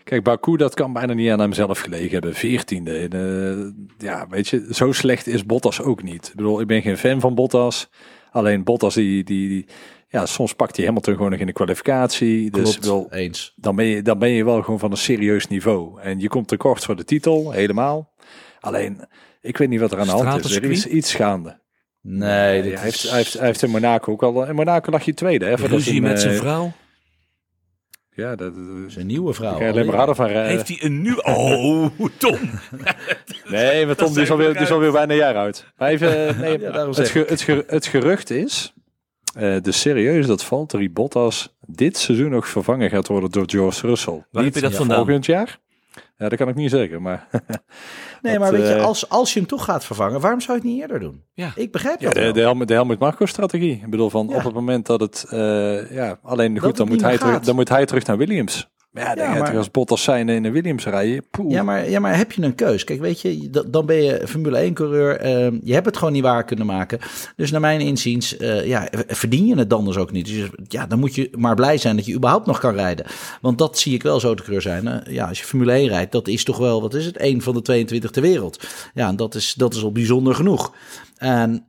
Kijk, 0.04 0.24
Baku, 0.24 0.58
dat 0.58 0.74
kan 0.74 0.94
bijna 0.94 1.14
niet 1.14 1.30
aan 1.30 1.40
hemzelf 1.40 1.80
gelegen 1.80 2.12
hebben. 2.12 2.34
Veertiende. 2.34 3.10
Uh, 3.10 3.86
ja, 3.98 4.28
weet 4.30 4.48
je, 4.48 4.68
zo 4.70 4.92
slecht 4.92 5.28
is 5.28 5.46
Bottas 5.46 5.82
ook 5.82 6.04
niet. 6.04 6.28
Ik 6.28 6.36
bedoel, 6.36 6.62
ik 6.62 6.68
ben 6.68 6.82
geen 6.82 6.98
fan 6.98 7.20
van 7.20 7.36
Bottas. 7.36 7.90
Alleen 8.32 8.64
Bottas, 8.64 8.94
die, 8.94 9.24
die, 9.24 9.50
die 9.50 9.66
ja, 10.08 10.26
soms 10.26 10.54
pakt 10.54 10.78
hij 10.78 10.86
Hamilton 10.86 11.16
gewoon 11.16 11.32
nog 11.32 11.40
in 11.40 11.46
de 11.46 11.54
kwalificatie. 11.54 12.52
Dus 12.52 12.78
wel, 12.78 13.08
eens. 13.12 13.54
Dan 13.56 13.76
ben, 13.76 13.86
je, 13.86 14.02
dan 14.02 14.20
ben 14.20 14.30
je 14.30 14.46
wel 14.46 14.62
gewoon 14.62 14.80
van 14.80 14.92
een 14.92 14.98
serieus 14.98 15.48
niveau. 15.48 16.02
En 16.02 16.20
je 16.20 16.28
komt 16.28 16.48
tekort 16.48 16.86
voor 16.86 16.96
de 16.96 17.04
titel, 17.04 17.52
helemaal. 17.52 18.14
Alleen, 18.60 19.08
ik 19.42 19.58
weet 19.58 19.70
niet 19.70 19.80
wat 19.80 19.92
er 19.92 20.00
aan 20.00 20.06
de 20.06 20.12
hand 20.12 20.46
is. 20.46 20.56
Er 20.56 20.64
is 20.64 20.88
iets 20.88 21.14
gaande. 21.14 21.60
Nee, 22.02 22.30
hij, 22.30 22.60
is... 22.60 22.80
heeft, 22.82 23.02
hij, 23.10 23.18
heeft, 23.18 23.34
hij 23.34 23.46
heeft 23.46 23.62
in 23.62 23.70
Monaco 23.70 24.12
ook 24.12 24.24
al... 24.24 24.46
In 24.46 24.56
Monaco 24.56 24.92
lag 24.92 25.04
je 25.04 25.14
tweede. 25.14 25.46
Hè, 25.46 25.56
Ruzie 25.56 26.02
met 26.02 26.22
zijn 26.22 26.36
vrouw. 26.36 26.72
Ja, 28.14 28.36
dat 28.36 28.54
is 28.88 28.96
een 28.96 29.08
nieuwe 29.08 29.34
vrouw. 29.34 29.60
Ik 29.60 29.72
alleen 29.72 29.86
maar 29.86 30.16
van 30.16 30.28
rijden. 30.28 30.52
Heeft 30.52 30.68
hij 30.68 30.80
een 30.82 31.02
nieuwe? 31.02 31.24
Oh, 31.24 31.86
Tom. 32.18 32.40
nee, 33.46 33.86
maar 33.86 33.96
Tom 33.96 34.14
die 34.14 34.22
is, 34.22 34.32
alweer, 34.32 34.54
die 34.54 34.62
is 34.62 34.72
alweer 34.72 34.92
bijna 34.92 35.12
een 35.12 35.20
jaar 35.20 35.36
oud. 35.36 35.66
Maar 35.78 35.90
even, 35.90 36.10
nee, 36.42 36.60
ja, 36.60 36.88
het, 36.88 37.10
ge, 37.10 37.26
het, 37.28 37.42
ge, 37.42 37.64
het, 37.68 37.86
gerucht 37.86 38.30
is, 38.30 38.74
uh, 39.38 39.56
de 39.62 39.72
serieus 39.72 40.28
dat 40.28 40.44
Valtteri 40.44 40.92
Bottas 40.92 41.56
dit 41.68 41.98
seizoen 41.98 42.30
nog 42.30 42.48
vervangen 42.48 42.90
gaat 42.90 43.08
worden 43.08 43.32
door 43.32 43.50
George 43.50 43.88
Russell. 43.88 44.26
Waar 44.32 44.44
Niet 44.44 44.54
heb 44.54 44.64
je 44.64 44.70
dat 44.70 44.78
vandaan? 44.78 44.98
Volgend 44.98 45.26
jaar? 45.26 45.60
Ja, 46.22 46.30
dat 46.30 46.38
kan 46.38 46.48
ik 46.48 46.56
niet 46.56 46.70
zeggen, 46.70 47.02
maar... 47.02 47.28
nee, 48.22 48.40
maar 48.40 48.52
weet 48.52 48.68
je, 48.68 48.80
als, 48.80 49.10
als 49.10 49.34
je 49.34 49.40
hem 49.40 49.48
toch 49.48 49.64
gaat 49.64 49.86
vervangen, 49.86 50.20
waarom 50.22 50.42
zou 50.42 50.58
je 50.58 50.64
het 50.64 50.72
niet 50.72 50.82
eerder 50.82 51.00
doen? 51.00 51.24
Ja. 51.34 51.52
Ik 51.56 51.72
begrijp 51.72 52.00
ja, 52.02 52.10
de, 52.10 52.32
de, 52.32 52.40
Helmut, 52.40 52.68
de 52.68 52.74
Helmut 52.74 53.00
Marco-strategie. 53.00 53.82
Ik 53.84 53.90
bedoel, 53.90 54.10
van 54.10 54.36
op 54.36 54.44
het 54.44 54.54
moment 54.54 54.86
dat 54.86 55.00
het... 55.00 55.26
Uh, 55.34 55.92
ja, 55.92 56.20
alleen 56.24 56.60
goed, 56.60 56.78
dan 56.78 56.88
moet, 56.88 57.02
hij 57.02 57.18
terug, 57.18 57.40
dan 57.40 57.56
moet 57.56 57.70
hij 57.70 57.86
terug 57.86 58.06
naar 58.06 58.18
Williams. 58.18 58.70
Ja, 58.94 59.16
ja 59.16 59.34
maar, 59.34 59.58
als 59.58 59.72
Bottas 59.72 60.04
zijn 60.04 60.30
in 60.30 60.44
de 60.44 60.52
Williams 60.52 60.86
rijden. 60.86 61.26
Ja 61.48 61.64
maar, 61.64 61.90
ja, 61.90 62.00
maar 62.00 62.18
heb 62.18 62.32
je 62.32 62.42
een 62.42 62.56
keus? 62.56 62.84
Kijk, 62.84 63.00
weet 63.00 63.22
je, 63.22 63.50
dan 63.70 63.86
ben 63.86 64.04
je 64.04 64.28
Formule 64.28 64.70
1-coureur. 64.70 65.22
Uh, 65.22 65.46
ehm, 65.46 65.60
je 65.64 65.74
hebt 65.74 65.86
het 65.86 65.98
gewoon 65.98 66.14
niet 66.14 66.24
waar 66.24 66.44
kunnen 66.44 66.66
maken. 66.66 67.00
Dus 67.36 67.52
naar 67.52 67.62
mijn 67.62 67.80
inziens, 67.80 68.38
uh, 68.38 68.66
ja, 68.66 68.88
verdien 69.08 69.46
je 69.46 69.56
het 69.56 69.70
dan 69.70 69.86
dus 69.86 69.98
ook 69.98 70.12
niet. 70.12 70.26
Dus 70.26 70.50
ja, 70.68 70.86
dan 70.86 71.00
moet 71.00 71.16
je 71.16 71.30
maar 71.38 71.56
blij 71.56 71.78
zijn 71.78 71.96
dat 71.96 72.06
je 72.06 72.14
überhaupt 72.14 72.46
nog 72.46 72.60
kan 72.60 72.74
rijden. 72.74 73.06
Want 73.42 73.58
dat 73.58 73.80
zie 73.80 73.94
ik 73.94 74.04
wel 74.04 74.20
zo 74.20 74.34
te 74.34 74.44
coureur 74.44 74.62
zijn. 74.62 74.86
Uh, 74.86 75.14
ja, 75.14 75.28
als 75.28 75.40
je 75.40 75.46
Formule 75.46 75.72
1 75.72 75.88
rijdt, 75.88 76.12
dat 76.12 76.28
is 76.28 76.44
toch 76.44 76.58
wel, 76.58 76.82
wat 76.82 76.94
is 76.94 77.06
het, 77.06 77.18
één 77.18 77.42
van 77.42 77.54
de 77.54 77.62
22 77.62 78.12
ter 78.12 78.22
wereld. 78.22 78.68
Ja, 78.94 79.08
en 79.08 79.16
dat 79.16 79.36
is, 79.36 79.54
dat 79.54 79.74
is 79.74 79.84
al 79.84 79.92
bijzonder 79.92 80.36
genoeg. 80.36 80.76
En 81.18 81.68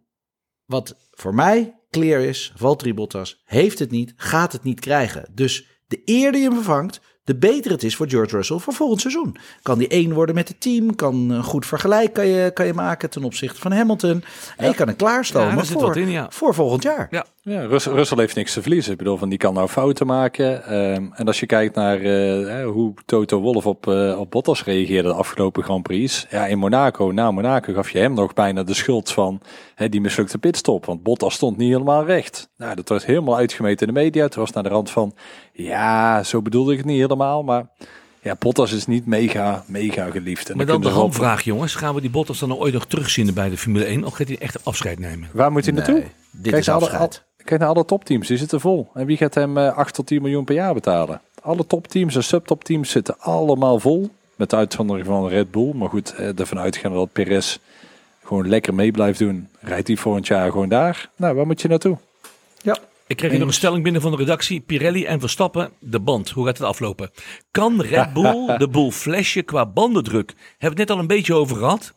wat 0.67 0.97
voor 1.11 1.35
mij 1.35 1.75
clear 1.91 2.21
is, 2.21 2.53
Valtteri 2.57 2.95
Bottas 2.95 3.43
heeft 3.45 3.79
het 3.79 3.91
niet, 3.91 4.13
gaat 4.17 4.53
het 4.53 4.63
niet 4.63 4.81
krijgen. 4.81 5.29
Dus 5.35 5.67
de 5.87 6.03
eerder 6.05 6.41
je 6.41 6.47
hem 6.47 6.57
vervangt, 6.57 7.01
de 7.25 7.37
beter 7.37 7.71
het 7.71 7.83
is 7.83 7.97
voor 7.97 8.09
George 8.09 8.37
Russell 8.37 8.59
voor 8.59 8.73
volgend 8.73 9.01
seizoen. 9.01 9.37
Kan 9.63 9.79
die 9.79 9.89
één 9.89 10.13
worden 10.13 10.35
met 10.35 10.49
het 10.49 10.61
team, 10.61 10.95
kan 10.95 11.31
een 11.31 11.43
goed 11.43 11.67
vergelijk 11.67 12.13
kan 12.13 12.27
je, 12.27 12.51
kan 12.51 12.67
je 12.67 12.75
maken 12.75 13.11
ten 13.11 13.25
opzichte 13.25 13.61
van 13.61 13.73
Hamilton. 13.73 14.25
En 14.57 14.69
je 14.69 14.75
kan 14.75 14.89
een 14.89 14.97
klaarstomen 14.97 15.57
ja, 15.57 15.65
voor, 15.65 15.97
in, 15.97 16.11
ja. 16.11 16.27
voor 16.31 16.55
volgend 16.55 16.83
jaar. 16.83 17.07
Ja, 17.11 17.27
ja 17.45 17.67
Russell, 17.67 17.93
Russell, 17.93 18.19
heeft 18.19 18.37
niks 18.37 18.53
te 18.53 18.61
verliezen. 18.63 18.93
Ik 18.93 18.99
bedoel, 18.99 19.17
van 19.17 19.29
die 19.29 19.39
kan 19.39 19.55
nou 19.55 19.69
fouten 19.69 20.07
maken. 20.07 20.75
Um, 20.75 21.13
en 21.15 21.27
als 21.27 21.41
je 21.41 21.47
kijkt 21.47 21.75
naar 21.75 22.01
uh, 22.01 22.65
hoe 22.65 22.95
Toto 23.05 23.41
Wolff 23.41 23.67
op, 23.67 23.87
uh, 23.87 24.19
op 24.19 24.31
Bottas 24.31 24.65
reageerde 24.65 25.09
de 25.09 25.15
afgelopen 25.15 25.63
Grand 25.63 25.83
Prix. 25.83 26.27
Ja, 26.31 26.47
in 26.47 26.59
Monaco, 26.59 27.11
na 27.11 27.31
Monaco 27.31 27.73
gaf 27.73 27.91
je 27.91 27.99
hem 27.99 28.15
nog 28.15 28.33
bijna 28.33 28.63
de 28.63 28.75
schuld 28.75 29.11
van 29.11 29.41
hè, 29.75 29.89
die 29.89 30.01
mislukte 30.01 30.39
pitstop. 30.39 30.85
Want 30.85 31.03
Bottas 31.03 31.35
stond 31.35 31.57
niet 31.57 31.73
helemaal 31.73 32.05
recht. 32.05 32.51
Nou, 32.57 32.75
dat 32.75 32.89
werd 32.89 33.07
helemaal 33.07 33.37
uitgemeten 33.37 33.87
in 33.87 33.95
de 33.95 34.01
media. 34.01 34.25
Het 34.25 34.35
was 34.35 34.51
naar 34.51 34.63
de 34.63 34.69
rand 34.69 34.91
van, 34.91 35.15
ja, 35.53 36.23
zo 36.23 36.43
bedoelde 36.43 36.73
ik 36.73 36.79
het 36.79 36.87
niet 36.87 37.01
helemaal. 37.01 37.43
Maar 37.43 37.67
ja, 38.23 38.37
Bottas 38.39 38.73
is 38.73 38.87
niet 38.87 39.07
mega, 39.07 39.65
mega 39.67 40.11
geliefd. 40.11 40.51
En 40.51 40.57
maar 40.57 40.67
dan, 40.67 40.81
de 40.81 40.89
hamvraag, 40.89 41.43
jongens. 41.43 41.75
Gaan 41.75 41.95
we 41.95 42.01
die 42.01 42.11
Bottas 42.11 42.39
dan 42.39 42.55
ooit 42.55 42.73
nog 42.73 42.87
terugzien 42.87 43.35
bij 43.35 43.51
de 43.51 43.57
Formule 43.57 43.85
1? 43.85 44.05
Of 44.05 44.15
gaat 44.15 44.29
hij 44.29 44.39
echt 44.39 44.65
afscheid 44.65 44.99
nemen? 44.99 45.29
Waar 45.33 45.53
moet 45.53 45.65
hij 45.65 45.75
naartoe? 45.75 46.05
Dit 46.31 46.51
Kijk, 46.51 46.57
is 46.57 46.69
afscheid. 46.69 47.01
Alle, 47.01 47.09
al, 47.09 47.32
kijk 47.45 47.61
naar 47.61 47.69
alle 47.69 47.85
topteams. 47.85 48.29
Die 48.29 48.37
zitten 48.37 48.61
vol. 48.61 48.91
En 48.95 49.07
wie 49.07 49.17
gaat 49.17 49.35
hem 49.35 49.57
uh, 49.59 49.67
eh, 49.67 49.77
8 49.77 49.95
tot 49.95 50.07
10 50.07 50.23
miljoen 50.23 50.45
per 50.45 50.55
jaar 50.55 50.75
betalen? 50.75 51.21
Alle 51.43 51.67
topteams 51.67 52.17
en 52.17 52.25
subtopteams 52.25 52.91
zitten 52.91 53.19
allemaal 53.19 53.79
vol. 53.79 54.11
Met 54.37 54.55
uitzondering 54.55 55.07
van 55.07 55.29
Red 55.29 55.51
Bull. 55.51 55.73
Maar 55.75 55.89
goed, 55.89 56.15
eh, 56.15 56.39
ervan 56.39 56.59
uitgaan 56.59 56.93
dat 56.93 57.13
Perez 57.13 57.59
gewoon 58.25 58.49
lekker 58.49 58.75
mee 58.75 58.91
blijft 58.91 59.19
doen. 59.19 59.49
Rijdt 59.61 59.87
hij 59.87 59.97
volgend 59.97 60.27
jaar 60.27 60.51
gewoon 60.51 60.69
daar? 60.69 61.11
Nou, 61.17 61.35
waar 61.35 61.47
moet 61.47 61.63
je 61.63 61.69
naartoe? 61.69 61.99
Ja. 62.63 62.79
Ik 63.07 63.17
kreeg 63.17 63.31
hier 63.31 63.41
nog 63.41 63.49
een 63.49 63.55
stelling 63.55 63.83
binnen 63.83 64.03
van 64.03 64.11
de 64.11 64.17
redactie. 64.17 64.61
Pirelli 64.61 65.05
en 65.05 65.21
Verstappen, 65.21 65.71
de 65.79 66.01
band. 66.01 66.31
Hoe 66.31 66.47
gaat 66.47 66.59
het 66.59 66.67
aflopen? 66.67 67.11
Kan 67.51 67.81
Red 67.81 68.13
Bull 68.17 68.57
de 68.59 68.69
boel 68.69 68.91
flesje 68.91 69.43
qua 69.43 69.67
bandendruk? 69.67 70.29
Hebben 70.29 70.59
we 70.59 70.67
het 70.67 70.77
net 70.77 70.91
al 70.91 70.99
een 70.99 71.07
beetje 71.07 71.35
over 71.35 71.57
gehad. 71.57 71.93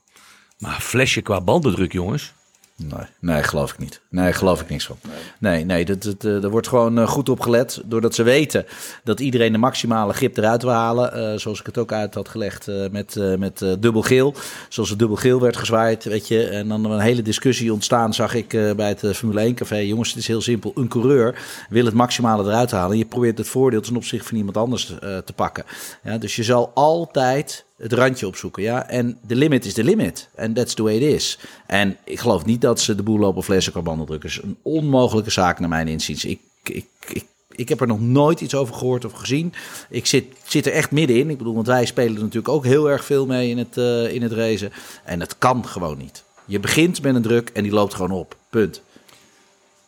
Maar 0.58 0.80
flesje 0.82 1.22
qua 1.22 1.42
bandendruk, 1.42 1.92
jongens. 1.92 2.34
Nee, 2.78 3.06
nee, 3.20 3.44
geloof 3.44 3.72
ik 3.72 3.78
niet. 3.78 4.02
Nee, 4.10 4.34
geloof 4.34 4.62
ik 4.62 4.70
niks 4.70 4.86
van. 4.86 4.98
Nee, 5.40 5.66
nee, 5.66 5.86
dat, 5.86 6.04
dat, 6.04 6.24
er 6.24 6.50
wordt 6.50 6.68
gewoon 6.68 7.00
eh, 7.00 7.08
goed 7.08 7.30
op 7.30 7.40
gelet. 7.40 7.82
Doordat 7.86 8.16
ze 8.16 8.24
weten 8.24 8.66
dat 9.04 9.20
iedereen 9.20 9.52
de 9.52 9.58
maximale 9.58 10.14
grip 10.14 10.38
eruit 10.38 10.62
wil 10.62 10.72
halen. 10.72 11.18
Uh, 11.18 11.40
zoals 11.40 11.60
ik 11.60 11.66
het 11.66 11.78
ook 11.78 11.92
uit 11.92 12.14
had 12.14 12.30
gelegd 12.30 12.68
uh, 12.68 12.90
met, 12.92 13.16
uh, 13.16 13.36
met 13.36 13.60
dubbel 13.80 14.02
geel. 14.02 14.34
Zoals 14.70 14.90
het 14.90 15.00
dubbel 15.00 15.18
geel 15.18 15.42
werd 15.42 15.58
gezwaaid, 15.58 16.04
weet 16.04 16.28
je. 16.28 16.48
En 16.48 16.68
dan 16.68 16.86
een 16.86 17.00
hele 17.00 17.22
discussie 17.22 17.74
ontstaan, 17.74 18.14
zag 18.14 18.34
ik 18.34 18.50
bij 18.76 18.88
het 19.00 19.18
Formule 19.18 19.40
1 19.40 19.56
café. 19.56 19.78
Jongens, 19.78 20.10
het 20.10 20.18
is 20.18 20.28
heel 20.28 20.42
simpel. 20.42 20.72
Een 20.76 20.88
coureur 20.88 21.66
wil 21.70 21.86
het 21.86 21.94
maximale 21.94 22.44
eruit 22.44 22.72
halen. 22.72 22.98
Je 22.98 23.06
probeert 23.06 23.38
het 23.38 23.48
voordeel 23.48 23.82
ten 23.82 23.96
opzichte 23.96 24.28
van 24.28 24.38
iemand 24.38 24.58
anders 24.58 24.86
te 25.26 25.34
pakken. 25.36 25.64
Ja, 26.04 26.18
dus 26.18 26.36
je 26.36 26.44
zal 26.44 26.72
altijd 26.74 27.66
het 27.78 27.94
randje 27.94 28.28
opzoeken. 28.28 28.64
Ja? 28.64 28.88
En 28.90 29.18
de 29.28 29.36
limit 29.36 29.66
is 29.66 29.74
de 29.74 29.84
limit. 29.84 30.30
En 30.36 30.54
that's 30.54 30.74
the 30.74 30.84
way 30.84 30.96
it 30.96 31.02
is. 31.02 31.40
En 31.66 31.98
ik 32.04 32.20
geloof 32.20 32.46
niet 32.46 32.62
dat 32.62 32.80
ze 32.80 32.96
de 32.96 33.04
boel 33.04 33.20
lopen 33.20 33.44
flessen 33.44 33.74
is 34.22 34.42
een 34.42 34.58
onmogelijke 34.62 35.30
zaak 35.30 35.60
naar 35.60 35.70
mijn 35.70 35.88
inziens. 35.88 36.26
Ik, 36.26 36.40
ik, 36.64 36.86
ik, 37.08 37.26
ik 37.52 37.70
heb 37.70 37.82
er 37.82 37.88
nog 37.88 38.02
nooit 38.02 38.42
iets 38.42 38.56
over 38.56 38.76
gehoord 38.76 39.06
of 39.06 39.12
gezien. 39.12 39.54
Ik 39.90 40.06
zit, 40.06 40.26
zit 40.44 40.66
er 40.66 40.72
echt 40.72 40.92
middenin. 40.92 41.30
Ik 41.30 41.38
bedoel, 41.38 41.54
want 41.54 41.68
wij 41.68 41.86
spelen 41.86 42.14
natuurlijk 42.14 42.50
ook 42.50 42.66
heel 42.66 42.90
erg 42.90 43.06
veel 43.06 43.26
mee 43.26 43.50
in 43.50 43.58
het, 43.58 43.78
uh, 43.78 44.14
in 44.14 44.22
het 44.22 44.32
racen. 44.32 44.72
En 45.04 45.20
het 45.20 45.38
kan 45.38 45.66
gewoon 45.66 45.98
niet. 45.98 46.24
Je 46.46 46.60
begint 46.60 47.02
met 47.02 47.16
een 47.16 47.22
druk 47.22 47.50
en 47.50 47.64
die 47.64 47.72
loopt 47.72 47.94
gewoon 47.94 48.12
op. 48.12 48.36
Punt. 48.50 48.82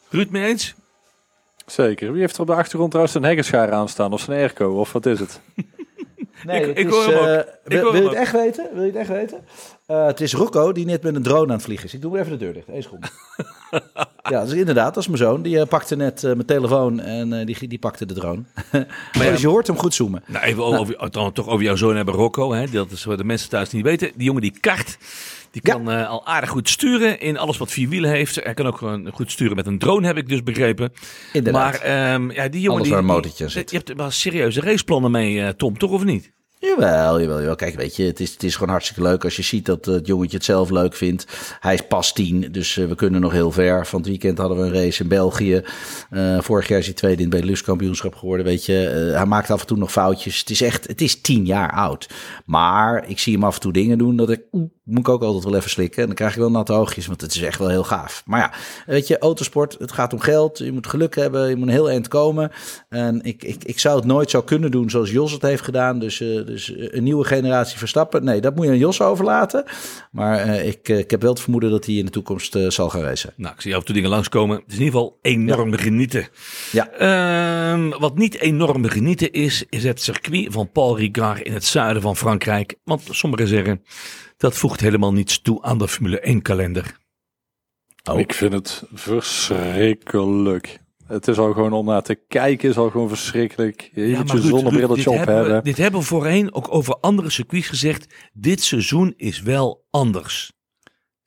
Ruud, 0.09 0.29
mee 0.29 0.45
eens? 0.45 0.73
Zeker. 1.65 2.11
Wie 2.11 2.21
heeft 2.21 2.35
er 2.35 2.41
op 2.41 2.47
de 2.47 2.53
achtergrond 2.53 2.89
trouwens 2.89 3.15
een 3.15 3.23
heggenschaar 3.23 3.71
aanstaan? 3.71 4.13
Of 4.13 4.21
zijn 4.21 4.39
airco? 4.39 4.79
Of 4.79 4.91
wat 4.91 5.05
is 5.05 5.19
het? 5.19 5.39
Nee, 6.43 6.69
ik, 6.69 6.77
ik 6.77 6.89
hoor 6.89 7.03
hem 7.03 7.13
ook. 7.13 7.25
Uh, 7.25 7.39
wil, 7.63 7.91
wil 7.91 8.01
je 8.01 8.07
het 8.07 8.17
echt 8.17 8.31
weten? 8.31 8.69
Wil 8.73 8.83
je 8.83 8.87
het 8.87 8.99
echt 8.99 9.09
weten? 9.09 9.39
Uh, 9.87 10.05
het 10.05 10.21
is 10.21 10.33
Rocco 10.33 10.71
die 10.71 10.85
net 10.85 11.03
met 11.03 11.15
een 11.15 11.23
drone 11.23 11.47
aan 11.47 11.53
het 11.53 11.61
vliegen 11.61 11.85
is. 11.85 11.93
Ik 11.93 12.01
doe 12.01 12.19
even 12.19 12.31
de 12.31 12.37
deur 12.37 12.53
dicht. 12.53 12.67
Eén 12.67 12.83
seconde. 12.83 13.07
ja, 14.33 14.43
dus 14.43 14.53
inderdaad, 14.53 14.93
dat 14.93 15.03
is 15.03 15.07
mijn 15.07 15.19
zoon. 15.19 15.41
Die 15.41 15.55
uh, 15.55 15.65
pakte 15.65 15.95
net 15.95 16.21
mijn 16.21 16.45
telefoon 16.45 16.99
en 16.99 17.45
die, 17.45 17.67
die 17.67 17.79
pakte 17.79 18.05
de 18.05 18.13
drone. 18.13 18.41
maar 18.71 19.25
ja, 19.25 19.31
dus 19.31 19.41
je 19.41 19.47
hoort 19.47 19.67
hem 19.67 19.77
goed 19.77 19.93
zoomen. 19.93 20.23
Nou, 20.25 20.45
even 20.45 20.57
nou. 20.57 20.77
Over, 20.77 21.11
dan 21.11 21.31
toch 21.31 21.47
over 21.47 21.63
jouw 21.63 21.75
zoon 21.75 21.95
hebben, 21.95 22.13
Rocco. 22.13 22.53
Hè? 22.53 22.69
Dat 22.69 22.91
is 22.91 23.03
wat 23.03 23.17
de 23.17 23.23
mensen 23.23 23.49
thuis 23.49 23.71
niet 23.71 23.83
weten. 23.83 24.11
Die 24.15 24.25
jongen 24.25 24.41
die 24.41 24.59
kart 24.59 24.97
Die 25.61 25.71
kan 25.73 25.91
eh, 25.91 26.09
al 26.09 26.25
aardig 26.25 26.49
goed 26.49 26.69
sturen 26.69 27.19
in 27.19 27.37
alles 27.37 27.57
wat 27.57 27.71
vier 27.71 27.89
wielen 27.89 28.09
heeft. 28.09 28.35
Hij 28.43 28.53
kan 28.53 28.65
ook 28.67 28.77
gewoon 28.77 29.09
goed 29.13 29.31
sturen 29.31 29.55
met 29.55 29.65
een 29.67 29.77
drone, 29.77 30.07
heb 30.07 30.17
ik 30.17 30.29
dus 30.29 30.43
begrepen. 30.43 30.91
Inderdaad. 31.33 31.71
Maar 31.71 31.81
ehm, 31.81 32.31
ja, 32.31 32.47
die 32.47 32.61
jongen 32.61 32.77
Alles 32.79 32.87
die, 32.87 32.97
een 32.97 33.03
die- 33.05 33.13
motortje 33.13 33.43
in 33.43 33.49
zit. 33.49 33.71
Je 33.71 33.77
hebt 33.77 33.93
wel 33.93 34.11
serieuze 34.11 34.61
raceplannen 34.61 35.11
mee, 35.11 35.41
eh, 35.41 35.49
Tom, 35.49 35.77
toch 35.77 35.91
of 35.91 36.03
niet? 36.03 36.35
Jawel, 36.59 37.21
jawel, 37.21 37.39
jawel. 37.39 37.55
Kijk, 37.55 37.75
weet 37.75 37.95
je, 37.95 38.03
het 38.03 38.19
is, 38.19 38.31
het 38.31 38.43
is 38.43 38.53
gewoon 38.53 38.69
hartstikke 38.69 39.01
leuk 39.01 39.23
als 39.23 39.35
je 39.35 39.41
ziet 39.41 39.65
dat 39.65 39.85
het 39.85 40.07
jongetje 40.07 40.35
het 40.37 40.45
zelf 40.45 40.69
leuk 40.69 40.93
vindt. 40.95 41.25
Hij 41.59 41.73
is 41.73 41.87
pas 41.87 42.13
tien, 42.13 42.47
dus 42.51 42.77
eh, 42.77 42.85
we 42.87 42.95
kunnen 42.95 43.21
nog 43.21 43.31
heel 43.31 43.51
ver. 43.51 43.87
Van 43.87 43.99
het 43.99 44.07
weekend 44.09 44.37
hadden 44.37 44.57
we 44.57 44.63
een 44.63 44.73
race 44.83 45.01
in 45.03 45.09
België. 45.09 45.61
Vorig 46.39 46.67
jaar 46.67 46.79
is 46.79 46.85
hij 46.85 46.93
tweede 46.95 47.17
in 47.23 47.27
het 47.29 47.35
Benelux 47.37 47.61
kampioenschap 47.63 48.15
geworden, 48.15 48.45
weet 48.45 48.65
je. 48.65 48.73
Hij 49.15 49.25
maakt 49.25 49.51
af 49.51 49.61
en 49.61 49.67
toe 49.67 49.77
nog 49.77 49.91
foutjes. 49.91 50.39
Het 50.39 50.49
is 50.49 50.61
echt, 50.61 50.87
het 50.87 51.01
is 51.01 51.21
tien 51.21 51.45
jaar 51.45 51.71
oud. 51.71 52.09
Maar 52.45 53.09
ik 53.09 53.19
zie 53.19 53.33
hem 53.33 53.43
af 53.43 53.55
en 53.55 53.61
toe 53.61 53.73
dingen 53.73 53.97
doen 53.97 54.15
dat 54.15 54.29
ik, 54.29 54.41
oeh, 54.51 54.69
moet 54.87 54.99
ik 54.99 55.09
ook 55.09 55.23
altijd 55.23 55.43
wel 55.43 55.55
even 55.55 55.69
slikken. 55.69 56.01
En 56.01 56.05
dan 56.05 56.15
krijg 56.15 56.31
ik 56.31 56.39
wel 56.39 56.51
natte 56.51 56.73
oogjes, 56.73 57.07
want 57.07 57.21
het 57.21 57.35
is 57.35 57.41
echt 57.41 57.59
wel 57.59 57.69
heel 57.69 57.83
gaaf. 57.83 58.23
Maar 58.25 58.39
ja, 58.39 58.51
weet 58.85 59.07
je, 59.07 59.17
autosport, 59.17 59.75
het 59.79 59.91
gaat 59.91 60.13
om 60.13 60.19
geld. 60.19 60.57
Je 60.57 60.71
moet 60.71 60.87
geluk 60.87 61.15
hebben, 61.15 61.49
je 61.49 61.55
moet 61.55 61.67
een 61.67 61.73
heel 61.73 61.89
eind 61.89 62.07
komen. 62.07 62.51
En 62.89 63.21
ik, 63.23 63.43
ik, 63.43 63.63
ik 63.63 63.79
zou 63.79 63.95
het 63.95 64.05
nooit 64.05 64.29
zo 64.29 64.41
kunnen 64.41 64.71
doen 64.71 64.89
zoals 64.89 65.11
Jos 65.11 65.31
het 65.31 65.41
heeft 65.41 65.63
gedaan. 65.63 65.99
Dus, 65.99 66.21
eh, 66.21 66.45
dus 66.45 66.73
een 66.75 67.03
nieuwe 67.03 67.25
generatie 67.25 67.77
Verstappen. 67.77 68.23
Nee, 68.23 68.41
dat 68.41 68.55
moet 68.55 68.65
je 68.65 68.71
aan 68.71 68.77
Jos 68.77 69.01
overlaten. 69.01 69.63
Maar 70.11 70.39
eh, 70.39 70.67
ik, 70.67 70.89
eh, 70.89 70.97
ik 70.97 71.11
heb 71.11 71.21
wel 71.21 71.31
het 71.31 71.41
vermoeden 71.41 71.69
dat 71.69 71.85
hij 71.85 71.95
in 71.95 72.05
de 72.05 72.11
toekomst 72.11 72.55
eh, 72.55 72.69
zal 72.69 72.89
gaan 72.89 73.01
racen. 73.01 73.33
Nou, 73.35 73.53
ik 73.53 73.61
zie 73.61 73.73
af 73.73 73.79
en 73.79 73.85
toe 73.85 73.95
dingen 73.95 74.09
langskomen. 74.09 74.55
Het 74.55 74.65
is 74.67 74.77
in 74.77 74.83
ieder 74.83 74.99
geval 74.99 75.19
enorm 75.21 75.73
genieten. 75.73 76.27
Ja. 76.71 76.89
Ehm, 76.89 77.89
wat 77.89 78.17
niet 78.17 78.39
enorm 78.39 78.85
genieten 78.85 79.31
is, 79.31 79.63
is 79.69 79.83
het 79.83 80.01
circuit 80.01 80.47
van 80.49 80.71
Paul 80.71 80.97
Ricard 80.97 81.41
in 81.41 81.53
het 81.53 81.65
zuiden 81.65 82.01
van 82.01 82.15
Frankrijk. 82.15 82.75
Want 82.83 83.01
sommigen 83.09 83.47
zeggen, 83.47 83.81
dat 84.37 84.55
voegt 84.57 84.79
helemaal 84.81 85.13
niets 85.13 85.41
toe 85.41 85.61
aan 85.63 85.77
de 85.77 85.87
Formule 85.87 86.19
1 86.19 86.41
kalender. 86.41 86.97
Oh. 88.11 88.19
Ik 88.19 88.33
vind 88.33 88.53
het 88.53 88.83
verschrikkelijk. 88.93 90.79
Het 91.07 91.27
is 91.27 91.37
al 91.37 91.53
gewoon 91.53 91.73
om 91.73 91.85
naar 91.85 92.01
te 92.01 92.15
kijken, 92.27 92.69
is 92.69 92.77
al 92.77 92.89
gewoon 92.89 93.07
verschrikkelijk. 93.09 93.89
Je 93.93 94.15
moet 94.17 94.31
je 94.31 94.41
zonnebrilletje 94.41 95.09
op 95.09 95.15
hebben 95.25 95.55
we- 95.55 95.61
dit 95.61 95.77
hebben 95.77 95.99
we 95.99 96.05
voorheen 96.05 96.53
ook 96.53 96.73
over 96.73 96.97
andere 97.01 97.29
circuits 97.29 97.67
gezegd. 97.67 98.13
Dit 98.33 98.61
seizoen 98.61 99.13
is 99.17 99.41
wel 99.41 99.85
anders. 99.89 100.51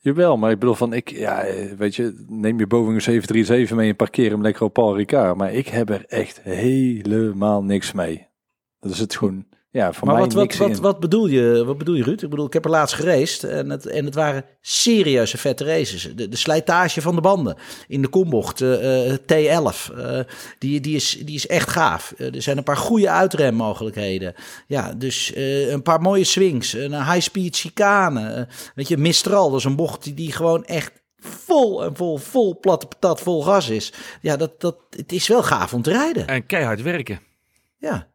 Jawel, 0.03 0.37
maar 0.37 0.51
ik 0.51 0.59
bedoel 0.59 0.75
van, 0.75 0.93
ik, 0.93 1.11
ja, 1.11 1.45
weet 1.77 1.97
je, 1.97 2.25
neem 2.29 2.59
je 2.59 2.67
Boeing 2.67 3.03
737 3.03 3.77
mee 3.77 3.89
en 3.89 3.97
parkeer 3.97 4.31
hem 4.31 4.43
lekker 4.43 4.63
op 4.65 4.73
Paul 4.73 4.97
Ricard. 4.97 5.37
Maar 5.37 5.53
ik 5.53 5.69
heb 5.69 5.91
er 5.91 6.05
echt 6.07 6.41
helemaal 6.43 7.63
niks 7.63 7.93
mee. 7.93 8.27
Dat 8.81 8.91
is 8.91 8.99
het 8.99 9.17
gewoon, 9.17 9.47
ja, 9.73 9.93
voor 9.93 10.07
Maar 10.07 10.17
mij 10.17 10.25
wat, 10.25 10.35
wat, 10.35 10.57
wat, 10.57 10.79
wat, 10.79 11.01
bedoel 11.01 11.27
je, 11.27 11.65
wat 11.65 11.79
bedoel 11.79 11.95
je, 11.95 12.03
Ruud? 12.03 12.23
Ik 12.23 12.31
bedoel, 12.31 12.47
ik 12.47 12.53
heb 12.53 12.65
er 12.65 12.71
laatst 12.71 12.95
geraced 12.95 13.45
en 13.45 13.71
het, 13.71 13.87
en 13.87 14.05
het 14.05 14.15
waren 14.15 14.45
serieuze 14.61 15.39
vette 15.39 15.65
races. 15.65 16.09
De, 16.15 16.29
de 16.29 16.37
slijtage 16.37 17.01
van 17.01 17.15
de 17.15 17.21
banden 17.21 17.57
in 17.89 18.03
de 18.03 18.09
kombocht, 18.09 18.61
eh, 18.61 19.13
eh, 19.13 19.19
T11, 19.19 19.95
eh, 19.97 20.21
die, 20.59 20.81
die, 20.81 20.97
is, 20.97 21.19
die 21.25 21.35
is 21.35 21.47
echt 21.47 21.71
gaaf. 21.71 22.15
Er 22.17 22.43
zijn 22.43 22.57
een 22.57 22.63
paar 22.63 22.77
goede 22.77 23.11
uitremmogelijkheden. 23.11 24.35
Ja, 24.67 24.93
dus 24.93 25.33
eh, 25.33 25.71
een 25.71 25.83
paar 25.83 26.01
mooie 26.01 26.25
swings, 26.25 26.73
een 26.73 27.05
high-speed 27.05 27.57
chicane. 27.57 28.49
weet 28.75 28.89
je, 28.89 28.97
Mistral, 28.97 29.51
dat 29.51 29.59
is 29.59 29.65
een 29.65 29.77
bocht 29.77 30.05
die, 30.05 30.15
die 30.15 30.33
gewoon 30.33 30.65
echt 30.65 30.93
vol 31.17 31.85
en 31.85 31.97
vol, 31.97 32.17
vol 32.17 32.59
platte 32.61 32.87
patat, 32.87 33.21
vol 33.21 33.43
gas 33.43 33.69
is. 33.69 33.93
Ja, 34.21 34.37
dat, 34.37 34.61
dat, 34.61 34.77
het 34.91 35.13
is 35.13 35.29
wel 35.29 35.43
gaaf 35.43 35.75
om 35.75 35.83
te 35.83 35.91
rijden. 35.91 36.27
En 36.27 36.47
keihard 36.47 36.83
werken. 36.83 37.21
Ja. 37.79 38.10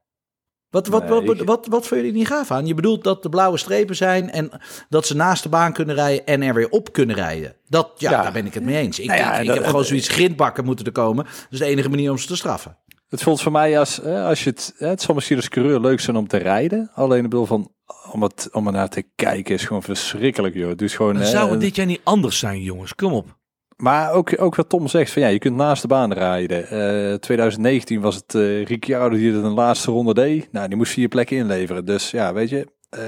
Wat, 0.76 0.88
wat, 0.88 1.08
wat, 1.10 1.26
wat, 1.26 1.38
wat, 1.38 1.68
wat 1.70 1.88
vind 1.88 2.02
je 2.02 2.08
er 2.08 2.14
niet 2.14 2.28
gaaf 2.28 2.52
aan? 2.52 2.66
Je 2.66 2.74
bedoelt 2.74 3.04
dat 3.04 3.24
de 3.24 3.30
blauwe 3.30 3.58
strepen 3.58 3.96
zijn 3.96 4.32
en 4.32 4.50
dat 4.90 5.06
ze 5.08 5.16
naast 5.16 5.44
de 5.44 5.50
baan 5.50 5.74
kunnen 5.74 5.96
rijden 5.96 6.26
en 6.26 6.42
er 6.42 6.54
weer 6.54 6.70
op 6.70 6.94
kunnen 6.94 7.16
rijden. 7.16 7.56
Dat, 7.68 7.92
ja, 7.98 8.12
Ja. 8.12 8.22
daar 8.22 8.32
ben 8.32 8.46
ik 8.46 8.54
het 8.54 8.64
mee 8.64 8.76
eens. 8.78 9.00
Ik, 9.00 9.08
Nou 9.08 9.20
ja, 9.20 9.34
ik, 9.36 9.42
ik 9.42 9.48
dat- 9.48 9.56
heb 9.58 9.66
gewoon 9.66 9.86
zoiets 9.86 10.08
grindbakken 10.08 10.66
moeten 10.66 10.86
er 10.86 10.92
komen. 10.92 11.24
Dat 11.24 11.34
is 11.50 11.60
de 11.60 11.66
enige 11.66 11.90
manier 11.90 12.12
om 12.12 12.18
ze 12.18 12.28
te 12.28 12.36
straffen. 12.36 12.78
Het 13.10 13.24
voelt 13.24 13.42
voor 13.42 13.52
mij 13.52 13.80
als, 13.80 14.02
als 14.04 14.44
je 14.44 14.50
het, 14.50 14.74
het 14.78 15.02
zal 15.02 15.16
misschien 15.16 15.36
als 15.36 15.50
coureur 15.50 15.80
leuk 15.80 16.00
zijn 16.00 16.16
om 16.16 16.28
te 16.28 16.38
rijden. 16.38 16.92
Alleen 16.94 17.24
ik 17.24 17.30
bedoel 17.30 17.46
van, 17.46 17.72
om, 18.12 18.24
het, 18.24 18.50
om 18.52 18.66
er 18.68 18.74
naar 18.74 18.90
te 18.90 19.04
kijken 19.16 19.54
is 19.56 19.66
gewoon 19.66 19.84
verschrikkelijk, 19.84 20.56
joh. 20.56 20.76
Dus 20.76 20.96
gewoon, 20.96 21.26
Zou 21.26 21.52
het 21.52 21.60
dit 21.60 21.76
jaar 21.76 21.86
niet 21.86 22.02
anders 22.04 22.40
zijn, 22.40 22.62
jongens? 22.62 22.96
Kom 22.96 23.14
op. 23.14 23.38
Maar 23.76 24.12
ook, 24.12 24.42
ook 24.42 24.56
wat 24.56 24.70
Tom 24.70 24.88
zegt, 24.88 25.12
van 25.12 25.22
ja, 25.22 25.28
je 25.28 25.40
kunt 25.40 25.56
naast 25.56 25.82
de 25.82 25.88
baan 25.88 26.14
rijden. 26.14 26.68
Eh 26.70 27.14
2019 27.14 28.02
was 28.02 28.16
het 28.16 28.36
eh 28.36 28.66
Ricciardo 28.66 29.16
die 29.16 29.34
het 29.34 29.44
een 29.44 29.52
laatste 29.54 29.92
ronde 29.92 30.14
deed. 30.14 30.52
Nou, 30.52 30.68
die 30.68 30.78
moest 30.78 30.92
vier 30.94 31.08
plekken 31.08 31.38
inleveren. 31.38 31.86
Dus 31.86 32.12
ja, 32.12 32.34
weet 32.34 32.50
je, 32.50 32.68
eh, 32.90 33.00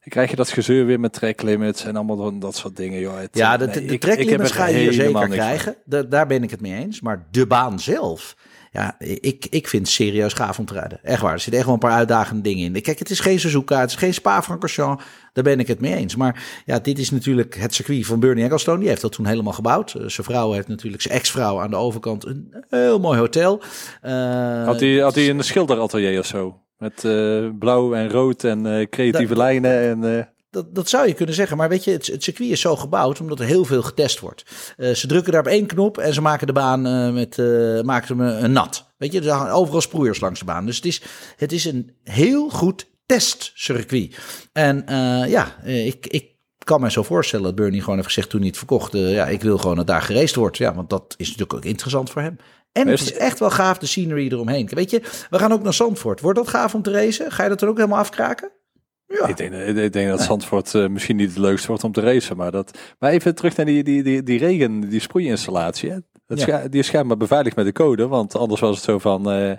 dan 0.00 0.08
krijg 0.08 0.30
je 0.30 0.36
dat 0.36 0.50
gezeur 0.50 0.86
weer 0.86 1.00
met 1.00 1.12
tracklimits 1.12 1.84
en 1.84 1.96
allemaal 1.96 2.16
dat- 2.16 2.40
dat 2.40 2.56
soort 2.56 2.76
dingen. 2.76 3.00
Joh. 3.00 3.18
Het, 3.18 3.28
Ja, 3.36 3.56
de, 3.56 3.66
nee, 3.66 3.74
de 3.98 4.06
heb 4.30 4.40
er 4.40 4.46
ga 4.46 4.66
je 4.66 4.76
hier 4.78 4.92
zeker 4.92 5.28
krijgen. 5.28 5.76
Da- 5.84 6.02
daar 6.02 6.26
ben 6.26 6.42
ik 6.42 6.50
het 6.50 6.60
mee 6.60 6.74
eens. 6.74 7.00
Maar 7.00 7.26
de 7.30 7.46
baan 7.46 7.78
zelf, 7.80 8.36
ja, 8.72 8.94
ik, 8.98 9.46
ik 9.50 9.68
vind 9.68 9.82
het 9.86 9.92
serieus 9.94 10.32
gaaf 10.32 10.58
om 10.58 10.64
te 10.64 10.72
rijden. 10.74 10.98
Echt 11.02 11.20
waar, 11.20 11.32
er 11.32 11.38
zitten 11.38 11.56
echt 11.56 11.64
wel 11.64 11.74
een 11.74 11.80
paar 11.80 11.96
uitdagende 11.98 12.42
dingen 12.42 12.74
in. 12.74 12.82
Kijk, 12.82 12.98
het 12.98 13.10
is 13.10 13.20
geen 13.20 13.40
Suzuka, 13.40 13.80
het 13.80 13.90
is 13.90 13.96
geen 13.96 14.14
Spa-Francorchamps. 14.14 15.04
Daar 15.32 15.44
ben 15.44 15.60
ik 15.60 15.66
het 15.66 15.80
mee 15.80 15.94
eens. 15.94 16.16
Maar 16.16 16.62
ja, 16.66 16.78
dit 16.78 16.98
is 16.98 17.10
natuurlijk 17.10 17.54
het 17.56 17.74
circuit 17.74 18.06
van 18.06 18.20
Bernie 18.20 18.44
Ecclestone. 18.44 18.78
Die 18.78 18.88
heeft 18.88 19.00
dat 19.00 19.12
toen 19.12 19.26
helemaal 19.26 19.52
gebouwd. 19.52 19.94
Eh, 19.94 20.06
zijn 20.06 20.26
vrouw 20.26 20.52
heeft 20.52 20.68
natuurlijk 20.68 21.02
zijn 21.02 21.14
ex-vrouw 21.14 21.60
aan 21.60 21.70
de 21.70 21.76
overkant 21.76 22.24
een 22.26 22.54
heel 22.68 23.00
mooi 23.00 23.18
hotel. 23.18 23.62
Eh, 24.02 24.64
Had 24.64 24.80
hij, 24.80 24.96
had 24.98 25.14
hij 25.14 25.30
een 25.30 25.44
schilderatelier 25.44 26.18
of 26.18 26.26
zo? 26.26 26.60
Met 26.78 27.04
eh, 27.04 27.48
blauw 27.58 27.94
en 27.94 28.10
rood 28.10 28.44
en 28.44 28.88
creatieve 28.90 29.26
Dat- 29.34 29.36
lijnen. 29.36 29.80
En, 30.04 30.28
Dat, 30.50 30.74
dat 30.74 30.88
zou 30.88 31.06
je 31.06 31.14
kunnen 31.14 31.34
zeggen. 31.34 31.56
Maar 31.56 31.68
weet 31.68 31.84
je, 31.84 31.90
het, 31.90 32.06
het 32.06 32.22
circuit 32.22 32.50
is 32.50 32.60
zo 32.60 32.76
gebouwd 32.76 33.20
omdat 33.20 33.40
er 33.40 33.46
heel 33.46 33.64
veel 33.64 33.82
getest 33.82 34.20
wordt. 34.20 34.44
Eh, 34.76 34.94
ze 34.94 35.06
drukken 35.06 35.32
daar 35.32 35.40
op 35.40 35.46
één 35.46 35.66
knop 35.66 35.98
en 35.98 36.14
ze 36.14 36.20
maken 36.20 36.46
de 36.46 36.52
baan 36.52 36.86
eh, 36.86 37.12
met, 37.12 37.38
eh, 37.38 37.80
maken 37.80 38.18
hem 38.18 38.44
eh, 38.44 38.48
nat. 38.48 38.92
Weet 38.96 39.12
je, 39.12 39.20
er 39.20 39.30
hangen 39.30 39.52
overal 39.52 39.80
sproeiers 39.80 40.20
langs 40.20 40.38
de 40.38 40.44
baan. 40.44 40.66
Dus 40.66 40.76
het 40.76 40.84
is, 40.84 41.02
het 41.36 41.52
is 41.52 41.64
een 41.64 41.96
heel 42.04 42.48
goed 42.48 42.90
testcircuit. 43.06 44.18
En 44.52 44.84
ja, 45.28 45.62
ik, 45.62 46.06
ik 46.06 46.28
kan 46.58 46.80
me 46.80 46.90
zo 46.90 47.02
voorstellen 47.02 47.44
dat 47.44 47.54
Bernie 47.54 47.80
gewoon 47.80 47.94
heeft 47.94 48.06
gezegd 48.06 48.30
toen 48.30 48.40
hij 48.40 48.48
het 48.48 48.58
verkocht. 48.58 48.92
ja, 48.92 49.26
ik 49.26 49.42
wil 49.42 49.58
gewoon 49.58 49.76
dat 49.76 49.86
daar 49.86 50.02
gereest 50.02 50.34
wordt. 50.34 50.56
Ja, 50.56 50.74
want 50.74 50.90
dat 50.90 51.14
is 51.16 51.26
natuurlijk 51.26 51.54
ook 51.54 51.64
interessant 51.64 52.10
voor 52.10 52.22
hem. 52.22 52.36
En 52.72 52.88
het 52.88 53.00
is 53.00 53.12
echt 53.12 53.38
wel 53.38 53.50
gaaf 53.50 53.78
de 53.78 53.86
scenery 53.86 54.26
eromheen. 54.26 54.68
Weet 54.74 54.90
je, 54.90 55.02
we 55.30 55.38
gaan 55.38 55.52
ook 55.52 55.62
naar 55.62 55.74
Zandvoort. 55.74 56.20
Wordt 56.20 56.38
dat 56.38 56.48
gaaf 56.48 56.74
om 56.74 56.82
te 56.82 56.90
racen? 56.90 57.32
Ga 57.32 57.42
je 57.42 57.48
dat 57.48 57.62
er 57.62 57.68
ook 57.68 57.76
helemaal 57.76 57.98
afkraken? 57.98 58.50
Ja. 59.18 59.26
Ik 59.26 59.36
denk, 59.36 59.52
ik 59.76 59.92
denk 59.92 60.08
dat 60.10 60.20
Zandvoort 60.22 60.74
eh, 60.74 60.88
misschien 60.88 61.16
niet 61.16 61.28
het 61.28 61.38
leukste 61.38 61.66
wordt 61.68 61.84
om 61.84 61.92
te 61.92 62.00
racen. 62.00 62.36
Maar, 62.36 62.50
dat, 62.50 62.78
maar 62.98 63.10
even 63.10 63.34
terug 63.34 63.56
naar 63.56 63.66
die, 63.66 63.82
die, 63.82 64.02
die, 64.02 64.22
die 64.22 64.38
regen, 64.38 64.80
die 64.80 65.00
sproeiinstallatie. 65.00 65.90
Hè. 65.90 65.96
Ja. 66.26 66.68
die 66.68 66.80
is 66.80 66.86
schijnbaar 66.86 67.16
beveiligd 67.16 67.56
met 67.56 67.64
de 67.64 67.72
code. 67.72 68.08
Want 68.08 68.36
anders 68.36 68.60
was 68.60 68.74
het 68.76 68.84
zo 68.84 68.98
van... 68.98 69.30
eh, 69.30 69.52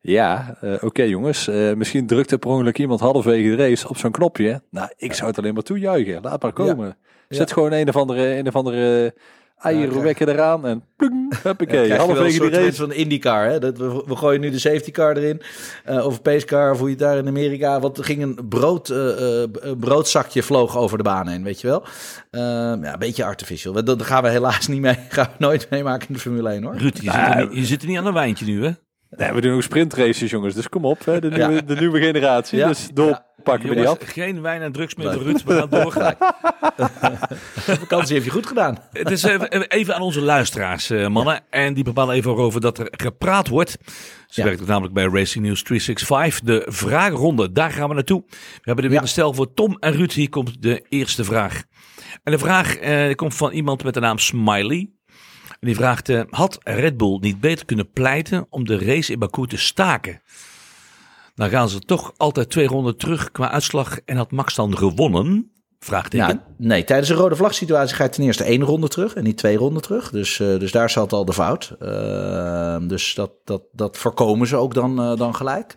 ja, 0.00 0.56
eh, 0.60 0.74
oké 0.80 1.02
jongens. 1.02 1.48
eh, 1.48 1.72
misschien 1.72 2.06
drukte 2.06 2.38
per 2.38 2.50
ongeluk 2.50 2.78
iemand 2.78 3.00
halverwege 3.00 3.56
de 3.56 3.68
race 3.68 3.88
op 3.88 3.96
zo'n 3.96 4.10
knopje. 4.10 4.62
Nou, 4.70 4.88
ik 4.96 5.12
zou 5.12 5.28
het 5.28 5.38
alleen 5.38 5.54
maar 5.54 5.62
toejuichen. 5.62 6.22
Laat 6.22 6.42
maar 6.42 6.52
komen. 6.52 6.96
Zet 7.28 7.52
gewoon 7.52 7.72
een 7.72 7.88
of 7.88 7.96
andere, 7.96 8.36
een 8.36 8.46
of 8.46 8.56
andere 8.56 9.14
eierwekker 9.62 10.28
eraan. 10.28 10.66
En 10.66 10.84
ploeng, 10.96 11.42
huppakee. 11.42 11.86
Ja, 11.86 11.96
halverwege 11.96 12.40
die 12.40 12.50
race. 12.50 12.74
van 12.74 12.88
de 12.88 12.94
IndyCar. 12.94 13.46
Hè? 13.46 13.58
Dat 13.58 13.78
we, 13.78 14.02
we 14.06 14.16
gooien 14.16 14.40
nu 14.40 14.50
de 14.50 14.58
safety 14.58 14.90
car 14.90 15.16
erin. 15.16 15.42
eh, 15.84 16.06
of 16.06 16.22
pace 16.22 16.46
car, 16.46 16.72
of 16.72 16.78
hoe 16.78 16.86
je 16.86 16.94
het 16.94 17.02
daar 17.02 17.16
in 17.16 17.26
Amerika... 17.28 17.80
Want 17.80 17.98
er 17.98 18.04
ging 18.04 18.22
een, 18.22 18.48
brood, 18.48 18.88
eh, 18.88 19.42
eh, 19.42 19.48
broodzakje 19.78 20.42
vloog 20.42 20.76
over 20.76 20.96
de 20.96 21.04
baan 21.04 21.28
heen, 21.28 21.42
weet 21.42 21.60
je 21.60 21.66
wel. 21.66 21.82
Ehm, 22.30 22.84
ja, 22.84 22.92
een 22.92 22.98
beetje 22.98 23.24
artificial. 23.24 23.72
Dat, 23.72 23.86
dat 23.86 24.02
gaan 24.02 24.22
we 24.22 24.28
helaas 24.28 24.66
niet 24.66 24.80
mee. 24.80 24.98
Gaan 25.08 25.28
we 25.38 25.44
nooit 25.44 25.70
meemaken 25.70 26.08
in 26.08 26.14
de 26.14 26.20
Formule 26.20 26.48
1, 26.48 26.62
hoor. 26.62 26.76
Ruud, 26.76 26.96
je, 26.96 27.10
zit 27.10 27.14
er 27.14 27.46
niet, 27.46 27.56
je 27.56 27.64
zit 27.64 27.82
er 27.82 27.88
niet 27.88 27.98
aan 27.98 28.06
een 28.06 28.12
wijntje 28.12 28.44
nu, 28.44 28.64
hè? 28.64 28.70
Nee, 29.16 29.32
we 29.32 29.40
doen 29.40 29.54
ook 29.54 29.62
sprintraces 29.62 30.30
jongens. 30.30 30.54
Dus 30.54 30.68
kom 30.68 30.84
op. 30.84 31.04
Hè, 31.04 31.20
de, 31.20 31.30
Ja. 31.30 31.46
nieuwe, 31.46 31.64
de 31.64 31.74
nieuwe 31.76 32.00
generatie. 32.00 32.58
Ja. 32.58 32.68
Dus 32.68 32.88
doorpakken 32.94 33.68
we 33.68 33.74
die 33.74 33.88
af. 33.88 33.98
Geen 34.00 34.40
wijn 34.42 34.62
en 34.62 34.72
drugs 34.72 34.94
meer, 34.94 35.18
Ruud. 35.18 35.42
We 35.44 35.54
gaan 35.54 35.68
doorgaan. 35.70 36.14
vakantie 37.80 38.12
heeft 38.14 38.24
je 38.24 38.30
goed 38.32 38.46
gedaan. 38.46 38.78
Het 38.92 39.10
is 39.10 39.22
even, 39.22 39.50
even 39.68 39.94
aan 39.94 40.00
onze 40.02 40.20
luisteraars, 40.20 40.90
eh, 40.90 41.08
mannen. 41.08 41.40
En 41.50 41.74
die 41.74 41.84
bepalen 41.84 42.14
even 42.14 42.36
over 42.36 42.60
dat 42.60 42.78
er 42.78 42.86
gepraat 42.90 43.48
wordt. 43.48 43.76
Ze 44.26 44.40
Ja. 44.40 44.46
werkt 44.46 44.66
namelijk 44.66 44.94
bij 44.94 45.04
Racing 45.04 45.44
News 45.44 45.62
365. 45.62 46.40
De 46.40 46.66
vraagronde, 46.72 47.52
daar 47.52 47.70
gaan 47.70 47.88
we 47.88 47.94
naartoe. 47.94 48.22
We 48.28 48.36
hebben 48.62 48.84
er 48.84 48.90
weer 48.90 48.98
Ja. 48.98 49.04
een 49.04 49.08
stel 49.12 49.34
voor 49.34 49.54
Tom 49.54 49.76
en 49.80 49.92
Ruud. 49.92 50.12
Hier 50.12 50.28
komt 50.28 50.62
de 50.62 50.84
eerste 50.88 51.24
vraag. 51.24 51.62
En 52.22 52.32
de 52.32 52.38
vraag 52.38 52.76
eh, 52.76 53.14
komt 53.14 53.34
van 53.34 53.52
iemand 53.52 53.84
met 53.84 53.94
de 53.94 54.00
naam 54.00 54.18
Smiley. 54.18 54.90
En 55.62 55.68
die 55.68 55.76
vraagt, 55.76 56.08
eh, 56.08 56.20
had 56.30 56.58
Red 56.62 56.96
Bull 56.96 57.18
niet 57.20 57.40
beter 57.40 57.64
kunnen 57.64 57.90
pleiten 57.90 58.46
om 58.50 58.64
de 58.64 58.78
race 58.78 59.12
in 59.12 59.18
Baku 59.18 59.46
te 59.46 59.56
staken? 59.56 60.20
Dan 61.34 61.48
gaan 61.48 61.68
ze 61.68 61.78
toch 61.78 62.12
altijd 62.16 62.50
twee 62.50 62.66
ronden 62.66 62.96
terug 62.96 63.30
qua 63.30 63.50
uitslag 63.50 63.98
en 64.04 64.16
had 64.16 64.30
Max 64.30 64.54
dan 64.54 64.76
gewonnen? 64.76 65.52
Vraagteken. 65.78 66.26
Ja, 66.26 66.44
nee, 66.56 66.84
tijdens 66.84 67.08
een 67.08 67.16
rode 67.16 67.36
vlag 67.36 67.54
situatie 67.54 67.96
ga 67.96 68.04
je 68.04 68.10
ten 68.10 68.24
eerste 68.24 68.44
één 68.44 68.62
ronde 68.62 68.88
terug 68.88 69.14
en 69.14 69.24
niet 69.24 69.36
twee 69.36 69.56
ronden 69.56 69.82
terug. 69.82 70.10
Dus, 70.10 70.40
eh, 70.40 70.58
dus 70.58 70.72
daar 70.72 70.90
zat 70.90 71.12
al 71.12 71.24
de 71.24 71.32
fout. 71.32 71.76
Ehm, 71.80 72.86
dus 72.86 73.14
dat, 73.14 73.30
dat, 73.44 73.62
dat 73.72 73.96
voorkomen 73.96 74.46
ze 74.46 74.56
ook 74.56 74.74
dan, 74.74 75.00
eh, 75.00 75.16
dan 75.16 75.34
gelijk. 75.34 75.74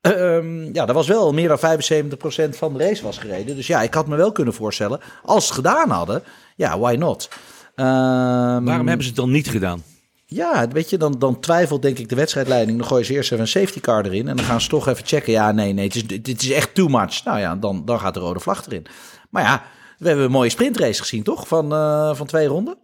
Ehm, 0.00 0.74
ja, 0.74 0.86
dat 0.86 0.94
was 0.94 1.06
wel 1.06 1.32
meer 1.32 1.48
dan 1.48 1.58
75% 1.58 2.56
van 2.56 2.72
de 2.72 2.84
race 2.84 3.02
was 3.02 3.18
gereden. 3.18 3.56
Dus 3.56 3.66
ja, 3.66 3.82
ik 3.82 3.94
had 3.94 4.06
me 4.06 4.16
wel 4.16 4.32
kunnen 4.32 4.54
voorstellen, 4.54 5.00
als 5.22 5.46
ze 5.46 5.52
het 5.52 5.64
gedaan 5.64 5.90
hadden, 5.90 6.22
ja, 6.56 6.78
why 6.78 6.94
not? 6.98 7.28
Ehm, 7.74 8.64
Waarom 8.64 8.86
hebben 8.88 9.02
ze 9.02 9.06
het 9.12 9.16
dan 9.20 9.30
niet 9.30 9.48
gedaan? 9.48 9.82
Ja, 10.26 10.68
weet 10.68 10.90
je, 10.90 10.96
dan, 10.96 11.18
dan 11.18 11.40
twijfelt 11.40 11.82
denk 11.82 11.98
ik 11.98 12.08
de 12.08 12.14
wedstrijdleiding. 12.14 12.78
Dan 12.78 12.86
gooien 12.86 13.06
ze 13.06 13.12
eerst 13.12 13.32
even 13.32 13.44
een 13.44 13.50
safety 13.50 13.80
car 13.80 14.04
erin. 14.04 14.28
En 14.28 14.36
dan 14.36 14.44
gaan 14.44 14.60
ze 14.60 14.68
toch 14.68 14.88
even 14.88 15.06
checken. 15.06 15.32
Ja, 15.32 15.52
nee, 15.52 15.72
nee, 15.72 15.84
het 15.86 15.94
is, 15.94 16.02
het 16.32 16.42
is 16.42 16.50
echt 16.50 16.74
too 16.74 16.88
much. 16.88 17.24
Nou 17.24 17.38
ja, 17.38 17.56
dan, 17.56 17.82
dan 17.84 18.00
gaat 18.00 18.14
de 18.14 18.20
rode 18.20 18.40
vlag 18.40 18.66
erin. 18.66 18.86
Maar 19.30 19.42
ja, 19.42 19.62
we 19.98 20.06
hebben 20.06 20.24
een 20.24 20.30
mooie 20.30 20.50
sprintrace 20.50 21.00
gezien, 21.00 21.22
toch? 21.22 21.48
Van, 21.48 21.72
eh, 21.72 22.14
van 22.14 22.26
twee 22.26 22.46
ronden. 22.46 22.76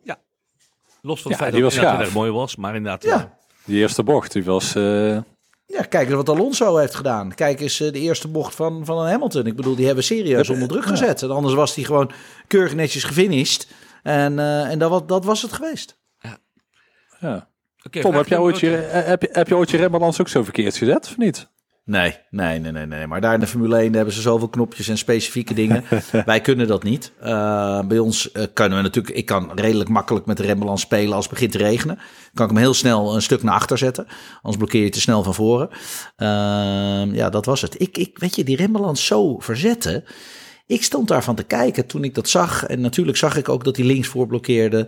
Los 1.03 1.22
van 1.22 1.31
Ja, 1.31 1.37
het 1.37 1.46
feit 1.46 1.53
die 1.53 1.62
dat 1.62 1.74
het 1.90 2.00
erg 2.00 2.12
mooi 2.14 2.31
was. 2.31 2.57
Maar 2.57 2.74
inderdaad, 2.76 3.03
Ja. 3.03 3.38
Die 3.64 3.79
eerste 3.79 4.03
bocht, 4.03 4.33
die 4.33 4.44
was... 4.44 4.74
eh, 4.74 5.16
Ja, 5.66 5.83
kijk 5.88 6.07
eens 6.07 6.14
wat 6.14 6.29
Alonso 6.29 6.76
heeft 6.76 6.94
gedaan. 6.94 7.35
Kijk 7.35 7.61
eens 7.61 7.81
eh, 7.81 7.92
de 7.92 7.98
eerste 8.00 8.29
bocht 8.29 8.55
van, 8.55 8.85
van 8.85 8.98
een 8.98 9.11
Hamilton. 9.11 9.46
Ik 9.46 9.57
bedoel, 9.57 9.74
die 9.74 9.87
hebben 9.87 10.05
serieus 10.05 10.48
onder 10.48 10.68
druk 10.68 10.85
gezet. 10.87 11.22
En 11.22 11.31
anders 11.31 11.55
was 11.55 11.74
hij 11.74 11.85
gewoon 11.85 12.11
keurig 12.46 12.74
netjes 12.74 13.05
gefinished. 13.05 13.66
En, 14.02 14.38
eh, 14.38 14.70
en 14.70 14.78
dat, 14.78 15.08
dat 15.08 15.24
was 15.24 15.42
het 15.42 15.52
geweest. 15.52 15.98
ja. 17.20 17.48
Oké, 17.86 18.00
Tom, 18.00 18.14
heb, 18.14 18.26
jij 18.26 18.38
ooit 18.38 18.60
je, 18.60 18.76
eh, 18.76 19.06
heb, 19.06 19.22
je, 19.22 19.28
heb 19.32 19.48
je 19.48 19.56
ooit 19.56 19.70
je 19.70 19.76
rembalans 19.76 20.20
ook 20.20 20.28
zo 20.28 20.42
verkeerd 20.42 20.76
gezet, 20.76 21.06
of 21.06 21.16
niet? 21.16 21.48
Nee, 21.84 22.16
nee, 22.30 22.58
nee, 22.58 22.72
nee, 22.72 22.86
nee. 22.86 23.06
Maar 23.06 23.20
daar 23.20 23.34
in 23.34 23.40
de 23.40 23.46
Formule 23.46 23.76
1 23.76 23.94
hebben 23.94 24.14
ze 24.14 24.20
zoveel 24.20 24.48
knopjes 24.48 24.88
en 24.88 24.98
specifieke 24.98 25.54
dingen. 25.54 25.84
Wij 26.24 26.40
kunnen 26.40 26.66
dat 26.66 26.82
niet. 26.82 27.12
Uh, 27.22 27.82
bij 27.82 27.98
ons 27.98 28.30
uh, 28.32 28.44
kunnen 28.54 28.78
we 28.78 28.84
natuurlijk... 28.84 29.16
Ik 29.16 29.26
kan 29.26 29.50
redelijk 29.54 29.88
makkelijk 29.88 30.26
met 30.26 30.36
de 30.36 30.42
rembalans 30.42 30.80
spelen 30.80 31.14
als 31.14 31.24
het 31.24 31.32
begint 31.32 31.52
te 31.52 31.58
regenen. 31.58 31.98
Kan 32.34 32.46
ik 32.46 32.52
hem 32.52 32.60
heel 32.60 32.74
snel 32.74 33.14
een 33.14 33.22
stuk 33.22 33.42
naar 33.42 33.54
achter 33.54 33.78
zetten. 33.78 34.06
Anders 34.34 34.56
blokkeer 34.56 34.82
je 34.82 34.90
te 34.90 35.00
snel 35.00 35.22
van 35.22 35.34
voren. 35.34 35.68
Uh, 35.70 37.14
ja, 37.14 37.30
dat 37.30 37.44
was 37.44 37.60
het. 37.60 37.80
Ik, 37.80 37.98
ik, 37.98 38.18
weet 38.18 38.36
je, 38.36 38.44
die 38.44 38.56
rembalans 38.56 39.06
zo 39.06 39.38
verzetten... 39.38 40.04
Ik 40.70 40.83
stond 40.83 41.09
daarvan 41.09 41.35
te 41.35 41.42
kijken 41.42 41.87
toen 41.87 42.04
ik 42.04 42.14
dat 42.14 42.28
zag. 42.28 42.66
En 42.66 42.80
natuurlijk 42.80 43.16
zag 43.16 43.37
ik 43.37 43.48
ook 43.48 43.64
dat 43.64 43.76
hij 43.76 43.87
links 43.87 44.09
voor 44.09 44.26
blokkeerde. 44.26 44.78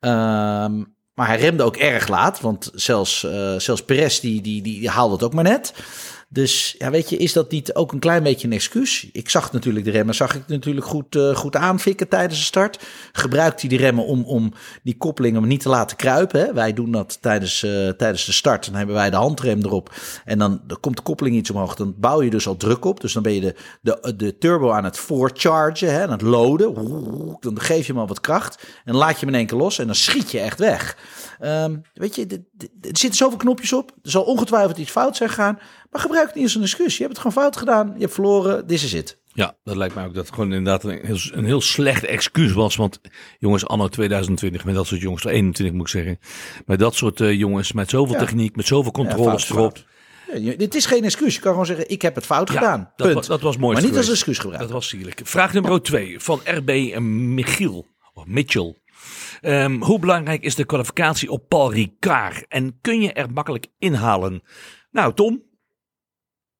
Um, 0.00 0.96
maar 1.14 1.26
hij 1.26 1.38
remde 1.38 1.62
ook 1.62 1.76
erg 1.76 2.08
laat. 2.08 2.40
Want 2.40 2.70
zelfs, 2.74 3.24
uh, 3.24 3.58
zelfs 3.58 3.82
Perez 3.84 4.20
die, 4.20 4.42
die, 4.42 4.62
die, 4.62 4.80
die 4.80 4.88
haalde 4.88 5.14
het 5.14 5.22
ook 5.22 5.34
maar 5.34 5.44
net. 5.44 5.74
Dus 6.30 6.74
ja, 6.78 6.90
weet 6.90 7.08
je, 7.10 7.16
is 7.16 7.32
dat 7.32 7.50
niet 7.50 7.74
ook 7.74 7.92
een 7.92 7.98
klein 7.98 8.22
beetje 8.22 8.46
een 8.46 8.52
excuus? 8.52 9.08
Ik 9.12 9.28
zag 9.28 9.52
natuurlijk 9.52 9.84
de 9.84 9.90
remmen, 9.90 10.14
zag 10.14 10.34
ik 10.34 10.42
natuurlijk 10.46 10.86
goed, 10.86 11.14
uh, 11.14 11.36
goed 11.36 11.56
aanfikken 11.56 12.08
tijdens 12.08 12.38
de 12.38 12.44
start. 12.44 12.86
Gebruikt 13.12 13.60
hij 13.60 13.68
die 13.68 13.78
remmen 13.78 14.04
om, 14.04 14.24
om 14.24 14.52
die 14.82 14.96
koppelingen 14.96 15.46
niet 15.46 15.60
te 15.60 15.68
laten 15.68 15.96
kruipen. 15.96 16.54
Wij 16.54 16.72
doen 16.72 16.90
dat 16.90 17.18
tijdens, 17.22 17.62
uh, 17.62 17.88
tijdens 17.88 18.24
de 18.24 18.32
start. 18.32 18.64
Dan 18.64 18.74
hebben 18.74 18.94
wij 18.94 19.10
de 19.10 19.16
handrem 19.16 19.58
erop. 19.62 19.94
En 20.24 20.38
dan, 20.38 20.60
komt 20.80 20.96
de 20.96 21.02
koppeling 21.02 21.36
iets 21.36 21.50
omhoog. 21.50 21.74
Dan 21.74 21.94
bouw 21.96 22.22
je 22.22 22.30
dus 22.30 22.46
al 22.46 22.56
druk 22.56 22.84
op. 22.84 23.00
Dus 23.00 23.12
dan 23.12 23.22
ben 23.22 23.34
je 23.34 23.40
de, 23.40 23.54
de, 23.80 24.16
de 24.16 24.38
turbo 24.38 24.70
aan 24.70 24.84
het 24.84 24.98
voorchargen, 24.98 25.92
hè? 25.92 26.02
aan 26.02 26.10
het 26.10 26.22
loaden. 26.22 26.74
Dan 27.40 27.60
geef 27.60 27.86
je 27.86 27.92
hem 27.92 28.00
al 28.00 28.08
wat 28.08 28.20
kracht. 28.20 28.66
En 28.84 28.94
laat 28.94 29.20
je 29.20 29.26
hem 29.26 29.28
in 29.28 29.34
één 29.34 29.46
keer 29.46 29.58
los 29.58 29.78
en 29.78 29.86
dan 29.86 29.94
schiet 29.94 30.30
je 30.30 30.40
echt 30.40 30.58
weg. 30.58 30.96
Um, 31.40 31.82
weet 31.94 32.14
je, 32.14 32.26
er 32.80 32.96
zitten 32.96 33.14
zoveel 33.14 33.38
knopjes 33.38 33.72
op. 33.72 33.90
Er 34.02 34.10
zal 34.10 34.22
ongetwijfeld 34.22 34.78
iets 34.78 34.90
fout 34.90 35.16
zijn 35.16 35.28
gegaan. 35.28 35.58
Maar 35.90 36.00
gebruik 36.00 36.26
het 36.26 36.34
niet 36.34 36.44
als 36.44 36.54
een 36.54 36.62
excuus. 36.62 36.96
Je 36.96 37.02
hebt 37.02 37.16
het 37.16 37.26
gewoon 37.26 37.42
fout 37.42 37.56
gedaan. 37.56 37.92
Je 37.94 38.00
hebt 38.00 38.14
verloren. 38.14 38.66
Dit 38.66 38.82
is 38.82 38.92
het. 38.92 39.18
Ja, 39.32 39.56
dat 39.64 39.76
lijkt 39.76 39.94
mij 39.94 40.04
ook 40.04 40.14
dat 40.14 40.26
het 40.26 40.34
gewoon 40.34 40.52
inderdaad 40.52 40.84
een 40.84 41.00
heel, 41.02 41.18
een 41.32 41.44
heel 41.44 41.60
slecht 41.60 42.04
excuus 42.04 42.52
was. 42.52 42.76
Want 42.76 43.00
jongens, 43.38 43.66
anno 43.66 43.88
2020, 43.88 44.64
met 44.64 44.74
dat 44.74 44.86
soort 44.86 45.00
jongens, 45.00 45.24
21 45.24 45.76
moet 45.76 45.86
ik 45.86 45.92
zeggen. 45.92 46.18
Met 46.66 46.78
dat 46.78 46.94
soort 46.94 47.20
uh, 47.20 47.32
jongens, 47.32 47.72
met 47.72 47.90
zoveel 47.90 48.14
ja. 48.14 48.20
techniek, 48.20 48.56
met 48.56 48.66
zoveel 48.66 48.92
controles 48.92 49.50
erop. 49.50 49.78
Ja, 50.34 50.56
dit 50.56 50.74
is 50.74 50.86
geen 50.86 51.04
excuus. 51.04 51.34
Je 51.34 51.40
kan 51.40 51.50
gewoon 51.50 51.66
zeggen, 51.66 51.90
ik 51.90 52.02
heb 52.02 52.14
het 52.14 52.26
fout 52.26 52.48
ja, 52.48 52.54
gedaan. 52.54 52.92
Dat, 52.96 53.06
Punt. 53.06 53.14
was, 53.14 53.26
dat 53.26 53.40
was 53.40 53.56
mooi. 53.56 53.72
Maar 53.72 53.82
niet 53.82 53.90
geweest. 53.90 54.08
als 54.08 54.18
excuus 54.18 54.38
gebruiken. 54.38 54.68
Dat 54.68 54.76
was 54.76 54.88
sierlijk. 54.88 55.20
Vraag 55.24 55.52
nummer 55.52 55.82
2 55.82 56.20
van 56.20 56.40
RB 56.44 56.98
Michiel. 57.00 57.86
Of 58.14 58.26
Mitchell. 58.26 58.74
Um, 59.42 59.82
hoe 59.82 59.98
belangrijk 59.98 60.42
is 60.42 60.54
de 60.54 60.64
kwalificatie 60.64 61.30
op 61.30 61.48
Paul 61.48 61.72
Ricard? 61.72 62.44
En 62.48 62.78
kun 62.80 63.00
je 63.00 63.12
er 63.12 63.32
makkelijk 63.32 63.66
inhalen? 63.78 64.42
Nou, 64.90 65.14
Tom? 65.14 65.42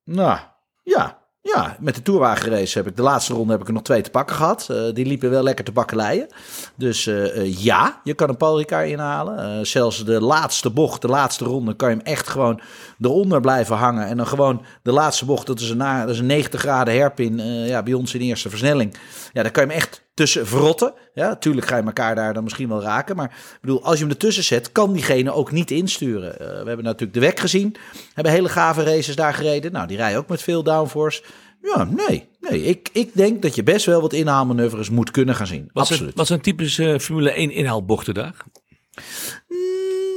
Nou, 0.08 0.38
ja. 0.82 1.16
Ja, 1.40 1.76
met 1.80 1.94
de 1.94 2.02
tourwagenrace 2.02 2.78
heb 2.78 2.86
ik 2.86 2.96
de 2.96 3.02
laatste 3.02 3.34
ronde 3.34 3.52
heb 3.52 3.60
ik 3.60 3.66
er 3.66 3.72
nog 3.72 3.82
twee 3.82 4.02
te 4.02 4.10
pakken 4.10 4.36
gehad. 4.36 4.68
Uh, 4.70 4.94
die 4.94 5.06
liepen 5.06 5.30
wel 5.30 5.42
lekker 5.42 5.64
te 5.64 5.72
bakkeleien. 5.72 6.26
Dus 6.74 7.06
uh, 7.06 7.36
uh, 7.36 7.62
ja, 7.62 8.00
je 8.04 8.14
kan 8.14 8.28
een 8.28 8.36
Paul 8.36 8.58
Ricard 8.58 8.88
inhalen. 8.88 9.66
zelfs 9.66 10.04
de 10.04 10.20
laatste 10.20 10.70
bocht, 10.70 11.02
de 11.02 11.08
laatste 11.08 11.44
ronde, 11.44 11.76
kan 11.76 11.90
je 11.90 11.96
hem 11.96 12.04
echt 12.04 12.28
gewoon 12.28 12.60
eronder 13.00 13.40
blijven 13.40 13.76
hangen. 13.76 14.06
En 14.06 14.16
dan 14.16 14.26
gewoon 14.26 14.64
de 14.82 14.92
laatste 14.92 15.24
bocht, 15.24 15.46
dat 15.46 15.60
is 15.60 15.70
een, 15.70 15.78
dat 15.78 16.08
is 16.08 16.18
een 16.18 16.26
90 16.26 16.60
graden 16.60 16.94
herpin. 16.94 17.38
ja, 17.66 17.82
bij 17.82 17.94
ons 17.94 18.14
in 18.14 18.20
eerste 18.20 18.48
versnelling. 18.48 18.94
Ja, 19.32 19.42
dan 19.42 19.52
kan 19.52 19.62
je 19.62 19.68
hem 19.68 19.78
echt 19.78 20.07
tussen 20.18 20.46
verrotten. 20.46 20.92
Ja, 21.14 21.28
natuurlijk 21.28 21.66
ga 21.66 21.76
je 21.76 21.82
elkaar 21.82 22.14
daar 22.14 22.34
dan 22.34 22.42
misschien 22.42 22.68
wel 22.68 22.82
raken. 22.82 23.16
Maar 23.16 23.26
ik 23.26 23.58
bedoel, 23.60 23.84
als 23.84 23.94
je 23.94 24.00
hem 24.00 24.12
ertussen 24.12 24.44
zet, 24.44 24.72
kan 24.72 24.92
diegene 24.92 25.32
ook 25.32 25.52
niet 25.52 25.70
insturen. 25.70 26.32
Uh, 26.32 26.38
we 26.38 26.66
hebben 26.66 26.82
natuurlijk 26.82 27.12
de 27.12 27.20
WEC 27.20 27.40
gezien. 27.40 27.76
Hebben 28.14 28.32
hele 28.32 28.48
gave 28.48 28.82
races 28.82 29.16
daar 29.16 29.34
gereden. 29.34 29.72
Nou, 29.72 29.86
die 29.86 29.96
rijden 29.96 30.18
ook 30.18 30.28
met 30.28 30.42
veel 30.42 30.62
downforce. 30.62 31.22
Ja, 31.62 31.84
nee. 31.84 32.28
nee. 32.40 32.62
Ik, 32.64 32.88
ik 32.92 33.10
denk 33.14 33.42
dat 33.42 33.54
je 33.54 33.62
best 33.62 33.86
wel 33.86 34.00
wat 34.00 34.12
inhaalmanoeuvres 34.12 34.90
moet 34.90 35.10
kunnen 35.10 35.34
gaan 35.34 35.46
zien. 35.46 35.70
Wat 35.72 35.82
Absoluut. 35.82 36.02
Zijn, 36.02 36.14
wat 36.14 36.26
zijn 36.26 36.40
typische 36.40 36.92
uh, 36.92 36.98
Formule 36.98 37.30
1 37.30 37.50
inhaalbochten 37.50 38.14
daar? 38.14 38.34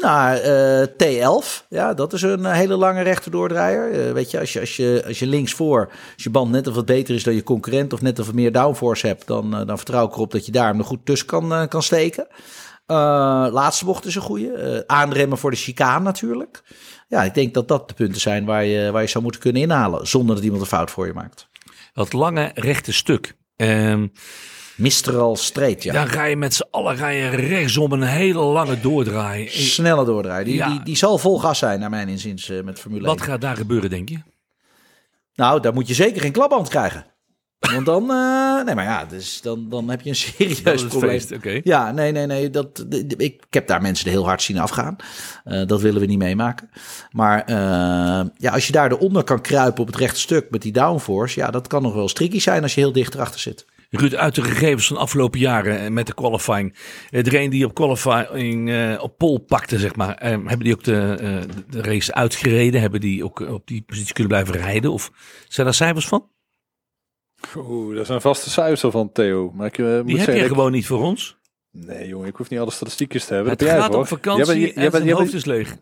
Nou, 0.02 0.40
uh, 0.40 0.88
T11, 0.88 1.68
ja, 1.70 1.94
dat 1.94 2.14
is 2.14 2.22
een 2.22 2.46
hele 2.46 2.76
lange 2.76 3.02
rechterdoordraaier. 3.02 4.08
Uh, 4.08 4.12
weet 4.12 4.32
je 4.32 4.40
als, 4.40 4.54
je, 4.54 4.60
als 4.60 4.76
je, 4.76 5.04
als 5.08 5.20
je 5.20 5.28
links 5.28 5.54
voor, 5.54 5.92
als 6.14 6.24
je 6.24 6.30
band 6.30 6.52
net 6.52 6.68
of 6.68 6.76
wat 6.76 6.86
beter 6.86 7.16
is 7.16 7.24
dan 7.24 7.36
je 7.36 7.44
concurrent 7.44 7.94
of 7.94 8.02
net 8.02 8.20
of 8.20 8.34
meer 8.34 8.52
downforce 8.52 9.08
hebt, 9.08 9.28
dan, 9.28 9.52
dan 9.52 9.78
vertrouw 9.78 10.06
ik 10.06 10.14
erop 10.14 10.32
dat 10.32 10.46
je 10.46 10.52
daar 10.52 10.68
hem 10.68 10.78
nog 10.78 10.88
goed 10.88 11.06
tussen 11.06 11.28
kan, 11.28 11.68
kan 11.68 11.84
steken. 11.84 12.28
laatste 13.52 13.86
bocht 13.86 14.06
is 14.06 14.16
een 14.16 14.22
goede. 14.22 14.84
aanremmen 14.88 15.38
voor 15.38 15.52
de 15.52 15.58
chicane 15.58 16.04
natuurlijk. 16.04 16.64
Ja, 17.08 17.24
ik 17.24 17.34
denk 17.34 17.54
dat 17.54 17.68
dat 17.68 17.88
de 17.88 17.94
punten 17.94 18.22
zijn 18.22 18.46
waar 18.46 18.66
je, 18.66 18.92
waar 18.92 19.02
je 19.02 19.08
zou 19.08 19.24
moeten 19.24 19.42
kunnen 19.42 19.62
inhalen, 19.62 20.08
zonder 20.08 20.36
dat 20.36 20.44
iemand 20.44 20.62
een 20.62 20.68
fout 20.68 20.92
voor 20.92 21.06
je 21.06 21.14
maakt. 21.14 21.48
Dat 21.94 22.14
lange 22.14 22.52
rechte 22.54 22.94
stuk. 22.94 23.36
Um, 23.56 24.12
Mistral 24.82 25.36
street, 25.36 25.84
ja. 25.84 25.94
Dan 25.94 26.08
ga 26.08 26.24
je 26.24 26.36
met 26.36 26.54
z'n 26.54 26.66
allen 26.72 26.98
ga 26.98 27.08
je 27.08 27.30
rechtsom 27.30 27.92
een 27.92 28.02
hele 28.02 28.40
lange 28.40 28.80
doordraai. 28.80 29.48
Snelle 29.50 30.06
doordraai. 30.06 30.44
Die, 30.44 30.56
ja. 30.56 30.70
die, 30.70 30.84
die 30.84 30.96
zal 30.96 31.18
vol 31.18 31.40
gas 31.40 31.60
zijn, 31.60 31.80
naar 31.80 31.90
mijn 31.90 32.08
inziens, 32.08 32.50
uh, 32.50 32.64
met 32.64 32.80
Formule 32.80 33.06
Wat 33.06 33.20
1. 33.20 33.26
gaat 33.26 33.42
daar 33.42 33.56
gebeuren, 33.56 33.90
denk 33.90 34.10
je? 34.10 34.20
Nou, 35.36 35.62
daar 35.62 35.74
moet 35.74 35.88
je 35.88 35.94
zeker 35.94 36.22
geen 36.22 36.32
klapband 36.32 36.70
krijgen. 36.70 37.06
Want 37.60 37.86
dan, 37.86 38.04
uh, 38.04 38.64
nee, 38.64 38.76
maar 38.76 38.84
ja, 38.84 39.06
dus 39.06 39.42
dan, 39.42 39.70
dan 39.70 39.90
heb 39.90 40.02
je 40.02 40.10
een 40.10 40.16
serieus 40.16 40.86
probleem. 40.86 41.22
Okay. 41.34 41.62
Ja, 41.64 41.92
nee, 41.92 42.12
nee, 42.12 42.26
nee. 42.26 42.50
Dat, 42.50 42.86
ik, 42.90 43.14
ik 43.18 43.44
heb 43.50 43.68
daar 43.68 43.82
mensen 43.82 44.10
heel 44.10 44.26
hard 44.26 44.42
zien 44.42 44.58
afgaan. 44.58 44.96
Uh, 45.46 45.68
dat 45.68 45.82
willen 45.82 46.02
we 46.02 46.08
niet 46.08 46.18
meemaken. 46.18 46.70
Maar 47.12 47.50
uh, 47.50 47.56
ja, 48.38 48.52
als 48.52 48.68
je 48.68 48.74
daar 48.74 48.92
eronder 48.92 49.24
kan 49.24 49.42
kruipen 49.42 49.82
op 49.82 49.88
het 49.88 49.96
rechte 49.96 50.20
stuk 50.20 50.50
met 50.50 50.62
die 50.62 50.72
downforce, 50.72 51.40
ja, 51.40 51.52
dat 51.52 51.68
kan 51.68 51.82
nog 51.82 51.94
wel 51.94 52.08
tricky 52.08 52.40
zijn 52.40 52.64
als 52.64 52.74
je 52.74 52.82
heel 52.82 52.92
dicht 52.92 53.14
erachter 53.14 53.40
zit. 53.40 53.66
Ruud, 53.92 54.16
uit 54.16 54.36
de 54.36 54.42
gegevens 54.42 54.88
van 54.88 54.96
de 54.96 55.02
afgelopen 55.02 55.40
jaren 55.40 55.94
met 55.94 56.08
de 56.08 56.14
qualifying. 56.14 56.76
Degene 57.10 57.50
die 57.50 57.66
op 57.66 57.74
qualifying 57.74 58.70
uh, 58.70 59.04
op 59.04 59.18
pol 59.18 59.38
pakte, 59.38 59.80
zeg 59.80 59.96
maar. 59.96 60.24
Uh, 60.24 60.30
hebben 60.30 60.60
die 60.60 60.74
ook 60.74 60.84
de, 60.84 61.18
uh, 61.22 61.56
de 61.70 61.82
race 61.82 62.14
uitgereden? 62.14 62.82
Hebben 62.82 63.00
die 63.00 63.24
ook 63.24 63.40
op 63.40 63.68
die 63.68 63.82
positie 63.82 64.14
kunnen 64.14 64.32
blijven 64.32 64.56
rijden? 64.56 64.92
Of 64.92 65.12
zijn 65.48 65.66
daar 65.66 65.76
cijfers 65.76 66.08
van? 66.08 66.30
Oeh, 67.58 67.96
dat 67.96 68.06
zijn 68.06 68.22
vaste 68.22 68.50
cijfers 68.50 68.82
van 68.82 69.12
Theo. 69.12 69.52
Maar 69.56 69.68
ik, 69.68 69.76
die 69.76 69.86
moet 69.86 70.12
heb 70.12 70.18
zeggen, 70.18 70.44
ik... 70.44 70.48
gewoon 70.48 70.72
niet 70.72 70.86
voor 70.86 71.02
ons. 71.02 71.38
Nee, 71.72 72.08
jongen, 72.08 72.28
ik 72.28 72.36
hoef 72.36 72.50
niet 72.50 72.60
alle 72.60 72.72
statistiekjes 72.72 73.26
te 73.26 73.34
hebben. 73.34 73.52
Het 73.52 73.64
gaat 73.64 73.96
op 73.96 74.08
vakantie 74.08 74.46
jij 74.46 74.56
bent, 74.56 74.76
en 74.76 74.82
jij 74.82 74.90
bent, 74.92 75.12
hoofd 75.12 75.34
is 75.34 75.46
leeg. 75.46 75.78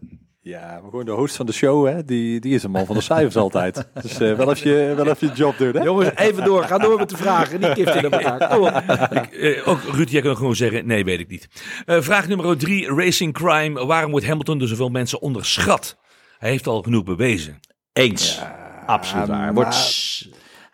Ja, 0.50 0.80
maar 0.82 0.90
gewoon 0.90 1.06
de 1.06 1.12
host 1.12 1.36
van 1.36 1.46
de 1.46 1.52
show, 1.52 1.88
hè, 1.88 2.06
die, 2.06 2.40
die 2.40 2.54
is 2.54 2.64
een 2.64 2.72
man 2.72 2.86
van 2.86 2.96
de 2.96 3.02
cijfers 3.02 3.36
altijd. 3.46 3.88
Dus 4.02 4.20
uh, 4.20 4.36
wel, 4.36 4.52
even 4.52 4.72
je, 4.72 4.94
wel 4.96 5.08
even 5.08 5.28
je 5.28 5.34
job 5.34 5.58
doen, 5.58 5.76
hè? 5.76 5.84
Jongens, 5.84 6.12
even 6.16 6.44
door. 6.44 6.64
Ga 6.64 6.78
door 6.78 6.98
met 6.98 7.10
de 7.10 7.18
vragen. 7.18 7.62
Die 7.62 7.74
kift 7.74 7.96
in. 7.96 8.10
Kom 8.50 8.62
op. 8.62 8.84
Ik, 9.12 9.32
uh, 9.32 9.68
ook 9.68 9.80
Ruud, 9.84 10.10
jij 10.10 10.22
kan 10.22 10.38
gewoon 10.38 10.56
zeggen, 10.56 10.88
nee, 10.88 11.04
weet 11.04 11.20
ik 11.20 11.28
niet. 11.28 11.48
Uh, 11.86 12.02
vraag 12.02 12.28
nummer 12.28 12.58
drie, 12.58 12.96
Racing 12.96 13.34
Crime. 13.34 13.86
Waarom 13.86 14.12
wordt 14.12 14.26
Hamilton 14.26 14.58
door 14.58 14.68
zoveel 14.68 14.90
mensen 14.90 15.22
onderschat? 15.22 15.98
Hij 16.38 16.50
heeft 16.50 16.68
al 16.68 16.82
genoeg 16.82 17.04
bewezen. 17.04 17.60
Eens. 17.94 18.36
Ja, 18.36 18.84
Absoluut 18.86 19.28
waar. 19.28 19.54
Wordt... 19.54 20.28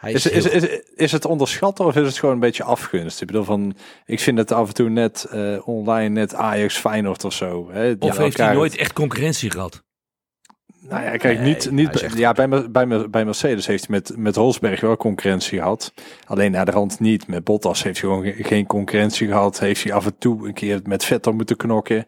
Hij 0.06 0.14
is, 0.14 0.26
is, 0.26 0.46
is, 0.46 0.64
is, 0.64 0.82
is, 0.96 1.12
het 1.12 1.26
onderschatten 1.26 1.86
of 1.86 1.96
is 1.96 2.06
het 2.08 2.18
gewoon 2.18 2.34
een 2.34 2.42
beetje 2.42 2.64
afgunst? 2.64 3.22
Ik 3.22 3.28
bedoel 3.28 3.44
van, 3.44 3.76
ik 4.06 4.20
vind 4.20 4.38
het 4.38 4.52
af 4.52 4.68
en 4.68 4.74
toe 4.74 4.90
net 4.90 5.28
uh, 5.34 5.68
online, 5.68 6.10
net 6.10 6.36
Ajax 6.36 6.78
Feyenoord 6.78 7.24
of 7.24 7.34
zo. 7.34 7.70
Hè, 7.72 7.94
of 8.00 8.18
heeft 8.18 8.38
hij 8.38 8.54
nooit 8.54 8.76
echt 8.76 8.94
concurrentie 8.94 9.52
gehad? 9.52 9.84
Nou 10.80 11.04
ja, 11.04 11.18
kijk, 11.18 11.40
nee, 11.40 11.48
niet, 11.48 11.72
niet 11.72 11.92
bij, 11.92 12.10
ja, 12.16 12.32
bij, 12.32 12.72
bij, 12.72 13.10
bij 13.10 13.26
Mercedes 13.26 13.68
heeft 13.68 13.88
hij 13.88 13.96
met, 13.96 14.18
met 14.18 14.36
Rosberg 14.36 14.82
wel 14.82 14.98
concurrentie 14.98 15.58
gehad. 15.58 15.94
Alleen 16.26 16.52
naar 16.52 16.66
de 16.66 16.72
rand 16.72 17.00
niet. 17.00 17.28
Met 17.28 17.44
Bottas 17.44 17.84
heeft 17.84 18.02
hij 18.02 18.10
gewoon 18.10 18.34
geen 18.34 18.66
concurrentie 18.66 19.28
gehad. 19.28 19.60
Heeft 19.60 19.84
hij 19.84 19.94
af 19.94 20.06
en 20.06 20.16
toe 20.18 20.48
een 20.48 20.54
keer 20.54 20.80
met 20.84 21.06
Vettel 21.06 21.34
moeten 21.34 21.58
knokken. 21.58 21.98
Um, 21.98 22.06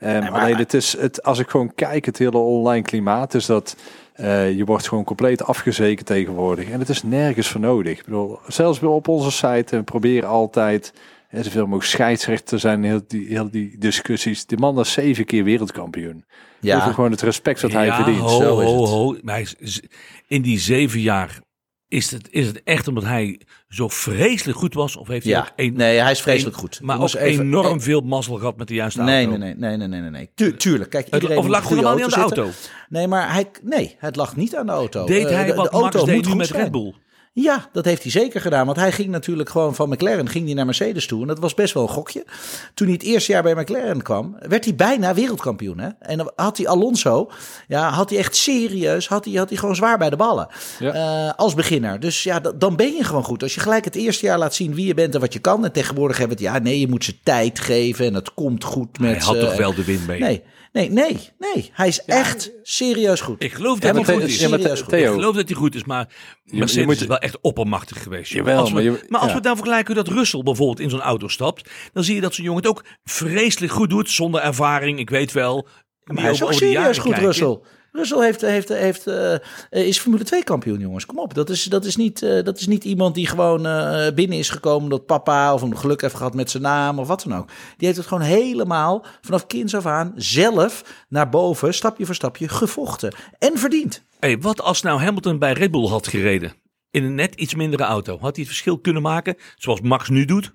nee, 0.00 0.20
maar, 0.20 0.40
alleen 0.40 0.56
het 0.56 0.74
is, 0.74 0.96
het, 0.98 1.22
als 1.22 1.38
ik 1.38 1.48
gewoon 1.48 1.74
kijk, 1.74 2.04
het 2.04 2.18
hele 2.18 2.38
online 2.38 2.82
klimaat, 2.82 3.34
is 3.34 3.46
dat 3.46 3.76
Eh, 4.14 4.56
je 4.56 4.64
wordt 4.64 4.88
gewoon 4.88 5.04
compleet 5.04 5.44
afgezeken 5.44 6.04
tegenwoordig. 6.04 6.70
En 6.70 6.78
het 6.78 6.88
is 6.88 7.02
nergens 7.02 7.48
voor 7.48 7.60
nodig. 7.60 7.98
Ik 7.98 8.04
bedoel, 8.04 8.38
zelfs 8.46 8.80
weer 8.80 8.90
op 8.90 9.08
onze 9.08 9.30
site, 9.30 9.76
we 9.76 9.82
proberen 9.82 10.28
altijd 10.28 10.92
hè, 11.28 11.42
zoveel 11.42 11.62
mogelijk 11.64 11.88
scheidsrechter 11.88 12.46
te 12.46 12.58
zijn 12.58 12.84
heel 12.84 13.00
die, 13.08 13.26
heel 13.28 13.50
die 13.50 13.78
discussies. 13.78 14.46
Die 14.46 14.58
man 14.58 14.80
is 14.80 14.92
zeven 14.92 15.24
keer 15.24 15.44
wereldkampioen. 15.44 16.24
Ja. 16.60 16.76
Over 16.76 16.94
gewoon 16.94 17.10
het 17.10 17.22
respect 17.22 17.60
dat 17.60 17.72
hij 17.72 17.92
verdient. 17.92 18.18
Ho, 18.18 18.40
Zo 18.40 18.58
is 18.58 18.66
ho, 18.66 18.80
het. 18.80 18.90
ho. 18.90 19.16
Maar 19.22 19.52
in 20.26 20.42
die 20.42 20.58
zeven 20.58 21.00
jaar 21.00 21.40
is 21.94 22.10
het, 22.10 22.28
is 22.30 22.46
het 22.46 22.62
echt 22.62 22.88
omdat 22.88 23.04
hij 23.04 23.40
zo 23.68 23.88
vreselijk 23.88 24.58
goed 24.58 24.74
was? 24.74 24.96
Of 24.96 25.08
heeft 25.08 25.24
hij 25.24 25.32
Ja, 25.32 25.40
ook 25.40 25.52
een, 25.56 25.72
nee, 25.76 25.98
hij 25.98 26.10
is 26.10 26.20
vreselijk 26.22 26.54
een- 26.56 26.62
goed. 26.62 26.80
Maar 26.82 27.00
ook 27.00 27.14
even- 27.14 27.44
enorm 27.44 27.80
veel 27.80 28.00
mazzel 28.00 28.36
gehad 28.36 28.56
met 28.56 28.68
de 28.68 28.74
juiste 28.74 29.02
Nee, 29.02 29.24
auto. 29.24 29.38
nee, 29.38 29.54
nee, 29.54 29.68
nee, 29.68 29.76
nee, 29.76 29.88
nee, 29.88 30.00
nee, 30.00 30.10
nee. 30.10 30.30
Tu- 30.34 30.56
tuurlijk, 30.56 30.90
kijk, 30.90 31.08
iedereen 31.14 31.38
of 31.38 31.46
lag 31.46 31.60
het 31.60 31.68
helemaal 31.68 31.94
niet 31.94 32.04
aan 32.04 32.10
de 32.10 32.16
auto? 32.16 32.50
Nee, 32.88 33.08
maar 33.08 33.32
hij, 33.32 33.46
nee, 33.62 33.96
het 33.98 34.16
lag 34.16 34.36
niet 34.36 34.56
aan 34.56 34.66
de 34.66 34.72
auto. 34.72 35.06
Deed 35.06 35.28
hij 35.30 35.46
de, 35.46 35.54
wat 35.54 35.70
de 35.72 35.78
Max 35.78 35.94
auto 35.94 36.04
deed 36.06 36.14
moet 36.16 36.26
goed 36.26 36.36
met 36.36 36.46
zijn. 36.46 36.62
Red 36.62 36.70
Bull? 36.70 36.94
Ja, 37.36 37.68
dat 37.72 37.84
heeft 37.84 38.02
hij 38.02 38.10
zeker 38.10 38.40
gedaan. 38.40 38.66
Want 38.66 38.78
hij 38.78 38.92
ging 38.92 39.08
natuurlijk 39.08 39.48
gewoon 39.48 39.74
van 39.74 39.88
McLaren 39.88 40.28
ging 40.28 40.44
hij 40.44 40.54
naar 40.54 40.64
Mercedes 40.64 41.06
toe. 41.06 41.20
En 41.20 41.26
dat 41.26 41.38
was 41.38 41.54
best 41.54 41.74
wel 41.74 41.82
een 41.82 41.88
gokje. 41.88 42.24
Toen 42.74 42.86
hij 42.86 42.96
het 42.96 43.06
eerste 43.06 43.32
jaar 43.32 43.42
bij 43.42 43.54
McLaren 43.54 44.02
kwam, 44.02 44.36
werd 44.48 44.64
hij 44.64 44.74
bijna 44.74 45.14
wereldkampioen. 45.14 45.78
Hè? 45.78 45.88
En 45.98 46.18
dan 46.18 46.32
had 46.36 46.56
hij 46.56 46.68
Alonso, 46.68 47.30
ja, 47.68 47.90
had 47.90 48.10
hij 48.10 48.18
echt 48.18 48.36
serieus, 48.36 49.08
had 49.08 49.24
hij, 49.24 49.34
had 49.34 49.48
hij 49.48 49.58
gewoon 49.58 49.76
zwaar 49.76 49.98
bij 49.98 50.10
de 50.10 50.16
ballen. 50.16 50.48
Ja. 50.78 50.92
Eh, 50.92 51.34
als 51.36 51.54
beginner. 51.54 52.00
Dus 52.00 52.22
ja, 52.22 52.40
dan 52.40 52.76
ben 52.76 52.92
je 52.92 53.04
gewoon 53.04 53.24
goed. 53.24 53.42
Als 53.42 53.54
je 53.54 53.60
gelijk 53.60 53.84
het 53.84 53.94
eerste 53.94 54.26
jaar 54.26 54.38
laat 54.38 54.54
zien 54.54 54.74
wie 54.74 54.86
je 54.86 54.94
bent 54.94 55.14
en 55.14 55.20
wat 55.20 55.32
je 55.32 55.38
kan. 55.38 55.64
En 55.64 55.72
tegenwoordig 55.72 56.18
hebben 56.18 56.36
we 56.36 56.44
het, 56.44 56.52
ja, 56.52 56.60
nee, 56.60 56.80
je 56.80 56.88
moet 56.88 57.04
ze 57.04 57.20
tijd 57.22 57.60
geven. 57.60 58.06
En 58.06 58.14
het 58.14 58.34
komt 58.34 58.64
goed 58.64 58.98
met 58.98 59.10
Hij 59.10 59.20
had 59.20 59.40
toch 59.40 59.56
wel 59.56 59.74
de 59.74 59.84
win 59.84 60.00
mee? 60.06 60.20
Nee, 60.20 60.42
nee, 60.72 60.90
nee, 60.90 61.30
nee. 61.38 61.70
Hij 61.72 61.88
is 61.88 62.04
echt 62.04 62.50
serieus 62.62 63.20
goed. 63.20 63.42
Ik 63.42 63.52
geloof 63.52 63.78
dat 63.78 63.94
hij 63.94 64.04
goed 64.04 64.22
is. 64.22 64.42
Ik 64.42 65.06
geloof 65.06 65.36
dat 65.36 65.48
hij 65.48 65.56
goed 65.56 65.74
is, 65.74 65.84
maar 65.84 66.08
Mercedes 66.44 66.86
moet- 66.86 67.00
is 67.00 67.06
wel 67.06 67.18
echt 67.18 67.38
oppermachtig 67.40 68.02
geweest. 68.02 68.32
Jawel, 68.32 68.58
als 68.58 68.68
we, 68.68 68.74
maar 68.74 68.84
maar, 68.84 68.92
je- 69.08 69.18
als 69.18 69.28
ja. 69.30 69.34
we 69.36 69.40
dan 69.40 69.56
vergelijken 69.56 69.94
dat 69.94 70.08
Russell 70.08 70.42
bijvoorbeeld 70.42 70.80
in 70.80 70.90
zo'n 70.90 71.00
auto 71.00 71.28
stapt, 71.28 71.70
dan 71.92 72.04
zie 72.04 72.14
je 72.14 72.20
dat 72.20 72.34
zo'n 72.34 72.44
jongen 72.44 72.60
het 72.62 72.70
ook 72.70 72.84
vreselijk 73.04 73.72
goed 73.72 73.90
doet, 73.90 74.10
zonder 74.10 74.40
ervaring. 74.40 74.98
Ik 74.98 75.10
weet 75.10 75.32
wel. 75.32 75.66
Maar 76.04 76.22
hij 76.22 76.32
is 76.32 76.42
ook 76.42 76.52
serieus 76.52 76.98
goed, 76.98 77.10
kijken. 77.10 77.26
Russell. 77.28 77.58
Russell 77.96 78.24
heeft, 78.24 78.40
heeft, 78.40 78.68
heeft, 78.68 79.06
eh, 79.06 79.38
is 79.70 79.98
Formule 79.98 80.24
2 80.24 80.44
kampioen, 80.44 80.78
jongens. 80.78 81.06
Kom 81.06 81.18
op. 81.18 81.34
Dat 81.34 81.50
is, 81.50 81.64
dat 81.64 81.84
is, 81.84 81.96
niet, 81.96 82.22
eh, 82.22 82.42
dat 82.42 82.58
is 82.58 82.66
niet 82.66 82.84
iemand 82.84 83.14
die 83.14 83.26
gewoon 83.26 83.66
eh, 83.66 84.14
binnen 84.14 84.38
is 84.38 84.50
gekomen 84.50 84.82
omdat 84.82 85.06
papa 85.06 85.54
of 85.54 85.62
een 85.62 85.78
geluk 85.78 86.00
heeft 86.00 86.14
gehad 86.14 86.34
met 86.34 86.50
zijn 86.50 86.62
naam 86.62 86.98
of 86.98 87.08
wat 87.08 87.22
dan 87.22 87.38
ook. 87.38 87.46
Die 87.76 87.86
heeft 87.86 87.98
het 87.98 88.06
gewoon 88.06 88.22
helemaal 88.22 89.04
vanaf 89.20 89.46
kinds 89.46 89.74
af 89.74 89.86
aan 89.86 90.12
zelf 90.16 91.04
naar 91.08 91.28
boven, 91.28 91.74
stapje 91.74 92.06
voor 92.06 92.14
stapje, 92.14 92.48
gevochten. 92.48 93.14
En 93.38 93.58
verdiend. 93.58 94.04
Hey, 94.18 94.38
wat 94.38 94.62
als 94.62 94.82
nou 94.82 95.00
Hamilton 95.00 95.38
bij 95.38 95.52
Red 95.52 95.70
Bull 95.70 95.88
had 95.88 96.06
gereden? 96.06 96.52
In 96.90 97.04
een 97.04 97.14
net 97.14 97.34
iets 97.34 97.54
mindere 97.54 97.82
auto. 97.82 98.12
Had 98.12 98.36
hij 98.36 98.44
het 98.44 98.46
verschil 98.46 98.78
kunnen 98.78 99.02
maken, 99.02 99.36
zoals 99.56 99.80
Max 99.80 100.08
nu 100.08 100.24
doet? 100.24 100.54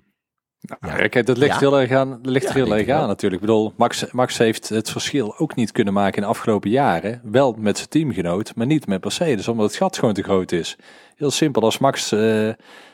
Ja, 0.80 1.06
kijk, 1.08 1.26
dat 1.26 1.36
ligt 1.36 1.52
Ja. 1.52 1.58
heel 1.58 1.80
erg 1.80 1.90
aan, 1.92 2.10
dat 2.22 2.32
ligt 2.32 2.44
Ja, 2.44 2.50
er 2.50 2.56
heel 2.64 2.76
erg 2.76 2.88
aan 2.88 3.06
natuurlijk. 3.08 3.42
Ik 3.42 3.48
bedoel, 3.48 3.72
Max, 3.76 4.10
Max 4.10 4.38
heeft 4.38 4.68
het 4.68 4.90
verschil 4.90 5.38
ook 5.38 5.54
niet 5.54 5.72
kunnen 5.72 5.92
maken 5.92 6.14
in 6.16 6.22
de 6.22 6.28
afgelopen 6.28 6.70
jaren. 6.70 7.20
Wel 7.24 7.54
met 7.58 7.76
zijn 7.76 7.88
teamgenoot, 7.88 8.54
maar 8.54 8.66
niet 8.66 8.86
met 8.86 9.02
Mercedes, 9.02 9.48
omdat 9.48 9.66
het 9.66 9.76
gat 9.76 9.98
gewoon 9.98 10.14
te 10.14 10.22
groot 10.22 10.52
is. 10.52 10.76
Heel 11.16 11.30
simpel, 11.30 11.62
als 11.62 11.78
Max 11.78 12.12
eh, 12.12 12.48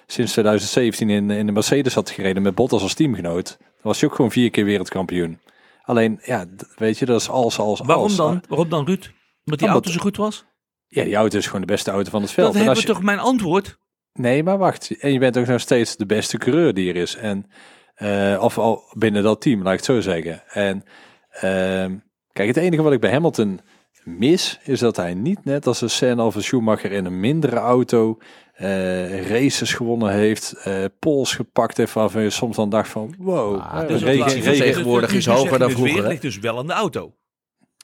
sinds 0.06 0.32
2017 0.32 1.10
in, 1.10 1.30
in 1.30 1.46
de 1.46 1.52
Mercedes 1.52 1.94
had 1.94 2.10
gereden 2.10 2.42
met 2.42 2.54
Bottas 2.54 2.82
als 2.82 2.94
teamgenoot, 2.94 3.56
dan 3.58 3.68
was 3.82 4.00
hij 4.00 4.08
ook 4.08 4.14
gewoon 4.16 4.30
vier 4.30 4.50
keer 4.50 4.64
wereldkampioen. 4.64 5.40
Alleen, 5.82 6.20
ja, 6.24 6.44
weet 6.76 6.98
je, 6.98 7.06
dat 7.06 7.20
is 7.20 7.28
als, 7.28 7.58
als, 7.58 7.80
Waarom 7.80 8.04
als. 8.04 8.16
dan? 8.16 8.42
Waarom 8.48 8.68
dan, 8.68 8.84
Ruud? 8.86 9.04
Omdat 9.04 9.12
die 9.44 9.52
Omdat- 9.54 9.70
auto 9.70 9.90
zo 9.90 9.98
goed 10.00 10.16
was? 10.16 10.44
Ja, 10.88 11.04
die 11.04 11.14
auto 11.14 11.38
is 11.38 11.46
gewoon 11.46 11.60
de 11.60 11.66
beste 11.66 11.90
auto 11.90 12.10
van 12.10 12.22
het 12.22 12.30
veld. 12.30 12.46
Dat 12.46 12.56
En 12.56 12.62
hebben 12.66 12.80
je- 12.82 12.88
toch 12.88 13.02
mijn 13.02 13.18
antwoord? 13.18 13.78
Nee, 14.16 14.42
maar 14.42 14.58
wacht. 14.58 14.90
En 15.00 15.12
je 15.12 15.18
bent 15.18 15.38
ook 15.38 15.46
nog 15.46 15.60
steeds 15.60 15.96
de 15.96 16.06
beste 16.06 16.38
coureur 16.38 16.74
die 16.74 16.88
er 16.88 16.96
is. 16.96 17.16
En, 17.16 17.46
eh, 17.94 18.38
of 18.40 18.58
al 18.58 18.82
binnen 18.92 19.22
dat 19.22 19.40
team, 19.40 19.62
laat 19.62 19.72
ik 19.72 19.78
het 19.78 19.86
zo 19.86 20.00
zeggen. 20.00 20.42
En 20.48 20.84
ehm, 21.30 21.94
kijk, 22.32 22.48
het 22.48 22.56
enige 22.56 22.82
wat 22.82 22.92
ik 22.92 23.00
bij 23.00 23.10
Hamilton 23.10 23.60
mis, 24.04 24.58
is 24.62 24.78
dat 24.80 24.96
hij 24.96 25.14
niet 25.14 25.44
net 25.44 25.66
als 25.66 25.80
een 25.80 25.90
Senna 25.90 26.26
of 26.26 26.34
een 26.34 26.42
Schumacher 26.42 26.92
in 26.92 27.04
een 27.04 27.20
mindere 27.20 27.56
auto 27.56 28.18
eh, 28.54 29.28
races 29.28 29.74
gewonnen 29.74 30.12
heeft, 30.12 30.52
eh 30.52 30.84
pols 30.98 31.34
gepakt 31.34 31.76
heeft, 31.76 31.92
waarvan 31.92 32.22
je 32.22 32.30
soms 32.30 32.56
dan 32.56 32.70
dacht 32.70 32.88
van, 32.88 33.14
wow, 33.18 33.60
Ah, 33.60 33.82
eh, 33.82 33.88
dus 33.88 34.02
regen, 34.02 34.40
tegenwoordig 34.42 35.12
is 35.12 35.26
hoger 35.26 35.58
dan 35.58 35.68
het 35.68 35.78
weer, 35.78 35.86
vroeger, 35.86 36.02
hè? 36.02 36.08
ligt 36.08 36.22
dus 36.22 36.38
wel 36.38 36.58
aan 36.58 36.66
de 36.66 36.72
auto. 36.72 37.14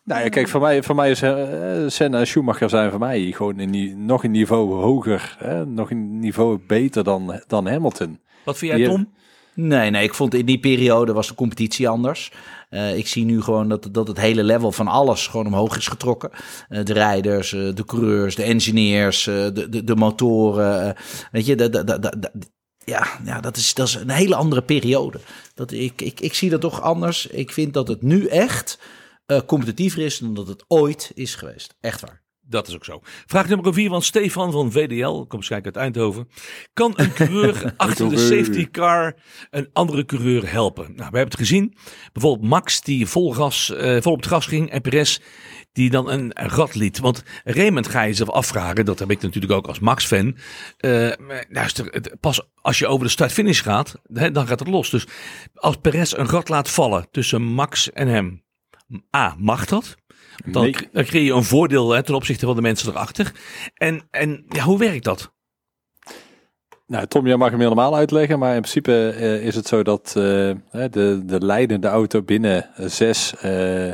Nou 0.04 0.22
ja, 0.22 0.28
kijk, 0.28 0.48
voor 0.48 0.60
mij, 0.60 0.82
voor 0.82 0.94
mij 0.94 1.10
is 1.10 1.22
eh, 1.22 1.32
Senna 1.86 2.18
en 2.18 2.26
Schumacher 2.26 2.68
zijn 2.68 2.90
voor 2.90 2.98
mij 2.98 3.32
gewoon 3.32 3.58
een, 3.58 4.04
nog 4.06 4.24
een 4.24 4.30
niveau 4.30 4.72
hoger, 4.74 5.36
hè, 5.38 5.66
nog 5.66 5.90
een 5.90 6.18
niveau 6.18 6.58
beter 6.66 7.04
dan, 7.04 7.42
dan 7.46 7.66
Hamilton. 7.66 8.18
Wat 8.44 8.58
vind 8.58 8.72
jij. 8.76 8.84
Tom? 8.88 9.12
Nee, 9.54 9.90
nee, 9.90 10.02
ik 10.04 10.14
vond 10.14 10.34
in 10.34 10.46
die 10.46 10.58
periode 10.60 11.12
was 11.12 11.28
de 11.28 11.34
competitie 11.34 11.88
anders. 11.88 12.32
Eh, 12.68 12.96
ik 12.96 13.06
zie 13.08 13.24
nu 13.24 13.42
gewoon 13.42 13.68
dat, 13.68 13.88
dat 13.92 14.08
het 14.08 14.20
hele 14.20 14.42
level 14.44 14.72
van 14.72 14.88
alles 14.88 15.26
gewoon 15.26 15.46
omhoog 15.46 15.76
is 15.76 15.86
getrokken. 15.88 16.30
Eh, 16.68 16.84
de 16.84 16.92
rijders, 16.92 17.52
eh, 17.52 17.74
de 17.74 17.84
coureurs, 17.84 18.34
de 18.34 18.42
engineers, 18.42 19.26
eh, 19.26 19.34
de, 19.34 19.68
de, 19.68 19.84
de 19.84 19.96
motoren. 19.96 20.94
weet 21.32 21.46
je, 21.46 21.54
dat, 21.54 21.72
dat, 21.72 21.86
dat, 21.86 22.02
dat- 22.02 22.30
ja, 22.84 23.06
ja 23.24 23.40
dat, 23.40 23.56
is, 23.56 23.74
dat 23.74 23.86
is 23.88 23.94
een 23.94 24.10
hele 24.10 24.34
andere 24.34 24.62
periode. 24.62 25.20
Dat, 25.54 25.72
ik, 25.72 26.02
ik, 26.02 26.20
ik 26.20 26.34
zie 26.34 26.50
dat 26.50 26.60
toch 26.60 26.80
anders. 26.80 27.26
Ik 27.26 27.50
vind 27.52 27.74
dat 27.74 27.88
het 27.88 28.02
nu 28.02 28.26
echt 28.26 28.78
eh, 29.26 29.40
competitiever 29.46 30.02
is 30.02 30.18
dan 30.18 30.34
dat 30.34 30.48
het 30.48 30.64
ooit 30.68 31.10
is 31.14 31.34
geweest. 31.34 31.76
Echt 31.80 32.00
waar. 32.00 32.20
Dat 32.44 32.68
is 32.68 32.74
ook 32.74 32.84
zo. 32.84 33.00
Vraag 33.26 33.48
nummer 33.48 33.74
4 33.74 33.88
van 33.88 34.02
Stefan 34.02 34.52
van 34.52 34.72
VDL. 34.72 35.10
Komt 35.12 35.32
waarschijnlijk 35.32 35.76
uit 35.76 35.84
Eindhoven. 35.84 36.28
Kan 36.72 36.92
een 36.96 37.12
coureur 37.12 37.72
achter 37.76 38.08
de 38.08 38.18
safety 38.18 38.70
car 38.70 39.16
een 39.50 39.68
andere 39.72 40.04
coureur 40.04 40.50
helpen? 40.52 40.84
Nou, 40.84 40.96
we 40.96 41.02
hebben 41.02 41.20
het 41.24 41.36
gezien. 41.36 41.74
Bijvoorbeeld 42.12 42.48
Max 42.48 42.80
die 42.80 43.06
vol, 43.06 43.32
gas, 43.32 43.70
eh, 43.70 44.00
vol 44.00 44.12
op 44.12 44.18
het 44.18 44.28
gas 44.28 44.46
ging. 44.46 44.70
En 44.70 44.80
Perez 44.80 45.18
die 45.72 45.90
dan 45.90 46.10
een 46.10 46.32
gat 46.34 46.74
liet. 46.74 46.98
Want 46.98 47.22
Raymond 47.44 47.88
ga 47.88 48.02
je 48.02 48.08
jezelf 48.08 48.30
afvragen. 48.30 48.84
Dat 48.84 48.98
heb 48.98 49.10
ik 49.10 49.22
natuurlijk 49.22 49.52
ook 49.52 49.66
als 49.66 49.78
Max-fan. 49.78 50.36
Eh, 50.76 51.10
luister, 51.48 51.86
het- 51.86 52.16
pas 52.20 52.40
als 52.54 52.78
je 52.78 52.86
over 52.86 53.04
de 53.06 53.12
start-finish 53.12 53.62
gaat. 53.62 53.94
Hè, 54.12 54.30
dan 54.30 54.46
gaat 54.46 54.58
het 54.58 54.68
los. 54.68 54.90
Dus 54.90 55.06
als 55.54 55.76
Perez 55.76 56.12
een 56.12 56.28
gat 56.28 56.48
laat 56.48 56.70
vallen 56.70 57.06
tussen 57.10 57.42
Max 57.42 57.92
en 57.92 58.08
hem. 58.08 58.42
A, 59.16 59.34
mag 59.38 59.64
dat? 59.66 59.94
Dan, 60.44 60.62
Nee. 60.62 60.74
dan 60.92 61.04
creëer 61.04 61.24
je 61.24 61.32
een 61.32 61.44
voordeel 61.44 61.90
hè, 61.90 62.02
ten 62.02 62.14
opzichte 62.14 62.46
van 62.46 62.54
de 62.56 62.62
mensen 62.62 62.88
erachter. 62.92 63.32
En, 63.74 64.02
en 64.10 64.44
ja, 64.48 64.62
hoe 64.62 64.78
werkt 64.78 65.04
dat? 65.04 65.32
Nou, 66.86 67.06
Tom, 67.06 67.26
jij 67.26 67.36
mag 67.36 67.50
hem 67.50 67.60
helemaal 67.60 67.96
uitleggen, 67.96 68.38
maar 68.38 68.54
in 68.54 68.60
principe 68.60 69.08
eh, 69.08 69.46
is 69.46 69.54
het 69.54 69.66
zo 69.66 69.82
dat 69.82 70.12
hè, 70.70 70.88
de, 70.88 71.22
de 71.24 71.44
leidende 71.44 71.88
auto 71.88 72.22
binnen 72.22 72.70
zes 72.76 73.36
eh 73.36 73.90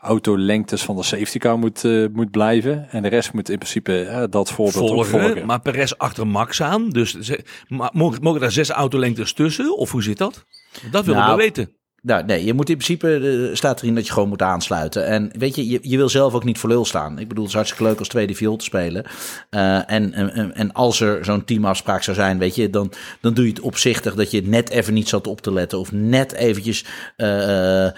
autolengtes 0.00 0.82
van 0.82 0.96
de 0.96 1.02
safety 1.02 1.38
car 1.38 1.58
moet, 1.58 1.82
moet 2.12 2.30
blijven. 2.30 2.90
En 2.90 3.02
de 3.02 3.08
rest 3.08 3.32
moet 3.32 3.48
in 3.48 3.58
principe 3.58 4.26
dat 4.30 4.50
voorbeeld 4.50 4.88
Volgen, 4.90 5.20
volgen. 5.20 5.46
maar 5.46 5.60
Perez 5.60 5.92
achter 5.92 6.26
Max 6.26 6.62
aan. 6.62 6.90
Dus 6.90 7.18
ze, 7.18 7.44
mogen, 7.92 8.22
mogen 8.22 8.40
daar 8.40 8.50
zes 8.52 8.70
autolengtes 8.70 9.32
tussen? 9.32 9.76
Of 9.76 9.90
hoe 9.90 10.02
zit 10.02 10.18
dat? 10.18 10.44
Dat 10.90 11.04
willen 11.04 11.20
Nou, 11.20 11.36
we 11.36 11.42
weten. 11.42 11.76
Nou, 12.02 12.24
nee, 12.24 12.44
je 12.44 12.54
moet 12.54 12.68
in 12.68 12.76
principe, 12.76 13.48
eh, 13.48 13.56
staat 13.56 13.80
erin 13.80 13.94
dat 13.94 14.06
je 14.06 14.12
gewoon 14.12 14.28
moet 14.28 14.42
aansluiten. 14.42 15.06
En 15.06 15.30
weet 15.38 15.54
je, 15.54 15.68
je, 15.68 15.78
je 15.82 15.96
wil 15.96 16.08
zelf 16.08 16.34
ook 16.34 16.44
niet 16.44 16.58
voor 16.58 16.68
lul 16.68 16.84
staan. 16.84 17.18
Ik 17.18 17.28
bedoel, 17.28 17.42
het 17.42 17.52
is 17.52 17.58
hartstikke 17.58 17.84
leuk 17.84 17.98
als 17.98 18.08
tweede 18.08 18.34
viool 18.34 18.56
te 18.56 18.64
spelen. 18.64 19.04
Eh, 19.50 19.90
en, 19.90 20.12
en, 20.12 20.54
en 20.54 20.72
als 20.72 21.00
er 21.00 21.24
zo'n 21.24 21.44
teamafspraak 21.44 22.02
zou 22.02 22.16
zijn, 22.16 22.38
weet 22.38 22.54
je, 22.54 22.70
dan, 22.70 22.92
dan 23.20 23.34
doe 23.34 23.44
je 23.44 23.50
het 23.50 23.60
opzichtig 23.60 24.14
dat 24.14 24.30
je 24.30 24.42
net 24.42 24.70
even 24.70 24.94
niet 24.94 25.08
zat 25.08 25.26
op 25.26 25.40
te 25.40 25.52
letten. 25.52 25.78
Of 25.78 25.92
net 25.92 26.32
eventjes 26.32 26.84
eh, 27.16 27.88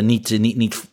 niet, 0.00 0.38
niet, 0.38 0.56
niet, 0.56 0.84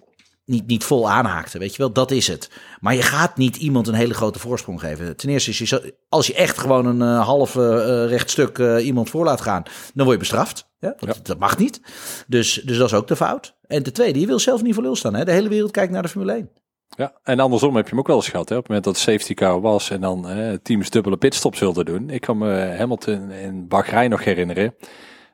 niet, 0.45 0.67
niet 0.67 0.84
vol 0.84 1.10
aanhaakte. 1.10 1.60
Weet 1.60 1.71
je 1.71 1.77
wel, 1.77 1.93
dat 1.93 2.12
is 2.12 2.27
het. 2.27 2.49
Maar 2.79 2.95
je 2.95 3.01
gaat 3.01 3.38
niet 3.38 3.56
iemand 3.56 3.88
een 3.88 3.93
hele 3.93 4.13
grote 4.13 4.39
voorsprong 4.39 4.79
geven. 4.79 5.17
Ten 5.17 5.29
eerste, 5.29 5.49
is 5.49 5.58
je 5.58 5.65
zo, 5.65 5.79
als 6.10 6.27
je 6.27 6.34
echt 6.34 6.58
gewoon 6.58 6.86
een 6.86 7.01
eh, 7.01 7.25
half 7.25 7.56
eh, 7.56 8.77
eh, 8.77 8.86
iemand 8.86 9.10
voor 9.10 9.25
laat 9.25 9.41
gaan, 9.41 9.63
dan 9.93 10.06
word 10.06 10.12
je 10.12 10.17
bestraft. 10.17 10.71
Ja, 10.79 10.95
dat, 10.99 11.19
dat 11.23 11.39
mag 11.39 11.58
niet. 11.58 11.82
Dus, 12.27 12.62
dus 12.65 12.77
dat 12.77 12.88
is 12.88 12.93
ook 12.93 13.08
de 13.08 13.15
fout. 13.15 13.56
En 13.67 13.84
ten 13.84 13.93
tweede, 13.93 14.19
je 14.19 14.25
wil 14.25 14.39
zelf 14.39 14.62
niet 14.62 14.73
voor 14.73 14.84
lul 14.84 14.95
staan. 14.95 15.15
Hè? 15.15 15.25
De 15.25 15.32
hele 15.32 15.49
wereld 15.49 15.71
kijkt 15.71 15.91
naar 15.91 16.01
de 16.01 16.08
Formule 16.08 16.34
1. 16.34 16.49
Ja, 16.97 17.13
en 17.23 17.39
andersom 17.39 17.75
heb 17.75 17.84
je 17.84 17.89
hem 17.89 17.99
ook 17.99 18.08
wel 18.08 18.15
eens 18.15 18.29
gehad. 18.29 18.49
Hè? 18.49 18.56
Op 18.56 18.62
het 18.62 18.69
moment 18.69 18.88
dat 18.88 18.97
safety 18.97 19.34
car 19.34 19.62
was 19.62 19.89
en 19.89 20.01
dan 20.01 20.27
teams 20.63 20.89
dubbele 20.89 21.17
pitstops 21.17 21.60
wilden 21.60 21.86
doen. 21.86 22.10
Ik 22.10 22.21
kan 22.21 22.38
me 22.38 22.75
Hamilton 22.77 23.32
en 23.32 23.67
Bahrein 23.67 24.10
nog 24.10 24.23
herinneren. 24.23 24.75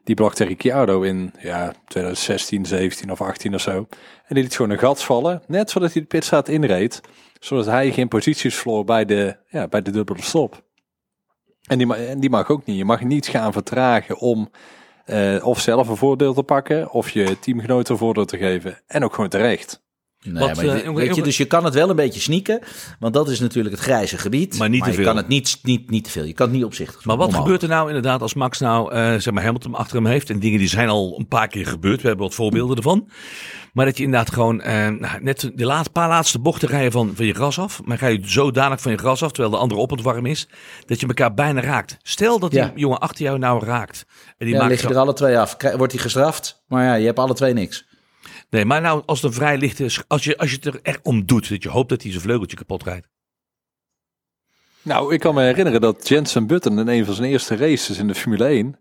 Die 0.04 0.16
blokte 0.16 0.44
Ricciardo 0.44 1.02
in 1.02 1.34
ja, 1.40 1.74
2016, 1.88 2.66
17 2.66 3.12
of 3.12 3.22
18 3.22 3.54
of 3.54 3.62
zo. 3.62 3.88
En 4.26 4.36
die 4.36 4.44
liet 4.44 4.56
gewoon 4.56 4.72
een 4.72 4.80
gat 4.80 5.04
vallen, 5.04 5.42
net 5.48 5.72
voordat 5.72 5.94
hij 5.94 6.02
de 6.02 6.08
pitstraat 6.08 6.48
inreed. 6.48 7.02
Zodat 7.40 7.66
hij 7.66 7.92
geen 7.92 8.08
posities 8.08 8.56
verloor 8.56 8.84
bij 8.84 9.06
de, 9.06 9.38
ja, 9.48 9.68
bij 9.68 9.82
de 9.82 9.92
dubbele 9.92 10.22
stop. 10.22 10.64
En 11.68 11.78
die, 11.78 11.96
en 11.96 12.20
die 12.20 12.30
mag 12.30 12.50
ook 12.50 12.66
niet. 12.66 12.78
Je 12.78 12.86
mag 12.86 13.02
niet 13.02 13.28
gaan 13.28 13.54
vertragen 13.54 14.18
om 14.18 14.50
eh, 15.06 15.46
of 15.46 15.60
zelf 15.60 15.88
een 15.88 15.98
voordeel 15.98 16.34
te 16.34 16.44
pakken, 16.44 16.92
of 16.92 17.10
je 17.10 17.40
teamgenoten 17.40 17.94
een 17.94 18.00
voordeel 18.00 18.26
te 18.26 18.38
geven. 18.38 18.82
En 18.88 19.04
ook 19.04 19.14
gewoon 19.14 19.30
terecht. 19.30 19.82
Nee, 20.24 20.34
Wat, 20.48 20.56
maar 20.56 20.66
eh, 20.66 20.94
weet- 20.94 21.16
je, 21.16 21.22
dus 21.22 21.38
je 21.38 21.46
kan 21.46 21.64
het 21.66 21.74
wel 21.74 21.90
een 21.90 21.96
beetje 21.96 22.20
sneaken, 22.20 22.60
want 23.00 23.14
dat 23.14 23.30
is 23.30 23.40
natuurlijk 23.40 23.76
het 23.76 23.84
grijze 23.84 24.18
gebied. 24.18 24.58
Maar 24.58 24.70
niet 24.70 24.84
te 24.84 24.90
je 24.90 24.96
veel. 24.96 25.06
kan 25.06 25.18
het 25.18 25.28
niet, 25.28 25.60
niet, 25.64 25.90
niet 25.90 26.04
te 26.04 26.10
veel. 26.10 26.24
Je 26.24 26.34
kan 26.34 26.48
het 26.48 26.56
niet 26.56 26.66
opzichtig 26.66 27.06
Maar 27.06 27.18
wat 27.18 27.28
omhoog. 27.28 27.42
gebeurt 27.42 27.62
er 27.62 27.70
nou 27.70 27.88
inderdaad 27.88 28.22
als 28.22 28.34
Max 28.34 28.60
nou, 28.60 28.94
eh, 28.94 29.16
zeg 29.16 29.34
maar, 29.34 29.44
Hamilton 29.44 29.76
achter 29.76 29.96
hem 29.96 30.06
heeft? 30.06 30.30
En 30.30 30.40
dingen 30.40 30.60
die 30.60 30.68
zijn 30.68 30.90
al 30.90 31.16
een 31.18 31.28
paar 31.28 31.48
keer 31.48 31.66
gebeurd. 31.68 32.02
We 32.02 32.08
hebben 32.08 32.26
wat 32.26 32.36
voorbeelden 32.36 32.78
ervan. 32.78 33.10
Maar 33.74 33.86
dat 33.86 33.98
je 33.98 34.04
inderdaad 34.04 34.34
gewoon, 34.34 34.62
eh, 34.62 34.74
nou, 34.88 35.22
net 35.24 35.52
de 35.56 35.66
laatste, 35.66 35.90
paar 35.92 36.08
laatste 36.10 36.40
bochten 36.40 36.68
rij 36.70 36.84
je 36.84 36.92
van, 36.92 37.12
van 37.16 37.26
je 37.26 37.34
gras 37.34 37.60
af. 37.60 37.82
Maar 37.86 37.98
ga 37.98 38.08
je 38.08 38.20
zodanig 38.24 38.82
van 38.82 38.92
je 38.92 38.98
gras 38.98 39.24
af, 39.24 39.32
terwijl 39.32 39.54
de 39.54 39.60
andere 39.62 39.82
op 39.82 39.90
het 39.90 40.02
warm 40.02 40.26
is, 40.26 40.48
dat 40.86 41.00
je 41.00 41.08
elkaar 41.08 41.34
bijna 41.34 41.62
raakt. 41.62 41.98
Stel 42.04 42.40
dat 42.40 42.52
die 42.52 42.60
Ja. 42.60 42.72
jongen 42.76 43.00
achter 43.00 43.24
jou 43.26 43.38
nou 43.40 43.66
raakt. 43.66 44.06
En 44.38 44.46
die 44.46 44.56
Ja, 44.56 44.62
maakt 44.62 44.74
je 44.74 44.80
zo- 44.88 44.90
er 44.94 44.98
alle 44.98 45.14
twee 45.14 45.40
af. 45.40 45.56
Wordt 45.78 45.94
hij 45.94 46.02
gestraft? 46.02 46.64
Maar 46.68 46.84
ja, 46.84 46.94
je 46.94 47.06
hebt 47.06 47.20
alle 47.20 47.34
twee 47.34 47.54
niks. 47.54 47.88
Nee, 48.50 48.66
maar 48.66 48.82
nou, 48.82 49.04
als 49.06 49.22
het 49.22 49.32
een 49.32 49.38
vrij 49.38 49.58
licht 49.58 49.80
is, 49.80 50.04
als 50.08 50.24
je, 50.24 50.38
als 50.38 50.50
je 50.50 50.56
het 50.56 50.66
er 50.66 50.80
echt 50.82 51.00
om 51.04 51.26
doet, 51.26 51.50
dat 51.50 51.64
je 51.64 51.70
hoopt 51.70 51.90
dat 51.90 52.02
hij 52.02 52.12
zijn 52.12 52.24
vleugeltje 52.24 52.58
kapot 52.58 52.84
rijdt. 52.84 53.08
Nou, 54.82 55.14
ik 55.14 55.20
kan 55.20 55.36
me 55.36 55.42
herinneren 55.42 55.82
dat 55.82 56.08
Jensen 56.08 56.48
Button 56.48 56.80
in 56.80 56.88
een 56.88 57.06
van 57.06 57.14
zijn 57.14 57.30
eerste 57.30 57.56
races 57.56 57.98
in 57.98 58.08
de 58.08 58.16
Formule 58.16 58.46
1, 58.46 58.80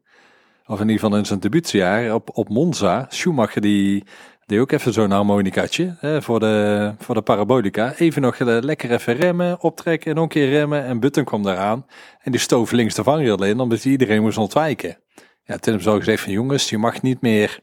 of 0.67 0.81
in 0.81 0.89
ieder 0.89 1.01
geval 1.01 1.19
in 1.19 1.27
zijn 1.27 1.41
debuutjaar 1.41 2.15
op, 2.15 2.31
op 2.33 2.49
Monza, 2.49 3.07
Schumacher 3.09 3.61
die 3.61 4.05
deed 4.47 4.61
ook 4.61 4.73
even 4.73 4.93
zo'n 4.93 5.11
harmonicaatje 5.11 5.97
voor, 6.21 6.41
de, 6.41 6.95
voor 6.99 7.15
de 7.15 7.23
parabolica. 7.23 7.95
Even 7.95 8.23
nog 8.23 8.39
lekker 8.39 8.91
even 8.93 9.15
remmen, 9.15 9.61
optrekken 9.61 10.11
en 10.11 10.23
een 10.23 10.29
keer 10.29 10.49
remmen. 10.49 10.85
En 10.85 11.01
Button 11.01 11.25
kwam 11.25 11.43
daaraan 11.43 11.87
en 12.19 12.31
die 12.31 12.41
stoof 12.41 12.71
links 12.71 12.95
de 12.95 13.03
vangrail 13.03 13.45
in, 13.45 13.61
omdat 13.61 13.85
iedereen 13.85 14.23
moest 14.23 14.39
ontwijken. 14.39 14.99
Ja, 15.45 15.55
toen 15.55 15.59
hebben 15.63 15.83
ze 15.83 15.91
al 15.91 15.99
gezegd 15.99 16.23
van 16.23 16.33
jongens, 16.33 16.71
je 16.71 16.79
mag 16.79 17.03
niet 17.03 17.21
meer 17.21 17.61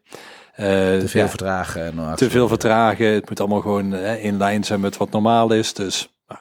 Te 0.55 1.03
veel 1.05 1.21
ja, 1.21 1.29
vertragen. 1.29 2.15
Te 2.15 2.29
veel 2.29 2.47
vertragen. 2.47 3.07
Het 3.07 3.29
moet 3.29 3.39
allemaal 3.39 3.61
gewoon 3.61 3.93
eh, 3.93 4.23
in 4.23 4.37
lijn 4.37 4.63
zijn 4.63 4.79
met 4.79 4.97
wat 4.97 5.11
normaal 5.11 5.51
is. 5.51 5.73
Dus 5.73 6.09
nou, 6.27 6.39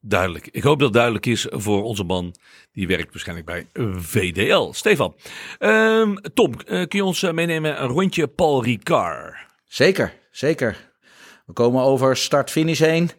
Duidelijk. 0.00 0.48
Ik 0.50 0.62
hoop 0.62 0.78
dat 0.78 0.86
het 0.86 0.96
duidelijk 0.96 1.26
is 1.26 1.46
voor 1.50 1.82
onze 1.82 2.04
man. 2.04 2.34
Die 2.72 2.86
werkt 2.86 3.10
waarschijnlijk 3.12 3.46
bij 3.46 3.66
VDL. 3.96 4.72
Stefan. 4.72 5.14
Ehm, 5.58 6.14
Tom, 6.34 6.52
eh, 6.52 6.64
kun 6.66 6.98
je 6.98 7.04
ons 7.04 7.22
eh, 7.22 7.32
meenemen 7.32 7.82
een 7.82 7.88
rondje 7.88 8.28
Paul 8.28 8.64
Ricard? 8.64 9.34
Zeker, 9.64 10.12
zeker. 10.30 10.92
We 11.46 11.52
komen 11.52 11.82
over 11.82 12.16
start-finish 12.16 12.78
heen. 12.78 13.10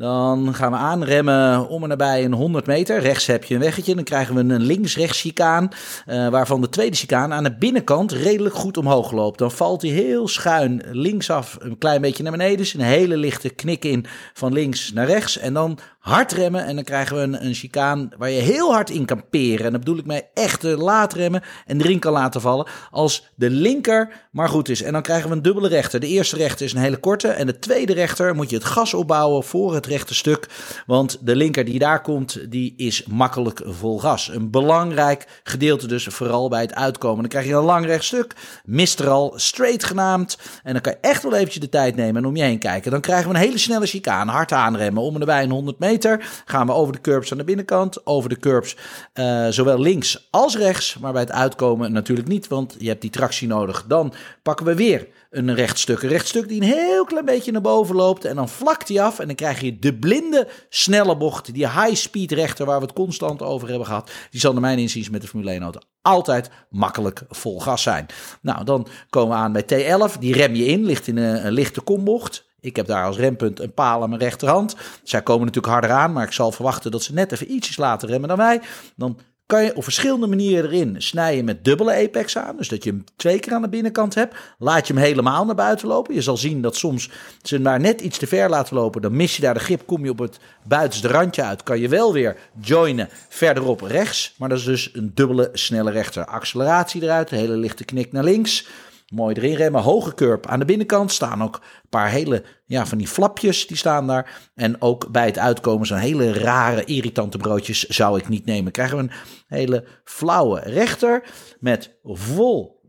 Dan 0.00 0.54
gaan 0.54 0.70
we 0.70 0.76
aanremmen 0.76 1.68
om 1.68 1.82
en 1.82 1.88
nabij 1.88 2.24
een 2.24 2.32
100 2.32 2.66
meter. 2.66 3.00
Rechts 3.00 3.26
heb 3.26 3.44
je 3.44 3.54
een 3.54 3.60
weggetje. 3.60 3.94
Dan 3.94 4.04
krijgen 4.04 4.34
we 4.34 4.54
een 4.54 4.62
links-rechts 4.62 5.20
chicaan. 5.20 5.68
eh, 6.06 6.28
waarvan 6.28 6.60
de 6.60 6.68
tweede 6.68 6.96
chicaan 6.96 7.32
aan 7.32 7.44
de 7.44 7.56
binnenkant 7.56 8.12
redelijk 8.12 8.54
goed 8.54 8.76
omhoog 8.76 9.12
loopt. 9.12 9.38
Dan 9.38 9.50
valt 9.50 9.82
hij 9.82 9.90
heel 9.90 10.28
schuin 10.28 10.82
linksaf 10.90 11.56
een 11.60 11.78
klein 11.78 12.00
beetje 12.00 12.22
naar 12.22 12.32
beneden. 12.32 12.56
Dus 12.56 12.74
een 12.74 12.80
hele 12.80 13.16
lichte 13.16 13.48
knik 13.48 13.84
in 13.84 14.06
van 14.32 14.52
links 14.52 14.92
naar 14.92 15.06
rechts. 15.06 15.38
En 15.38 15.54
dan 15.54 15.78
hard 15.98 16.32
remmen. 16.32 16.64
En 16.64 16.74
dan 16.74 16.84
krijgen 16.84 17.16
we 17.16 17.22
een, 17.22 17.44
een 17.44 17.54
chicaan 17.54 18.10
waar 18.18 18.30
je 18.30 18.40
heel 18.40 18.72
hard 18.72 18.90
in 18.90 19.04
kan 19.04 19.28
peren. 19.30 19.64
En 19.66 19.70
dan 19.70 19.80
bedoel 19.80 19.98
ik 19.98 20.06
mij 20.06 20.30
echt 20.34 20.62
laat 20.62 21.12
remmen 21.12 21.42
en 21.66 21.80
erin 21.80 21.98
kan 21.98 22.12
laten 22.12 22.40
vallen. 22.40 22.66
Als 22.90 23.30
de 23.34 23.50
linker 23.50 24.28
maar 24.30 24.48
goed 24.48 24.68
is. 24.68 24.82
En 24.82 24.92
dan 24.92 25.02
krijgen 25.02 25.28
we 25.28 25.36
een 25.36 25.42
dubbele 25.42 25.68
rechter. 25.68 26.00
De 26.00 26.06
eerste 26.06 26.36
rechter 26.36 26.66
is 26.66 26.72
een 26.72 26.80
hele 26.80 26.96
korte. 26.96 27.28
En 27.28 27.46
de 27.46 27.58
tweede 27.58 27.92
rechter 27.92 28.34
moet 28.34 28.50
je 28.50 28.56
het 28.56 28.64
gas 28.64 28.94
opbouwen 28.94 29.44
voor 29.44 29.74
het 29.74 29.86
rechte 29.90 30.14
stuk. 30.14 30.46
Want 30.86 31.18
de 31.20 31.36
linker 31.36 31.64
die 31.64 31.78
daar 31.78 32.02
komt, 32.02 32.50
die 32.50 32.74
is 32.76 33.04
makkelijk 33.04 33.62
vol 33.64 33.98
gas. 33.98 34.28
Een 34.28 34.50
belangrijk 34.50 35.40
gedeelte 35.42 35.86
dus, 35.86 36.04
vooral 36.04 36.48
bij 36.48 36.60
het 36.60 36.74
uitkomen. 36.74 37.20
Dan 37.20 37.28
krijg 37.28 37.46
je 37.46 37.54
een 37.54 37.62
lang 37.62 37.86
recht 37.86 38.04
stuk. 38.04 38.34
Mistral 38.64 39.32
straight 39.36 39.84
genaamd. 39.84 40.38
En 40.62 40.72
dan 40.72 40.82
kan 40.82 40.92
je 40.92 41.08
echt 41.08 41.22
wel 41.22 41.34
eventjes 41.34 41.60
de 41.60 41.68
tijd 41.68 41.96
nemen 41.96 42.22
en 42.22 42.28
om 42.28 42.36
je 42.36 42.42
heen 42.42 42.58
kijken. 42.58 42.90
Dan 42.90 43.00
krijgen 43.00 43.28
we 43.28 43.34
een 43.34 43.40
hele 43.40 43.58
snelle 43.58 43.86
chicane. 43.86 44.30
Hard 44.30 44.52
aanremmen. 44.52 45.02
Om 45.02 45.14
en 45.14 45.20
nabij 45.20 45.42
een 45.42 45.50
100 45.50 45.78
meter. 45.78 46.42
Gaan 46.44 46.66
we 46.66 46.72
over 46.72 46.92
de 46.92 47.00
curbs 47.00 47.32
aan 47.32 47.38
de 47.38 47.44
binnenkant. 47.44 48.06
Over 48.06 48.28
de 48.28 48.38
curbs 48.38 48.76
eh, 49.12 49.46
zowel 49.48 49.80
links 49.80 50.28
als 50.30 50.56
rechts. 50.56 50.98
Maar 50.98 51.12
bij 51.12 51.22
het 51.22 51.32
uitkomen 51.32 51.92
natuurlijk 51.92 52.28
niet. 52.28 52.48
Want 52.48 52.76
je 52.78 52.88
hebt 52.88 53.00
die 53.00 53.10
tractie 53.10 53.48
nodig. 53.48 53.84
Dan 53.88 54.12
pakken 54.42 54.66
we 54.66 54.74
weer 54.74 55.06
een 55.30 55.54
rechtstuk. 55.54 56.02
Een 56.02 56.08
rechtstuk 56.08 56.48
die 56.48 56.60
een 56.60 56.68
heel 56.68 57.04
klein 57.04 57.24
beetje 57.24 57.52
naar 57.52 57.60
boven 57.60 57.96
loopt. 57.96 58.24
En 58.24 58.36
dan 58.36 58.48
vlakt 58.48 58.88
hij 58.88 59.02
af. 59.02 59.18
En 59.18 59.26
dan 59.26 59.36
krijg 59.36 59.60
je 59.60 59.78
de 59.78 59.94
blinde 59.94 60.48
snelle 60.68 61.16
bocht. 61.16 61.54
Die 61.54 61.68
high-speed 61.68 62.32
rechter 62.32 62.66
waar 62.66 62.78
we 62.78 62.84
het 62.84 62.94
constant 62.94 63.42
over 63.42 63.68
hebben 63.68 63.86
gehad. 63.86 64.10
Die 64.30 64.40
zal 64.40 64.52
naar 64.52 64.60
mijn 64.60 64.78
inziens 64.78 65.10
met 65.10 65.20
de 65.20 65.28
Formule 65.28 65.50
1 65.50 65.62
auto 65.62 65.80
altijd 66.02 66.50
makkelijk 66.70 67.22
vol 67.28 67.60
gas 67.60 67.82
zijn. 67.82 68.06
Nou, 68.42 68.64
dan 68.64 68.86
komen 69.10 69.36
we 69.36 69.42
aan 69.42 69.52
bij 69.52 69.62
T11. 69.62 70.18
Die 70.18 70.34
rem 70.34 70.54
je 70.54 70.64
in. 70.64 70.84
Ligt 70.84 71.06
in 71.06 71.16
een, 71.16 71.46
een 71.46 71.52
lichte 71.52 71.80
kombocht. 71.80 72.48
Ik 72.60 72.76
heb 72.76 72.86
daar 72.86 73.04
als 73.04 73.16
rempunt 73.16 73.60
een 73.60 73.74
paal 73.74 74.02
aan 74.02 74.08
mijn 74.08 74.20
rechterhand. 74.20 74.76
Zij 75.02 75.22
komen 75.22 75.46
natuurlijk 75.46 75.72
harder 75.72 75.90
aan, 75.90 76.12
maar 76.12 76.24
ik 76.24 76.32
zal 76.32 76.52
verwachten 76.52 76.90
dat 76.90 77.02
ze 77.02 77.12
net 77.12 77.32
even 77.32 77.52
ietsjes 77.52 77.76
later 77.76 78.08
remmen 78.08 78.28
dan 78.28 78.38
wij. 78.38 78.60
Dan 78.96 79.18
kan 79.50 79.64
je 79.64 79.76
op 79.76 79.82
verschillende 79.82 80.26
manieren 80.26 80.70
erin 80.70 80.94
snijden 80.98 81.44
met 81.44 81.64
dubbele 81.64 81.92
apex 81.92 82.38
aan. 82.38 82.56
Dus 82.56 82.68
dat 82.68 82.84
je 82.84 82.90
hem 82.90 83.04
twee 83.16 83.38
keer 83.38 83.52
aan 83.52 83.62
de 83.62 83.68
binnenkant 83.68 84.14
hebt. 84.14 84.36
Laat 84.58 84.86
je 84.86 84.92
hem 84.92 85.02
helemaal 85.02 85.44
naar 85.44 85.54
buiten 85.54 85.88
lopen. 85.88 86.14
Je 86.14 86.22
zal 86.22 86.36
zien 86.36 86.62
dat 86.62 86.76
soms 86.76 87.10
ze 87.42 87.54
hem 87.54 87.64
maar 87.64 87.80
net 87.80 88.00
iets 88.00 88.18
te 88.18 88.26
ver 88.26 88.48
laten 88.48 88.76
lopen. 88.76 89.02
Dan 89.02 89.16
mis 89.16 89.36
je 89.36 89.42
daar 89.42 89.54
de 89.54 89.60
grip, 89.60 89.86
kom 89.86 90.04
je 90.04 90.10
op 90.10 90.18
het 90.18 90.38
buitenste 90.62 91.08
randje 91.08 91.42
uit. 91.42 91.62
Kan 91.62 91.80
je 91.80 91.88
wel 91.88 92.12
weer 92.12 92.36
joinen 92.60 93.08
verderop 93.28 93.80
rechts. 93.80 94.34
Maar 94.36 94.48
dat 94.48 94.58
is 94.58 94.64
dus 94.64 94.90
een 94.92 95.10
dubbele 95.14 95.50
snelle 95.52 95.90
rechter. 95.90 96.24
Acceleratie 96.24 97.02
eruit, 97.02 97.30
een 97.30 97.38
hele 97.38 97.56
lichte 97.56 97.84
knik 97.84 98.12
naar 98.12 98.24
links. 98.24 98.66
Mooi 99.10 99.34
erin 99.34 99.54
remmen, 99.54 99.82
hoge 99.82 100.14
curb. 100.14 100.46
Aan 100.46 100.58
de 100.58 100.64
binnenkant 100.64 101.12
staan 101.12 101.42
ook 101.42 101.54
een 101.54 101.88
paar 101.88 102.10
hele, 102.10 102.44
ja, 102.64 102.86
van 102.86 102.98
die 102.98 103.06
flapjes, 103.08 103.66
die 103.66 103.76
staan 103.76 104.06
daar. 104.06 104.50
En 104.54 104.82
ook 104.82 105.10
bij 105.10 105.26
het 105.26 105.38
uitkomen 105.38 105.86
zo'n 105.86 105.98
hele 105.98 106.32
rare, 106.32 106.84
irritante 106.84 107.38
broodjes 107.38 107.86
zou 107.86 108.18
ik 108.18 108.28
niet 108.28 108.44
nemen. 108.44 108.72
Krijgen 108.72 108.96
we 108.96 109.02
een 109.02 109.10
hele 109.46 109.84
flauwe 110.04 110.60
rechter 110.60 111.22
met 111.60 111.98
vol 112.02 112.79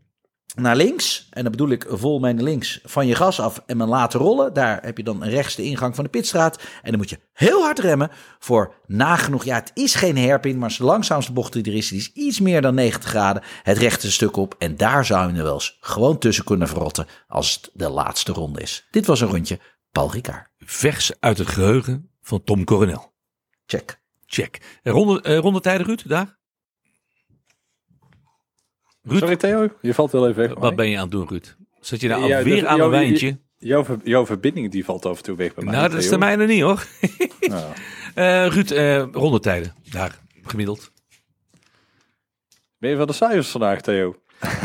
naar 0.54 0.76
links. 0.76 1.26
En 1.30 1.42
dan 1.42 1.50
bedoel 1.50 1.70
ik 1.70 1.86
vol 1.88 2.20
naar 2.20 2.34
links 2.34 2.80
van 2.84 3.06
je 3.06 3.14
gas 3.14 3.40
af 3.40 3.62
en 3.66 3.76
me 3.76 3.86
laten 3.86 4.20
rollen. 4.20 4.52
Daar 4.52 4.82
heb 4.82 4.96
je 4.96 5.02
dan 5.02 5.24
rechts 5.24 5.54
de 5.54 5.62
ingang 5.62 5.94
van 5.94 6.04
de 6.04 6.10
pitstraat. 6.10 6.62
En 6.82 6.90
dan 6.90 6.98
moet 6.98 7.10
je 7.10 7.18
heel 7.32 7.62
hard 7.62 7.78
remmen 7.78 8.10
voor 8.38 8.74
nagenoeg. 8.86 9.44
Ja, 9.44 9.54
het 9.54 9.70
is 9.74 9.94
geen 9.94 10.16
herpin, 10.16 10.58
maar 10.58 10.74
de 10.78 10.84
langzaamste 10.84 11.32
bocht 11.32 11.52
die 11.52 11.64
er 11.64 11.74
is, 11.74 11.88
die 11.88 11.98
is 11.98 12.12
iets 12.12 12.40
meer 12.40 12.60
dan 12.60 12.74
90 12.74 13.10
graden. 13.10 13.42
Het 13.62 13.78
rechte 13.78 14.12
stuk 14.12 14.36
op. 14.36 14.54
En 14.58 14.76
daar 14.76 15.04
zou 15.04 15.32
je 15.32 15.38
er 15.38 15.44
wel 15.44 15.54
eens 15.54 15.76
gewoon 15.80 16.18
tussen 16.18 16.44
kunnen 16.44 16.68
verrotten 16.68 17.06
als 17.28 17.52
het 17.52 17.70
de 17.72 17.90
laatste 17.90 18.32
ronde 18.32 18.60
is. 18.60 18.86
Dit 18.90 19.06
was 19.06 19.20
een 19.20 19.28
rondje 19.28 19.60
Paul 19.90 20.12
Ricard. 20.12 20.48
Vers 20.58 21.12
uit 21.20 21.38
het 21.38 21.48
geheugen 21.48 22.10
van 22.22 22.44
Tom 22.44 22.64
Coronel. 22.64 23.12
Check. 23.66 24.00
Check. 24.26 24.80
En 24.82 24.92
Ronde, 24.92 25.22
eh, 25.22 25.38
rondetijden, 25.38 25.86
Ruud, 25.86 26.02
daar? 26.08 26.40
Ruud, 29.02 29.18
Sorry 29.18 29.36
Theo, 29.36 29.68
je 29.80 29.94
valt 29.94 30.12
wel 30.12 30.28
even 30.28 30.48
weg. 30.48 30.58
wat 30.58 30.76
ben 30.76 30.88
je 30.90 30.96
aan 30.96 31.02
het 31.02 31.10
doen, 31.10 31.28
Ruud? 31.28 31.56
Zat 31.80 32.00
je 32.00 32.08
nou 32.08 32.26
Ja, 32.26 32.38
alweer 32.38 32.60
de- 32.60 32.66
aan 32.68 32.80
een 32.80 32.90
wijntje? 32.90 33.38
Jouw, 33.58 33.84
ver- 33.84 34.00
jouw 34.04 34.26
verbinding 34.26 34.70
die 34.70 34.84
valt 34.84 35.06
af 35.06 35.16
en 35.16 35.22
toe 35.22 35.36
weg 35.36 35.54
bij 35.54 35.64
mij. 35.64 35.74
Nou, 35.74 35.88
dat 35.88 35.98
is 35.98 36.08
de 36.08 36.18
mijne 36.18 36.46
niet, 36.46 36.60
hoor. 36.62 36.86
Nou, 37.40 37.72
Eh, 38.14 38.46
Ruud, 38.46 38.70
eh, 38.70 39.04
rondetijden, 39.12 39.74
daar, 39.90 40.18
gemiddeld. 40.42 40.90
ben 42.78 42.90
je 42.90 42.96
van 42.96 43.06
de 43.06 43.12
cijfers 43.12 43.48
vandaag, 43.48 43.80
Theo? 43.80 44.16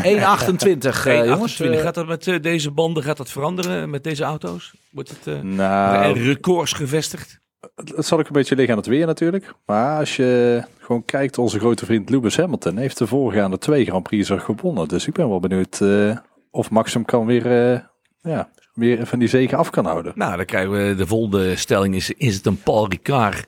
1,28 0.04 1.06
eh, 1.08 1.16
jongens. 1.18 1.42
28. 1.42 1.82
Gaat 1.82 1.96
dat 1.96 2.08
met 2.08 2.44
deze 2.44 2.72
banden 2.72 3.04
gaat 3.04 3.18
dat 3.18 3.30
veranderen 3.32 3.90
met 3.90 4.04
deze 4.04 4.24
auto's? 4.24 4.74
Wordt 4.92 5.10
het 5.10 5.28
eh, 5.28 5.42
Nou, 5.42 6.18
er 6.18 6.24
records 6.24 6.74
gevestigd? 6.74 7.40
Het, 7.76 8.06
zal 8.06 8.20
ook 8.20 8.28
een 8.28 8.34
beetje 8.34 8.56
liggen 8.56 8.74
aan 8.74 8.80
het 8.80 8.90
weer 8.90 9.06
natuurlijk. 9.06 9.54
Maar 9.66 10.00
als 10.00 10.16
je 10.16 10.62
gewoon 10.80 11.06
kijkt, 11.06 11.38
onze 11.38 11.60
grote 11.60 11.86
vriend 11.86 12.10
Lewis 12.10 12.38
Hamilton 12.38 12.78
heeft 12.78 12.98
de 12.98 13.08
voorgaande 13.08 13.58
twee 13.58 13.86
Grand 13.86 14.04
Prix 14.04 14.30
er 14.30 14.40
gewonnen. 14.40 14.88
Dus 14.88 15.08
ik 15.08 15.14
ben 15.14 15.30
wel 15.30 15.40
benieuwd 15.40 15.82
eh, 15.82 16.18
of 16.52 16.70
Max 16.70 16.94
hem 16.94 17.06
kan 17.06 17.26
weer, 17.26 17.72
eh, 17.74 17.80
ja, 18.22 18.50
weer 18.74 19.08
van 19.08 19.20
die 19.20 19.28
zegen 19.28 19.58
af 19.58 19.70
kan 19.70 19.86
houden. 19.86 20.12
Nou, 20.16 20.38
dan 20.38 20.46
krijgen 20.46 20.72
we 20.72 20.96
de 20.96 21.08
volgende 21.08 21.56
stelling. 21.56 21.96
Is, 21.96 22.12
is 22.12 22.36
het 22.36 22.46
een 22.46 22.62
Paul 22.62 22.90
Ricard? 22.90 23.46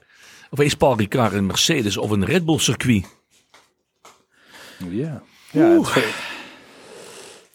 Of 0.49 0.59
is 0.59 0.75
Paul 0.75 0.97
Ricard 0.97 1.33
een 1.33 1.45
Mercedes 1.45 1.97
of 1.97 2.09
een 2.09 2.25
Red 2.25 2.45
Bull 2.45 2.59
circuit? 2.59 3.17
Ja. 4.89 5.21
Ja, 5.51 5.81
het, 5.81 6.13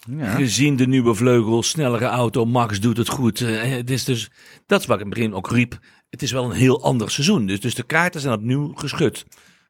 ja. 0.09 0.35
Gezien 0.35 0.75
de 0.75 0.87
nieuwe 0.87 1.15
vleugel, 1.15 1.63
snellere 1.63 2.05
auto, 2.05 2.45
Max 2.45 2.79
doet 2.79 2.97
het 2.97 3.09
goed. 3.09 3.41
Eh, 3.41 3.71
het 3.71 3.89
is 3.89 4.03
dus, 4.03 4.31
dat 4.65 4.79
is 4.79 4.85
wat 4.85 4.95
ik 4.95 5.03
in 5.03 5.09
het 5.09 5.17
begin 5.19 5.33
ook 5.33 5.51
riep. 5.51 5.79
Het 6.15 6.23
is 6.23 6.31
wel 6.31 6.43
een 6.43 6.51
heel 6.51 6.81
ander 6.81 7.11
seizoen. 7.11 7.45
Dus, 7.45 7.59
dus 7.59 7.75
de 7.75 7.83
kaarten 7.83 8.21
zijn 8.21 8.33
opnieuw 8.33 8.73
geschud. 8.75 9.25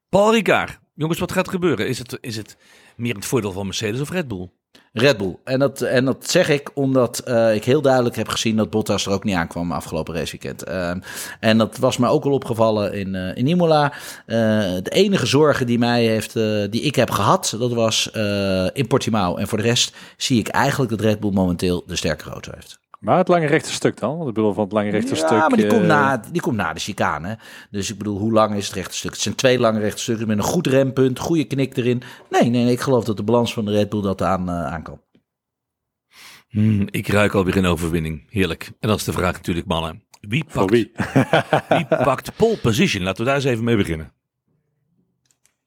Paul 0.10 0.34
Ricard, 0.34 0.80
jongens, 0.96 1.20
wat 1.20 1.32
gaat 1.32 1.50
gebeuren? 1.50 1.88
Is 1.88 1.98
het, 1.98 2.18
is 2.22 2.38
het 2.38 2.58
meer 2.96 3.16
het 3.16 3.26
voordeel 3.26 3.52
van 3.52 3.66
Mercedes 3.66 4.02
of 4.02 4.10
Red 4.10 4.28
Bull? 4.28 4.50
Red 4.93 5.18
Bull. 5.18 5.38
En 5.43 5.60
dat, 5.60 5.82
en 5.82 6.06
dat 6.06 6.30
zeg 6.30 6.50
ik 6.50 6.72
omdat 6.74 7.20
eh, 7.20 7.56
ik 7.56 7.64
heel 7.64 7.82
duidelijk 7.82 8.16
heb 8.16 8.28
gezien 8.28 8.56
dat 8.56 8.70
Bottas 8.70 9.06
er 9.06 9.12
ook 9.12 9.24
niet 9.24 9.36
aankwam 9.36 9.72
afgelopen 9.72 10.14
raceweekend. 10.14 10.64
Ehm, 10.64 11.00
en 11.39 11.58
dat 11.58 11.78
was 11.78 11.98
mij 11.98 12.10
ook 12.10 12.26
al 12.26 12.32
opgevallen 12.32 12.93
in, 12.93 13.16
eh, 13.16 13.36
in 13.36 13.48
Imola. 13.48 13.93
De 14.26 14.89
enige 14.89 15.26
zorgen 15.26 15.66
die, 15.66 15.78
mij 15.78 16.06
heeft, 16.06 16.34
die 16.72 16.82
ik 16.82 16.96
heb 16.96 17.10
gehad, 17.10 17.56
dat 17.60 17.74
was 17.74 18.10
in 18.74 18.88
Portimao. 18.88 19.36
En 19.36 19.48
voor 19.48 19.58
de 19.58 19.64
rest 19.64 19.96
zie 20.18 20.39
ik 20.39 20.48
eigenlijk 20.48 20.91
dat 20.91 21.02
Red 21.02 21.20
Bull 21.20 21.32
momenteel 21.32 21.84
de 21.88 21.96
sterkere 21.96 22.30
auto 22.30 22.52
heeft. 22.54 22.80
Maar 23.06 23.18
het 23.18 23.28
lange 23.28 23.45
rechte 23.45 23.72
stuk 23.72 23.97
dan? 23.97 24.18
Want 24.18 24.30
ik 24.30 24.34
bedoel, 24.34 24.53
van 24.53 24.64
het 24.64 24.74
lange 24.74 24.89
rechte 24.89 25.10
ja, 25.10 25.16
stuk... 25.16 25.30
maar 25.30 25.49
die, 25.49 25.68
komt 25.68 25.82
eh, 25.82 25.88
na, 25.88 26.22
die 26.32 26.41
komt 26.41 26.56
na 26.56 26.74
de 26.74 26.80
chicane. 26.80 27.39
Dus 27.72 27.91
ik 27.91 27.97
bedoel, 27.97 28.18
hoe 28.18 28.32
lang 28.32 28.56
is 28.56 28.66
het 28.66 28.76
rechte 28.76 28.95
stuk? 28.95 29.12
Het 29.12 29.22
zijn 29.22 29.36
twee 29.36 29.60
lange 29.60 29.80
rechte 29.80 30.01
stukken 30.01 30.28
met 30.28 30.38
een 30.38 30.43
goed 30.43 30.68
rempunt, 30.68 31.20
goede 31.20 31.43
knik 31.43 31.78
erin. 31.78 32.01
Nee, 32.30 32.49
nee, 32.49 32.64
nee, 32.64 32.72
ik 32.72 32.80
geloof 32.80 33.03
dat 33.03 33.18
de 33.18 33.24
balans 33.24 33.53
van 33.53 33.66
de 33.66 33.72
Red 33.72 33.89
Bull 33.89 34.01
dat 34.01 34.22
aan, 34.22 34.49
eh, 34.49 34.66
aan 34.66 34.84
kan. 34.84 35.01
Hmm, 36.47 36.88
ik 36.89 37.08
ruik 37.08 37.34
alweer 37.34 37.58
een 37.58 37.66
overwinning. 37.66 38.24
Heerlijk. 38.30 38.72
En 38.80 38.88
dan 38.88 38.97
is 38.97 39.03
de 39.03 39.12
vraag 39.12 39.34
natuurlijk, 39.34 39.68
mannen. 39.68 40.03
Wie 40.22 40.45
pakt, 40.53 40.72
wie? 40.72 40.91
wie 41.70 41.86
pakt 41.88 42.36
pole 42.36 42.58
position? 42.58 43.03
Laten 43.03 43.20
we 43.20 43.26
daar 43.26 43.36
eens 43.36 43.45
even 43.45 43.64
mee 43.64 43.78
beginnen. 43.78 44.14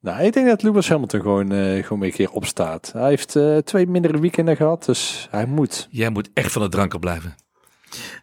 Nou, 0.09 0.22
ik 0.22 0.32
denk 0.32 0.46
dat 0.46 0.62
Lewis 0.62 0.88
Hamilton 0.88 1.20
gewoon, 1.20 1.52
eh 1.52 1.82
gewoon 1.82 1.98
weer 1.98 2.09
een 2.09 2.14
keer 2.14 2.30
opstaat. 2.30 2.90
Hij 2.92 3.09
heeft 3.09 3.36
eh, 3.36 3.56
twee 3.56 3.86
mindere 3.86 4.20
weekenden 4.20 4.56
gehad, 4.56 4.84
dus 4.84 5.28
hij 5.30 5.46
moet. 5.46 5.88
Jij 5.90 6.11
moet 6.11 6.30
echt 6.34 6.52
van 6.52 6.62
het 6.62 6.70
dranken 6.70 7.00
blijven. 7.00 7.36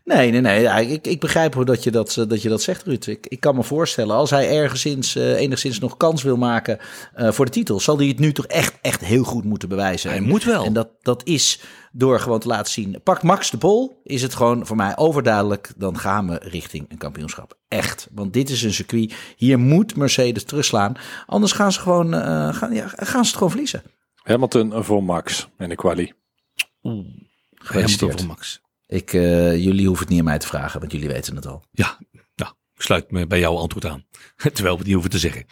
Nee, 0.03 0.31
nee, 0.31 0.41
nee. 0.41 0.87
Ik, 0.87 1.07
ik 1.07 1.19
begrijp 1.19 1.53
hoe 1.53 1.65
dat 1.65 1.83
je 1.83 1.91
dat, 1.91 2.17
eh, 2.17 2.27
dat 2.27 2.41
je 2.41 2.49
dat 2.49 2.61
zegt, 2.61 2.83
Ruud. 2.83 3.05
Ik, 3.05 3.27
ik 3.27 3.39
kan 3.39 3.55
me 3.55 3.63
voorstellen, 3.63 4.15
als 4.15 4.29
hij 4.29 4.49
ergens 4.49 5.15
eh, 5.15 5.33
enigszins 5.35 5.79
nog 5.79 5.97
kans 5.97 6.23
wil 6.23 6.37
maken 6.37 6.79
eh, 7.13 7.31
voor 7.31 7.45
de 7.45 7.51
titel, 7.51 7.79
zal 7.79 7.97
hij 7.97 8.07
het 8.07 8.19
nu 8.19 8.31
toch 8.31 8.45
echt, 8.45 8.73
echt 8.81 9.01
heel 9.01 9.23
goed 9.23 9.43
moeten 9.43 9.69
bewijzen. 9.69 10.09
Hij 10.09 10.19
moet 10.19 10.43
wel. 10.43 10.65
En 10.65 10.73
dat, 10.73 10.89
dat 11.01 11.21
is 11.25 11.61
door 11.97 12.19
gewoon 12.19 12.39
te 12.39 12.47
laten 12.47 12.71
zien. 12.71 13.01
Pakt 13.03 13.23
Max 13.23 13.49
de 13.49 13.57
pol, 13.57 14.01
is 14.03 14.21
het 14.21 14.35
gewoon 14.35 14.65
voor 14.65 14.75
mij 14.75 14.97
overduidelijk. 14.97 15.73
Dan 15.77 15.97
gaan 15.97 16.27
we 16.27 16.39
richting 16.43 16.85
een 16.89 16.97
kampioenschap. 16.97 17.57
Echt. 17.67 18.07
Want 18.11 18.33
dit 18.33 18.49
is 18.49 18.63
een 18.63 18.73
circuit. 18.73 19.15
Hier 19.35 19.59
moet 19.59 19.95
Mercedes 19.95 20.43
terugslaan. 20.43 20.93
Anders 21.25 21.51
gaan 21.51 21.71
ze 21.71 21.79
gewoon, 21.79 22.13
eh, 22.13 22.53
gaan, 22.53 22.73
ja, 22.73 22.87
gaan 22.87 23.23
ze 23.23 23.27
het 23.29 23.33
gewoon 23.33 23.49
verliezen. 23.49 23.83
Hamilton 24.15 24.83
voor 24.83 25.03
Max 25.03 25.47
in 25.57 25.69
de 25.69 25.75
quali. 25.75 26.13
Gefeliciteerd. 26.81 27.99
Hamilton 28.01 28.17
voor 28.17 28.27
Max. 28.27 28.61
Ik, 28.87 29.13
eh, 29.13 29.55
jullie 29.55 29.85
hoeven 29.85 30.03
het 30.03 30.09
niet 30.09 30.19
aan 30.19 30.25
mij 30.25 30.39
te 30.39 30.47
vragen, 30.47 30.79
want 30.79 30.91
jullie 30.91 31.07
weten 31.07 31.35
het 31.35 31.47
al. 31.47 31.63
Ja, 31.71 31.97
sluit 32.85 33.11
me 33.11 33.27
bij 33.27 33.39
jouw 33.39 33.55
antwoord 33.55 33.85
aan. 33.85 34.05
Terwijl 34.53 34.71
we 34.71 34.77
het 34.77 34.83
niet 34.85 34.93
hoeven 34.93 35.11
te 35.11 35.19
zeggen. 35.19 35.45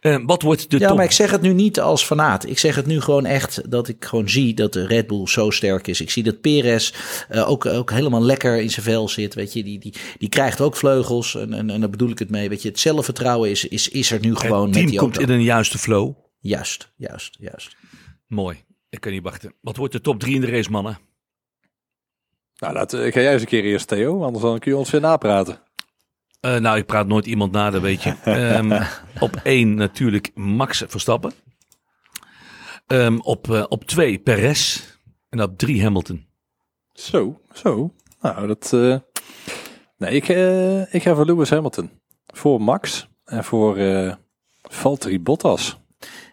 Eh, 0.00 0.18
wat 0.26 0.42
wordt 0.42 0.70
de 0.70 0.78
Ja, 0.78 0.88
top? 0.88 0.96
maar 0.96 1.04
ik 1.04 1.12
zeg 1.12 1.30
het 1.30 1.40
nu 1.40 1.52
niet 1.52 1.80
als 1.80 2.04
fanaat. 2.04 2.46
Ik 2.46 2.58
zeg 2.58 2.74
het 2.74 2.86
nu 2.86 3.00
gewoon 3.00 3.26
echt 3.26 3.70
dat 3.70 3.88
ik 3.88 4.04
gewoon 4.04 4.28
zie 4.28 4.54
dat 4.54 4.72
de 4.72 4.86
Red 4.86 5.06
Bull 5.06 5.26
zo 5.26 5.50
sterk 5.50 5.86
is. 5.86 6.00
Ik 6.00 6.10
zie 6.10 6.22
dat 6.22 6.40
Perez 6.40 6.92
eh, 7.28 7.50
ook, 7.50 7.66
ook 7.66 7.90
helemaal 7.90 8.22
lekker 8.22 8.60
in 8.60 8.70
zijn 8.70 8.84
vel 8.86 9.08
zit. 9.08 9.34
Weet 9.34 9.52
je, 9.52 9.64
die, 9.64 9.78
die, 9.78 9.94
die 10.18 10.28
krijgt 10.28 10.60
ook 10.60 10.76
vleugels. 10.76 11.34
En, 11.34 11.52
en, 11.52 11.70
en 11.70 11.80
daar 11.80 11.90
bedoel 11.90 12.10
ik 12.10 12.18
het 12.18 12.30
mee. 12.30 12.48
Weet 12.48 12.62
je, 12.62 12.68
het 12.68 12.80
zelfvertrouwen 12.80 13.50
is, 13.50 13.64
is, 13.64 13.88
is 13.88 14.10
er 14.10 14.20
nu 14.20 14.34
gewoon 14.36 14.60
het 14.60 14.68
met 14.68 14.74
team 14.74 14.86
die 14.90 14.98
komt 14.98 15.16
auto. 15.16 15.32
in 15.32 15.38
een 15.38 15.44
juiste 15.44 15.78
flow. 15.78 16.14
Juist, 16.38 16.92
juist, 16.96 17.36
juist. 17.40 17.76
Mooi. 18.26 18.64
Ik 18.88 19.00
kan 19.00 19.12
niet 19.12 19.22
wachten. 19.22 19.54
Wat 19.60 19.76
wordt 19.76 19.92
de 19.92 20.00
top 20.00 20.20
3 20.20 20.34
in 20.34 20.40
de 20.40 20.50
race, 20.50 20.70
mannen? 20.70 20.98
Nou, 22.56 22.74
laat, 22.74 22.92
eh, 22.92 23.12
ga 23.12 23.20
jij 23.20 23.32
eens 23.32 23.42
een 23.42 23.48
keer 23.48 23.64
eerst, 23.64 23.88
Theo, 23.88 24.22
anders 24.22 24.44
dan 24.44 24.58
kun 24.58 24.70
je 24.70 24.76
ons 24.76 24.90
weer 24.90 25.00
napraten. 25.00 25.62
Eh, 26.40 26.56
nou, 26.56 26.78
ik 26.78 26.86
praat 26.86 27.06
nooit 27.06 27.26
iemand 27.26 27.52
na, 27.52 27.70
dat 27.70 27.82
weet 27.82 28.02
je. 28.02 28.14
Ehm, 28.24 28.82
op 29.20 29.40
één 29.42 29.74
natuurlijk 29.74 30.30
Max 30.34 30.82
Verstappen. 30.86 31.32
Ehm, 32.86 33.18
op, 33.18 33.50
eh, 33.50 33.64
op 33.68 33.84
twee 33.84 34.18
Perez. 34.18 34.82
En 35.28 35.42
op 35.42 35.58
drie 35.58 35.82
Hamilton. 35.82 36.26
Zo, 36.92 37.40
zo. 37.52 37.94
Nou, 38.20 38.46
dat... 38.46 38.72
eh, 38.72 38.96
Nee, 39.96 40.14
ik, 40.14 40.28
ik 40.92 41.02
ga 41.02 41.14
voor 41.14 41.24
Lewis 41.26 41.50
Hamilton. 41.50 41.90
Voor 42.26 42.62
Max 42.62 43.08
en 43.24 43.44
voor 43.44 43.76
eh 43.76 44.14
Valtteri 44.62 45.20
Bottas. 45.20 45.78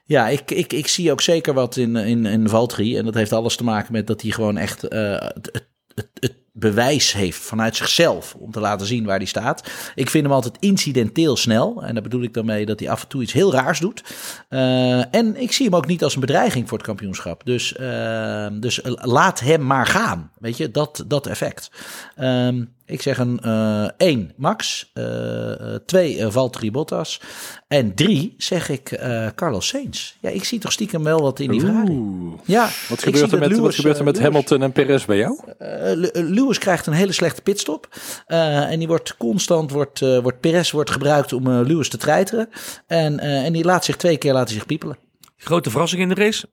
Ja, 0.04 0.28
ik, 0.28 0.52
ik, 0.52 0.74
ik 0.74 0.88
zie 0.88 1.12
ook 1.12 1.22
zeker 1.22 1.54
wat 1.54 1.76
in, 1.78 1.96
in, 1.96 2.26
in 2.26 2.50
Valtteri. 2.50 2.98
En 2.98 3.06
dat 3.06 3.14
heeft 3.14 3.34
alles 3.34 3.56
te 3.56 3.64
maken 3.64 3.92
met 3.92 4.08
dat 4.08 4.22
hij 4.22 4.32
gewoon 4.32 4.58
echt 4.58 4.84
eh, 4.84 5.12
het, 5.12 5.50
het, 5.52 5.68
het, 5.94 6.10
het 6.20 6.36
bewijs 6.60 7.14
heeft 7.14 7.40
vanuit 7.40 7.76
zichzelf. 7.76 8.36
Om 8.40 8.52
te 8.52 8.60
laten 8.60 8.88
zien 8.88 9.06
waar 9.06 9.18
hij 9.18 9.26
staat. 9.26 9.72
Ik 9.96 10.10
vind 10.10 10.24
hem 10.24 10.34
altijd 10.34 10.58
incidenteel 10.60 11.38
snel. 11.38 11.84
En 11.84 11.94
daar 11.94 12.04
bedoel 12.04 12.24
ik 12.24 12.34
dan 12.34 12.46
mee 12.46 12.66
dat 12.66 12.80
hij 12.80 12.90
af 12.90 13.02
en 13.02 13.08
toe 13.08 13.22
iets 13.22 13.34
heel 13.34 13.52
raars 13.52 13.80
doet. 13.80 14.04
Eh, 14.50 15.16
en 15.16 15.42
ik 15.42 15.52
zie 15.52 15.66
hem 15.66 15.76
ook 15.76 15.88
niet 15.88 16.04
als 16.04 16.14
een 16.14 16.22
bedreiging 16.22 16.68
voor 16.68 16.78
het 16.78 16.88
kampioenschap. 16.88 17.46
Dus, 17.46 17.76
eh, 17.76 18.48
dus 18.60 18.82
eh, 18.82 18.92
laat 18.96 19.40
hem 19.40 19.66
maar 19.66 19.86
gaan. 19.86 20.32
Weet 20.40 20.58
je, 20.58 20.72
dat, 20.72 21.04
dat 21.08 21.28
effect. 21.28 21.72
Ehm, 22.16 22.64
ik 22.88 23.02
zeg 23.02 23.18
een 23.18 23.40
eh 23.40 23.90
1 23.98 24.32
Max, 24.36 24.92
eh 24.94 25.76
2 25.86 26.18
uh, 26.18 26.28
Valtteri 26.30 26.72
Bottas 26.72 27.22
en 27.68 27.94
3 27.96 28.34
zeg 28.38 28.70
ik 28.70 28.92
eh, 28.92 29.28
Carlos 29.36 29.68
Sainz. 29.68 30.14
Ja, 30.20 30.30
ik 30.30 30.44
zie 30.44 30.60
toch 30.60 30.72
stiekem 30.72 31.04
wel 31.04 31.22
wat 31.22 31.40
in 31.40 31.52
die 31.52 31.60
Ferrari. 31.62 31.92
Oeh. 31.92 32.40
Ja, 32.46 32.70
Wat 32.90 33.04
gebeurt 33.04 33.32
er 33.32 33.40
met, 33.40 33.58
wat 33.58 33.76
gebeurt 33.76 33.96
er 33.96 34.02
eh, 34.02 34.08
met 34.08 34.20
Hamilton 34.20 34.62
en 34.64 34.72
Perez 34.72 35.06
bij 35.06 35.18
jou? 35.18 35.40
eh, 35.58 35.92
eh, 35.92 35.98
Lewis 36.14 36.58
krijgt 36.58 36.88
een 36.88 36.94
hele 36.94 37.12
slechte 37.12 37.42
pitstop. 37.42 37.88
Eh, 38.26 38.72
en 38.72 38.80
die 38.80 38.88
wordt 38.88 39.18
constant, 39.18 39.72
wordt, 39.72 40.02
eh 40.02 40.20
wordt 40.20 40.40
Perez 40.40 40.72
wordt 40.72 40.92
gebruikt 40.92 41.34
om 41.34 41.48
eh, 41.48 41.60
Lewis 41.68 41.90
te 41.90 41.98
treiteren. 41.98 42.50
En, 42.88 43.20
eh, 43.20 43.46
en 43.46 43.54
die 43.54 43.64
laat 43.64 43.86
zich 43.86 43.96
twee 43.96 44.18
keer 44.18 44.34
laten 44.34 44.54
zich 44.54 44.66
piepelen. 44.66 44.98
Grote 45.38 45.70
verrassing 45.70 46.02
in 46.02 46.10
de 46.10 46.16
race? 46.16 46.48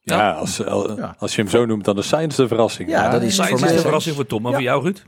Ja, 0.00 0.32
als, 0.32 0.64
al- 0.64 0.96
Ja. 0.96 1.14
als 1.18 1.34
je 1.34 1.40
hem 1.42 1.50
zo 1.50 1.66
noemt, 1.66 1.84
dan 1.84 1.98
is 1.98 2.08
Sainz 2.08 2.36
de 2.36 2.48
verrassing. 2.48 2.88
Ja, 2.88 3.10
dat 3.10 3.22
is 3.22 3.36
voor 3.36 3.60
mij 3.60 3.74
zo. 3.76 3.80
verrassing 3.80 4.14
voor 4.16 4.26
Tom. 4.26 4.42
Maar 4.42 4.52
voor 4.52 4.62
jou, 4.62 4.82
Ruud? 4.82 5.02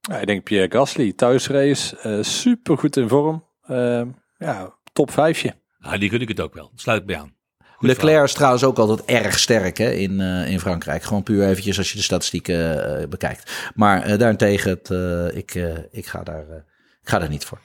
Ja, 0.00 0.16
ik 0.18 0.26
denk 0.26 0.44
Pierre 0.44 0.70
Gasly, 0.78 1.12
thuisrace, 1.12 1.96
eh 1.98 2.22
super 2.22 2.78
goed 2.78 2.96
in 2.96 3.08
vorm. 3.08 3.44
Eh, 3.62 4.02
ja, 4.38 4.74
top 4.92 5.10
vijfje. 5.10 5.54
Ah, 5.80 6.00
die 6.00 6.10
gun 6.10 6.20
ik 6.20 6.28
het 6.28 6.40
ook 6.40 6.54
wel. 6.54 6.70
Sluit 6.74 7.06
bij 7.06 7.16
aan. 7.18 7.34
Goed 7.76 7.88
Leclerc 7.88 8.24
is 8.24 8.32
trouwens 8.32 8.64
ook 8.64 8.78
altijd 8.78 9.04
erg 9.04 9.38
sterk 9.38 9.78
hè, 9.78 9.90
in, 9.90 10.20
eh, 10.20 10.50
in 10.50 10.60
Frankrijk. 10.60 11.02
Gewoon 11.02 11.22
puur 11.22 11.46
eventjes 11.48 11.78
als 11.78 11.90
je 11.90 11.96
de 11.96 12.02
statistieken 12.02 12.98
eh, 13.00 13.08
bekijkt. 13.08 13.70
Maar 13.74 14.02
eh, 14.02 14.18
daarentegen, 14.18 14.70
het, 14.70 14.90
eh, 14.90 15.36
ik, 15.36 15.54
eh, 15.54 15.78
ik, 15.90 16.06
ga 16.06 16.22
daar, 16.22 16.48
eh, 16.48 16.56
ik 17.02 17.08
ga 17.08 17.18
daar 17.18 17.28
niet 17.28 17.44
voor. 17.44 17.60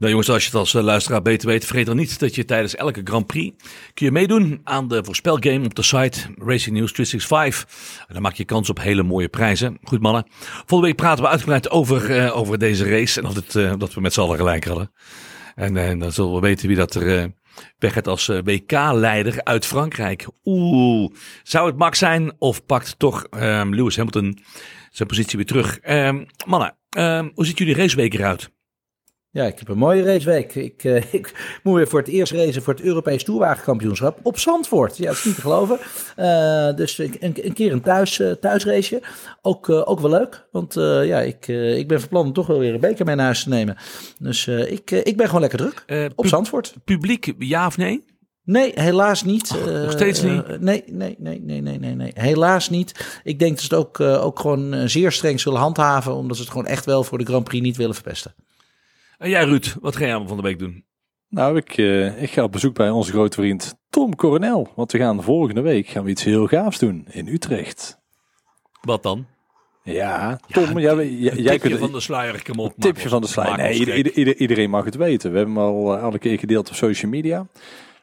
Nou 0.00 0.12
jongens, 0.12 0.30
als 0.30 0.42
je 0.42 0.48
het 0.48 0.58
als 0.58 0.74
eh, 0.74 0.82
luisteraar 0.82 1.22
beter 1.22 1.48
weet, 1.48 1.64
vergeet 1.64 1.86
dan 1.86 1.96
niet 1.96 2.18
dat 2.18 2.34
je 2.34 2.44
tijdens 2.44 2.74
elke 2.74 3.00
Grand 3.04 3.26
Prix 3.26 3.64
kun 3.94 4.06
je 4.06 4.12
meedoen 4.12 4.60
aan 4.64 4.88
de 4.88 5.04
voorspelgame 5.04 5.64
op 5.64 5.74
de 5.74 5.82
site 5.82 6.20
Racing 6.38 6.76
News 6.76 6.92
365. 6.92 8.06
En 8.06 8.14
dan 8.14 8.22
maak 8.22 8.34
je 8.34 8.44
kans 8.44 8.70
op 8.70 8.80
hele 8.80 9.02
mooie 9.02 9.28
prijzen. 9.28 9.78
Goed 9.82 10.00
mannen. 10.00 10.26
Volgende 10.40 10.86
week 10.86 10.96
praten 10.96 11.24
we 11.24 11.30
uitgebreid 11.30 11.70
over, 11.70 12.16
eh, 12.16 12.36
over 12.36 12.58
deze 12.58 12.88
race 12.90 13.20
en 13.20 13.26
of, 13.26 13.34
het, 13.34 13.56
eh, 13.56 13.72
dat 13.78 13.94
we 13.94 14.00
met 14.00 14.12
z'n 14.12 14.20
allen 14.20 14.36
gelijk 14.36 14.64
hadden. 14.64 14.90
En 15.60 15.76
eh, 15.76 15.98
dan 15.98 16.12
zullen 16.12 16.34
we 16.34 16.40
weten 16.40 16.68
wie 16.68 16.76
dat 16.76 16.94
er 16.94 17.18
eh, 17.18 17.24
weggaat 17.78 18.08
als 18.08 18.28
eh, 18.28 18.38
WK-leider 18.44 19.44
uit 19.44 19.66
Frankrijk. 19.66 20.26
Oeh, 20.44 21.14
zou 21.42 21.66
het 21.66 21.76
Max 21.76 21.98
zijn 21.98 22.32
of 22.38 22.66
pakt 22.66 22.98
toch 22.98 23.24
ehm, 23.24 23.74
Lewis 23.74 23.96
Hamilton 23.96 24.38
zijn 24.90 25.08
positie 25.08 25.36
weer 25.36 25.46
terug? 25.46 25.78
Ehm, 25.78 26.24
mannen, 26.46 26.76
ehm, 26.90 27.28
hoe 27.34 27.46
ziet 27.46 27.58
jullie 27.58 27.74
raceweek 27.74 28.14
eruit? 28.14 28.50
Ja, 29.32 29.44
ik 29.44 29.58
heb 29.58 29.68
een 29.68 29.78
mooie 29.78 30.02
raceweek. 30.02 30.54
Ik, 30.54 30.84
eh, 30.84 31.14
ik 31.20 31.58
moet 31.62 31.74
weer 31.74 31.88
voor 31.88 31.98
het 31.98 32.08
eerst 32.08 32.32
racen 32.32 32.62
voor 32.62 32.74
het 32.74 32.82
Europees 32.82 33.24
Toerwagenkampioenschap 33.24 34.18
op 34.22 34.38
Zandvoort. 34.38 34.96
Ja, 34.96 35.06
dat 35.06 35.16
is 35.16 35.24
niet 35.24 35.34
te 35.34 35.40
geloven. 35.40 35.78
Eh, 36.16 36.74
dus 36.76 36.98
een, 36.98 37.16
een 37.20 37.52
keer 37.52 37.72
een 37.72 37.80
thuis, 37.80 38.20
eh, 38.20 38.30
thuisraceje. 38.30 39.02
Ook, 39.42 39.68
ook 39.68 40.00
wel 40.00 40.10
leuk. 40.10 40.46
Want 40.52 40.74
ja, 40.74 41.20
ik, 41.20 41.48
ik 41.48 41.88
ben 41.88 42.00
van 42.00 42.08
plan 42.08 42.26
om 42.26 42.32
toch 42.32 42.46
wel 42.46 42.58
weer 42.58 42.74
een 42.74 42.80
beker 42.80 43.04
mee 43.04 43.14
naar 43.14 43.24
huis 43.24 43.42
te 43.42 43.48
nemen. 43.48 43.76
Dus 44.18 44.46
ik, 44.46 44.90
ik 44.90 45.16
ben 45.16 45.26
gewoon 45.26 45.40
lekker 45.40 45.58
druk 45.58 46.12
op 46.14 46.26
Zandvoort. 46.26 46.74
Publiek, 46.84 47.34
ja 47.38 47.66
of 47.66 47.76
nee? 47.76 48.04
Nee, 48.44 48.72
helaas 48.74 49.24
niet. 49.24 49.54
Nog 49.66 49.92
steeds 49.92 50.22
niet? 50.22 50.60
nee, 50.60 50.84
nee, 50.86 51.16
nee, 51.18 51.40
nee, 51.42 51.60
nee, 51.60 51.78
nee, 51.78 51.94
nee. 51.94 52.12
Helaas 52.14 52.70
niet. 52.70 53.20
Ik 53.24 53.38
denk 53.38 53.50
dat 53.50 53.60
ze 53.60 53.74
het 53.74 53.84
ook, 53.84 54.00
ook 54.00 54.40
gewoon 54.40 54.88
zeer 54.88 55.12
streng 55.12 55.40
zullen 55.40 55.60
handhaven. 55.60 56.14
Omdat 56.14 56.36
ze 56.36 56.42
het 56.42 56.52
gewoon 56.52 56.66
echt 56.66 56.84
wel 56.84 57.04
voor 57.04 57.18
de 57.18 57.24
Grand 57.24 57.44
Prix 57.44 57.64
niet 57.64 57.76
willen 57.76 57.94
verpesten. 57.94 58.34
En 59.20 59.28
jij 59.30 59.44
Ruud, 59.44 59.74
wat 59.80 59.94
ga 59.96 60.00
jij 60.00 60.10
allemaal 60.10 60.28
van 60.28 60.36
de 60.36 60.42
week 60.42 60.58
doen? 60.58 60.84
Nou, 61.28 61.56
ik, 61.56 61.76
eh, 61.76 62.22
ik 62.22 62.30
ga 62.30 62.42
op 62.42 62.52
bezoek 62.52 62.74
bij 62.74 62.90
onze 62.90 63.10
grote 63.12 63.36
vriend 63.40 63.74
Tom 63.90 64.14
Coronel. 64.16 64.68
Want 64.76 64.92
we 64.92 64.98
gaan 64.98 65.22
volgende 65.22 65.60
week 65.60 65.86
gaan 65.88 66.04
we 66.04 66.10
iets 66.10 66.24
heel 66.24 66.46
gaafs 66.46 66.78
doen 66.78 67.06
in 67.10 67.26
Utrecht. 67.28 67.98
Wat 68.80 69.02
dan? 69.02 69.26
Ja, 69.82 70.40
Tom, 70.48 70.78
jij, 70.78 70.94
jij, 70.96 71.10
jij 71.18 71.30
Tipje 71.52 71.58
kunt 71.58 71.78
van 71.80 71.92
de 71.92 72.00
sluier, 72.00 72.42
kom 72.42 72.58
op. 72.60 72.72
tipje 72.78 73.08
van 73.08 73.20
de 73.20 73.26
slide. 73.26 73.56
Nee, 73.56 73.78
ieder- 73.78 73.96
ieder- 73.96 74.12
ieder- 74.12 74.36
iedereen 74.36 74.70
mag 74.70 74.84
het 74.84 74.94
weten. 74.96 75.30
We 75.30 75.36
hebben 75.36 75.54
hem 75.56 75.64
al 75.64 75.96
eh, 75.96 76.02
alle 76.02 76.18
keer 76.18 76.38
gedeeld 76.38 76.68
op 76.68 76.74
social 76.74 77.10
media. 77.10 77.46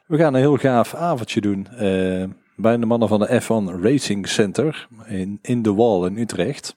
We 0.06 0.16
gaan 0.16 0.34
een 0.34 0.40
heel 0.40 0.56
gaaf 0.56 0.94
avondje 0.94 1.40
doen 1.40 1.66
eh, 1.66 2.24
bij 2.56 2.76
de 2.76 2.86
mannen 2.86 3.08
van 3.08 3.20
de 3.20 3.40
F1 3.42 3.80
Racing 3.82 4.28
Center 4.28 4.88
in, 5.06 5.38
in 5.42 5.62
de 5.62 5.74
Wall 5.74 6.06
in 6.06 6.16
Utrecht. 6.18 6.76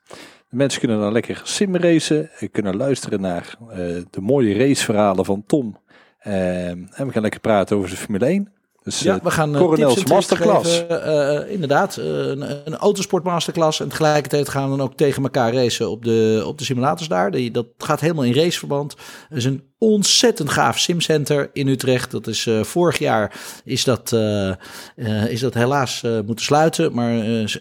De 0.51 0.57
mensen 0.57 0.79
kunnen 0.79 0.99
dan 0.99 1.11
lekker 1.11 1.41
simracen, 1.43 2.29
kunnen 2.51 2.75
luisteren 2.75 3.21
naar 3.21 3.55
eh, 3.69 3.77
de 4.09 4.21
mooie 4.21 4.57
raceverhalen 4.57 5.25
van 5.25 5.43
Tom. 5.47 5.77
Eh, 6.19 6.67
en 6.69 6.89
we 7.05 7.11
gaan 7.11 7.21
lekker 7.21 7.39
praten 7.39 7.77
over 7.77 7.89
de 7.89 7.95
Formule 7.95 8.25
1. 8.25 8.51
Dus 8.83 8.99
Ja, 8.99 9.15
eh, 9.15 9.23
we 9.23 9.31
gaan 9.31 9.55
eh, 9.55 9.61
Coronels 9.61 10.05
Masterclass. 10.05 10.77
geven. 10.77 11.49
Inderdaad, 11.49 11.95
een, 11.95 12.67
een 12.67 12.75
autosport 12.75 13.23
masterclass. 13.23 13.79
En 13.79 13.89
tegelijkertijd 13.89 14.49
gaan 14.49 14.71
we 14.71 14.77
dan 14.77 14.85
ook 14.85 14.95
tegen 14.95 15.23
elkaar 15.23 15.53
racen 15.53 15.89
op 15.89 16.03
de, 16.05 16.43
op 16.45 16.57
de 16.57 16.63
simulators 16.63 17.07
daar. 17.07 17.31
Die, 17.31 17.51
dat 17.51 17.65
gaat 17.77 17.99
helemaal 17.99 18.23
in 18.23 18.33
raceverband. 18.33 18.95
Het 19.29 19.37
is 19.37 19.45
een 19.45 19.63
ontzettend 19.83 20.49
gaaf 20.49 20.79
simcenter 20.79 21.49
in 21.53 21.67
Utrecht. 21.67 22.11
Dat 22.11 22.27
is 22.27 22.45
uh, 22.45 22.63
vorig 22.63 22.99
jaar 22.99 23.39
is 23.63 23.83
dat, 23.83 24.11
uh, 24.11 24.51
uh, 24.95 25.25
is 25.31 25.39
dat 25.39 25.53
helaas 25.53 26.01
moeten 26.25 26.45
sluiten. 26.45 26.93
Maar 26.93 27.13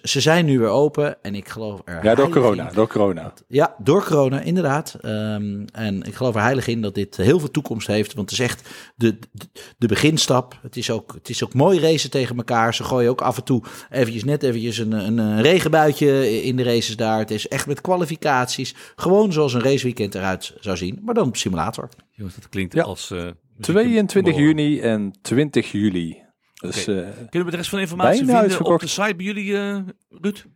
ze 0.02 0.20
zijn 0.20 0.44
nu 0.44 0.58
weer 0.58 0.68
open. 0.68 1.22
En 1.22 1.34
ik 1.34 1.48
geloof 1.48 1.80
er. 1.84 2.04
Ja, 2.04 2.14
door 2.14 2.28
corona. 2.28 2.68
In, 2.68 2.74
door 2.74 2.88
corona. 2.88 3.32
Ja, 3.48 3.74
door 3.78 4.04
corona, 4.04 4.40
inderdaad. 4.40 4.96
Um, 5.02 5.64
en 5.72 6.02
ik 6.02 6.14
geloof 6.14 6.34
er 6.34 6.40
heilig 6.40 6.66
in 6.66 6.80
dat 6.80 6.94
dit 6.94 7.16
heel 7.16 7.38
veel 7.38 7.50
toekomst 7.50 7.86
heeft. 7.86 8.14
Want 8.14 8.30
het 8.30 8.38
is 8.38 8.44
echt 8.46 8.68
de, 8.94 9.18
de, 9.32 9.44
de 9.78 9.86
beginstap. 9.86 10.58
Het 10.62 10.76
is, 10.76 10.90
ook, 10.90 11.12
het 11.14 11.28
is 11.28 11.44
ook 11.44 11.54
mooi 11.54 11.80
racen 11.80 12.10
tegen 12.10 12.36
elkaar. 12.36 12.74
Ze 12.74 12.84
gooien 12.84 13.10
ook 13.10 13.20
af 13.20 13.36
en 13.36 13.44
toe 13.44 13.62
eventjes 13.90 14.24
net 14.24 14.42
eventjes 14.42 14.78
een, 14.78 14.92
een, 14.92 15.18
een 15.18 15.42
regenbuitje 15.42 16.42
in 16.42 16.56
de 16.56 16.62
races 16.62 16.96
daar. 16.96 17.18
Het 17.18 17.30
is 17.30 17.48
echt 17.48 17.66
met 17.66 17.80
kwalificaties. 17.80 18.74
Gewoon 18.96 19.32
zoals 19.32 19.54
een 19.54 19.62
raceweekend 19.62 20.14
eruit 20.14 20.54
zou 20.60 20.76
zien. 20.76 21.00
Maar 21.04 21.14
dan 21.14 21.28
op 21.28 21.36
simulator. 21.36 21.88
Jongens, 22.20 22.38
dat 22.38 22.48
klinkt 22.48 22.82
als... 22.82 23.10
Uh, 23.10 23.30
22 23.60 24.36
juni 24.36 24.80
en 24.80 25.12
20 25.22 25.72
juli. 25.72 26.22
Dus, 26.54 26.88
okay. 26.88 27.00
uh, 27.00 27.08
Kunnen 27.16 27.44
we 27.44 27.50
de 27.50 27.56
rest 27.56 27.68
van 27.68 27.78
de 27.78 27.84
informatie 27.84 28.26
vinden 28.26 28.64
op 28.64 28.80
de 28.80 28.86
site 28.86 29.14
bij 29.16 29.24
jullie, 29.24 29.44
uh, 29.44 29.78
Ruud? 30.08 30.46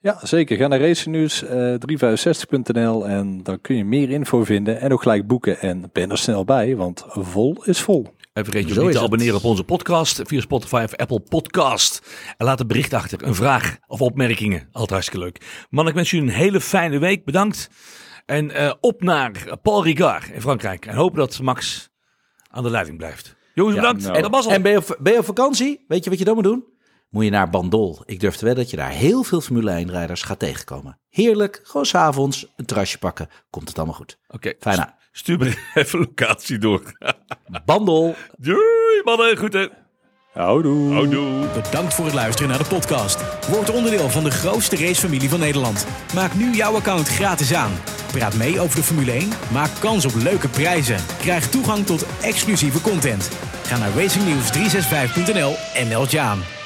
Ja, 0.00 0.18
zeker. 0.22 0.56
Ga 0.56 0.66
naar 0.66 0.80
racenews 0.80 1.42
uh, 1.42 1.74
365.nl 1.74 3.08
en 3.08 3.42
dan 3.42 3.60
kun 3.60 3.76
je 3.76 3.84
meer 3.84 4.10
info 4.10 4.44
vinden 4.44 4.80
en 4.80 4.92
ook 4.92 5.02
gelijk 5.02 5.26
boeken. 5.26 5.60
En 5.60 5.90
ben 5.92 6.10
er 6.10 6.18
snel 6.18 6.44
bij, 6.44 6.76
want 6.76 7.04
vol 7.08 7.64
is 7.64 7.80
vol. 7.80 8.06
En 8.32 8.44
vergeet 8.44 8.68
je 8.68 8.80
niet 8.80 8.92
te 8.92 9.00
abonneren 9.00 9.36
op 9.36 9.44
onze 9.44 9.64
podcast 9.64 10.20
via 10.24 10.40
Spotify 10.40 10.82
of 10.84 10.96
Apple 10.96 11.20
Podcast. 11.20 12.02
En 12.36 12.46
laat 12.46 12.60
een 12.60 12.66
bericht 12.66 12.92
achter, 12.92 13.22
een 13.22 13.34
vraag 13.34 13.78
of 13.86 14.00
opmerkingen. 14.00 14.68
Altijd 14.72 14.90
hartstikke 14.90 15.24
leuk. 15.24 15.66
Man, 15.70 15.88
ik 15.88 15.94
wens 15.94 16.10
jullie 16.10 16.28
een 16.28 16.34
hele 16.34 16.60
fijne 16.60 16.98
week. 16.98 17.24
Bedankt. 17.24 17.70
En 18.28 18.50
uh, 18.50 18.72
op 18.80 19.02
naar 19.02 19.58
Paul 19.62 19.84
Ricard 19.84 20.28
in 20.28 20.40
Frankrijk. 20.40 20.86
En 20.86 20.94
hopen 20.94 21.18
dat 21.18 21.40
Max 21.40 21.90
aan 22.50 22.62
de 22.62 22.70
leiding 22.70 22.96
blijft. 22.96 23.36
Jongens, 23.54 23.74
ja, 23.74 23.80
bedankt. 23.80 24.02
Nou. 24.02 24.16
En, 24.16 24.30
dat 24.30 24.46
en 24.46 24.62
ben, 24.62 24.72
je 24.72 24.78
op, 24.78 24.96
ben 25.00 25.12
je 25.12 25.18
op 25.18 25.24
vakantie? 25.24 25.84
Weet 25.88 26.04
je 26.04 26.10
wat 26.10 26.18
je 26.18 26.24
dan 26.24 26.34
moet 26.34 26.44
doen? 26.44 26.64
Moet 27.10 27.24
je 27.24 27.30
naar 27.30 27.50
Bandol. 27.50 28.02
Ik 28.04 28.20
durf 28.20 28.36
te 28.36 28.44
wedden 28.44 28.62
dat 28.62 28.70
je 28.70 28.76
daar 28.76 28.90
heel 28.90 29.22
veel 29.22 29.40
Formule 29.40 29.84
1-rijders 29.84 30.22
gaat 30.22 30.38
tegenkomen. 30.38 31.00
Heerlijk, 31.08 31.60
gewoon 31.62 31.86
s'avonds 31.86 32.52
een 32.56 32.64
terrasje 32.64 32.98
pakken. 32.98 33.28
Komt 33.50 33.68
het 33.68 33.76
allemaal 33.76 33.96
goed. 33.96 34.18
Oké. 34.26 34.34
Okay. 34.36 34.56
Fijna. 34.60 34.98
Stuur 35.12 35.38
me 35.38 35.64
even 35.74 35.98
locatie 35.98 36.58
door. 36.58 36.82
Bandol. 37.64 38.14
Doei, 38.36 39.02
mannen. 39.04 39.36
Goed 39.36 39.70
Houdoe. 40.38 40.92
Houdoe. 40.92 41.46
Bedankt 41.62 41.94
voor 41.94 42.04
het 42.04 42.14
luisteren 42.14 42.48
naar 42.48 42.58
de 42.58 42.64
podcast. 42.64 43.18
Word 43.48 43.70
onderdeel 43.70 44.10
van 44.10 44.24
de 44.24 44.30
grootste 44.30 44.76
racefamilie 44.76 45.28
van 45.28 45.40
Nederland. 45.40 45.86
Maak 46.14 46.34
nu 46.34 46.54
jouw 46.54 46.74
account 46.74 47.08
gratis 47.08 47.54
aan. 47.54 47.72
Praat 48.12 48.34
mee 48.34 48.60
over 48.60 48.76
de 48.76 48.82
Formule 48.82 49.12
1. 49.12 49.28
Maak 49.52 49.70
kans 49.78 50.04
op 50.04 50.14
leuke 50.14 50.48
prijzen. 50.48 51.00
Krijg 51.18 51.48
toegang 51.48 51.86
tot 51.86 52.06
exclusieve 52.20 52.80
content. 52.80 53.30
Ga 53.64 53.78
naar 53.78 53.90
racingnews365.nl 53.90 55.54
en 55.74 55.88
meld 55.88 56.10
je 56.10 56.20
aan. 56.20 56.57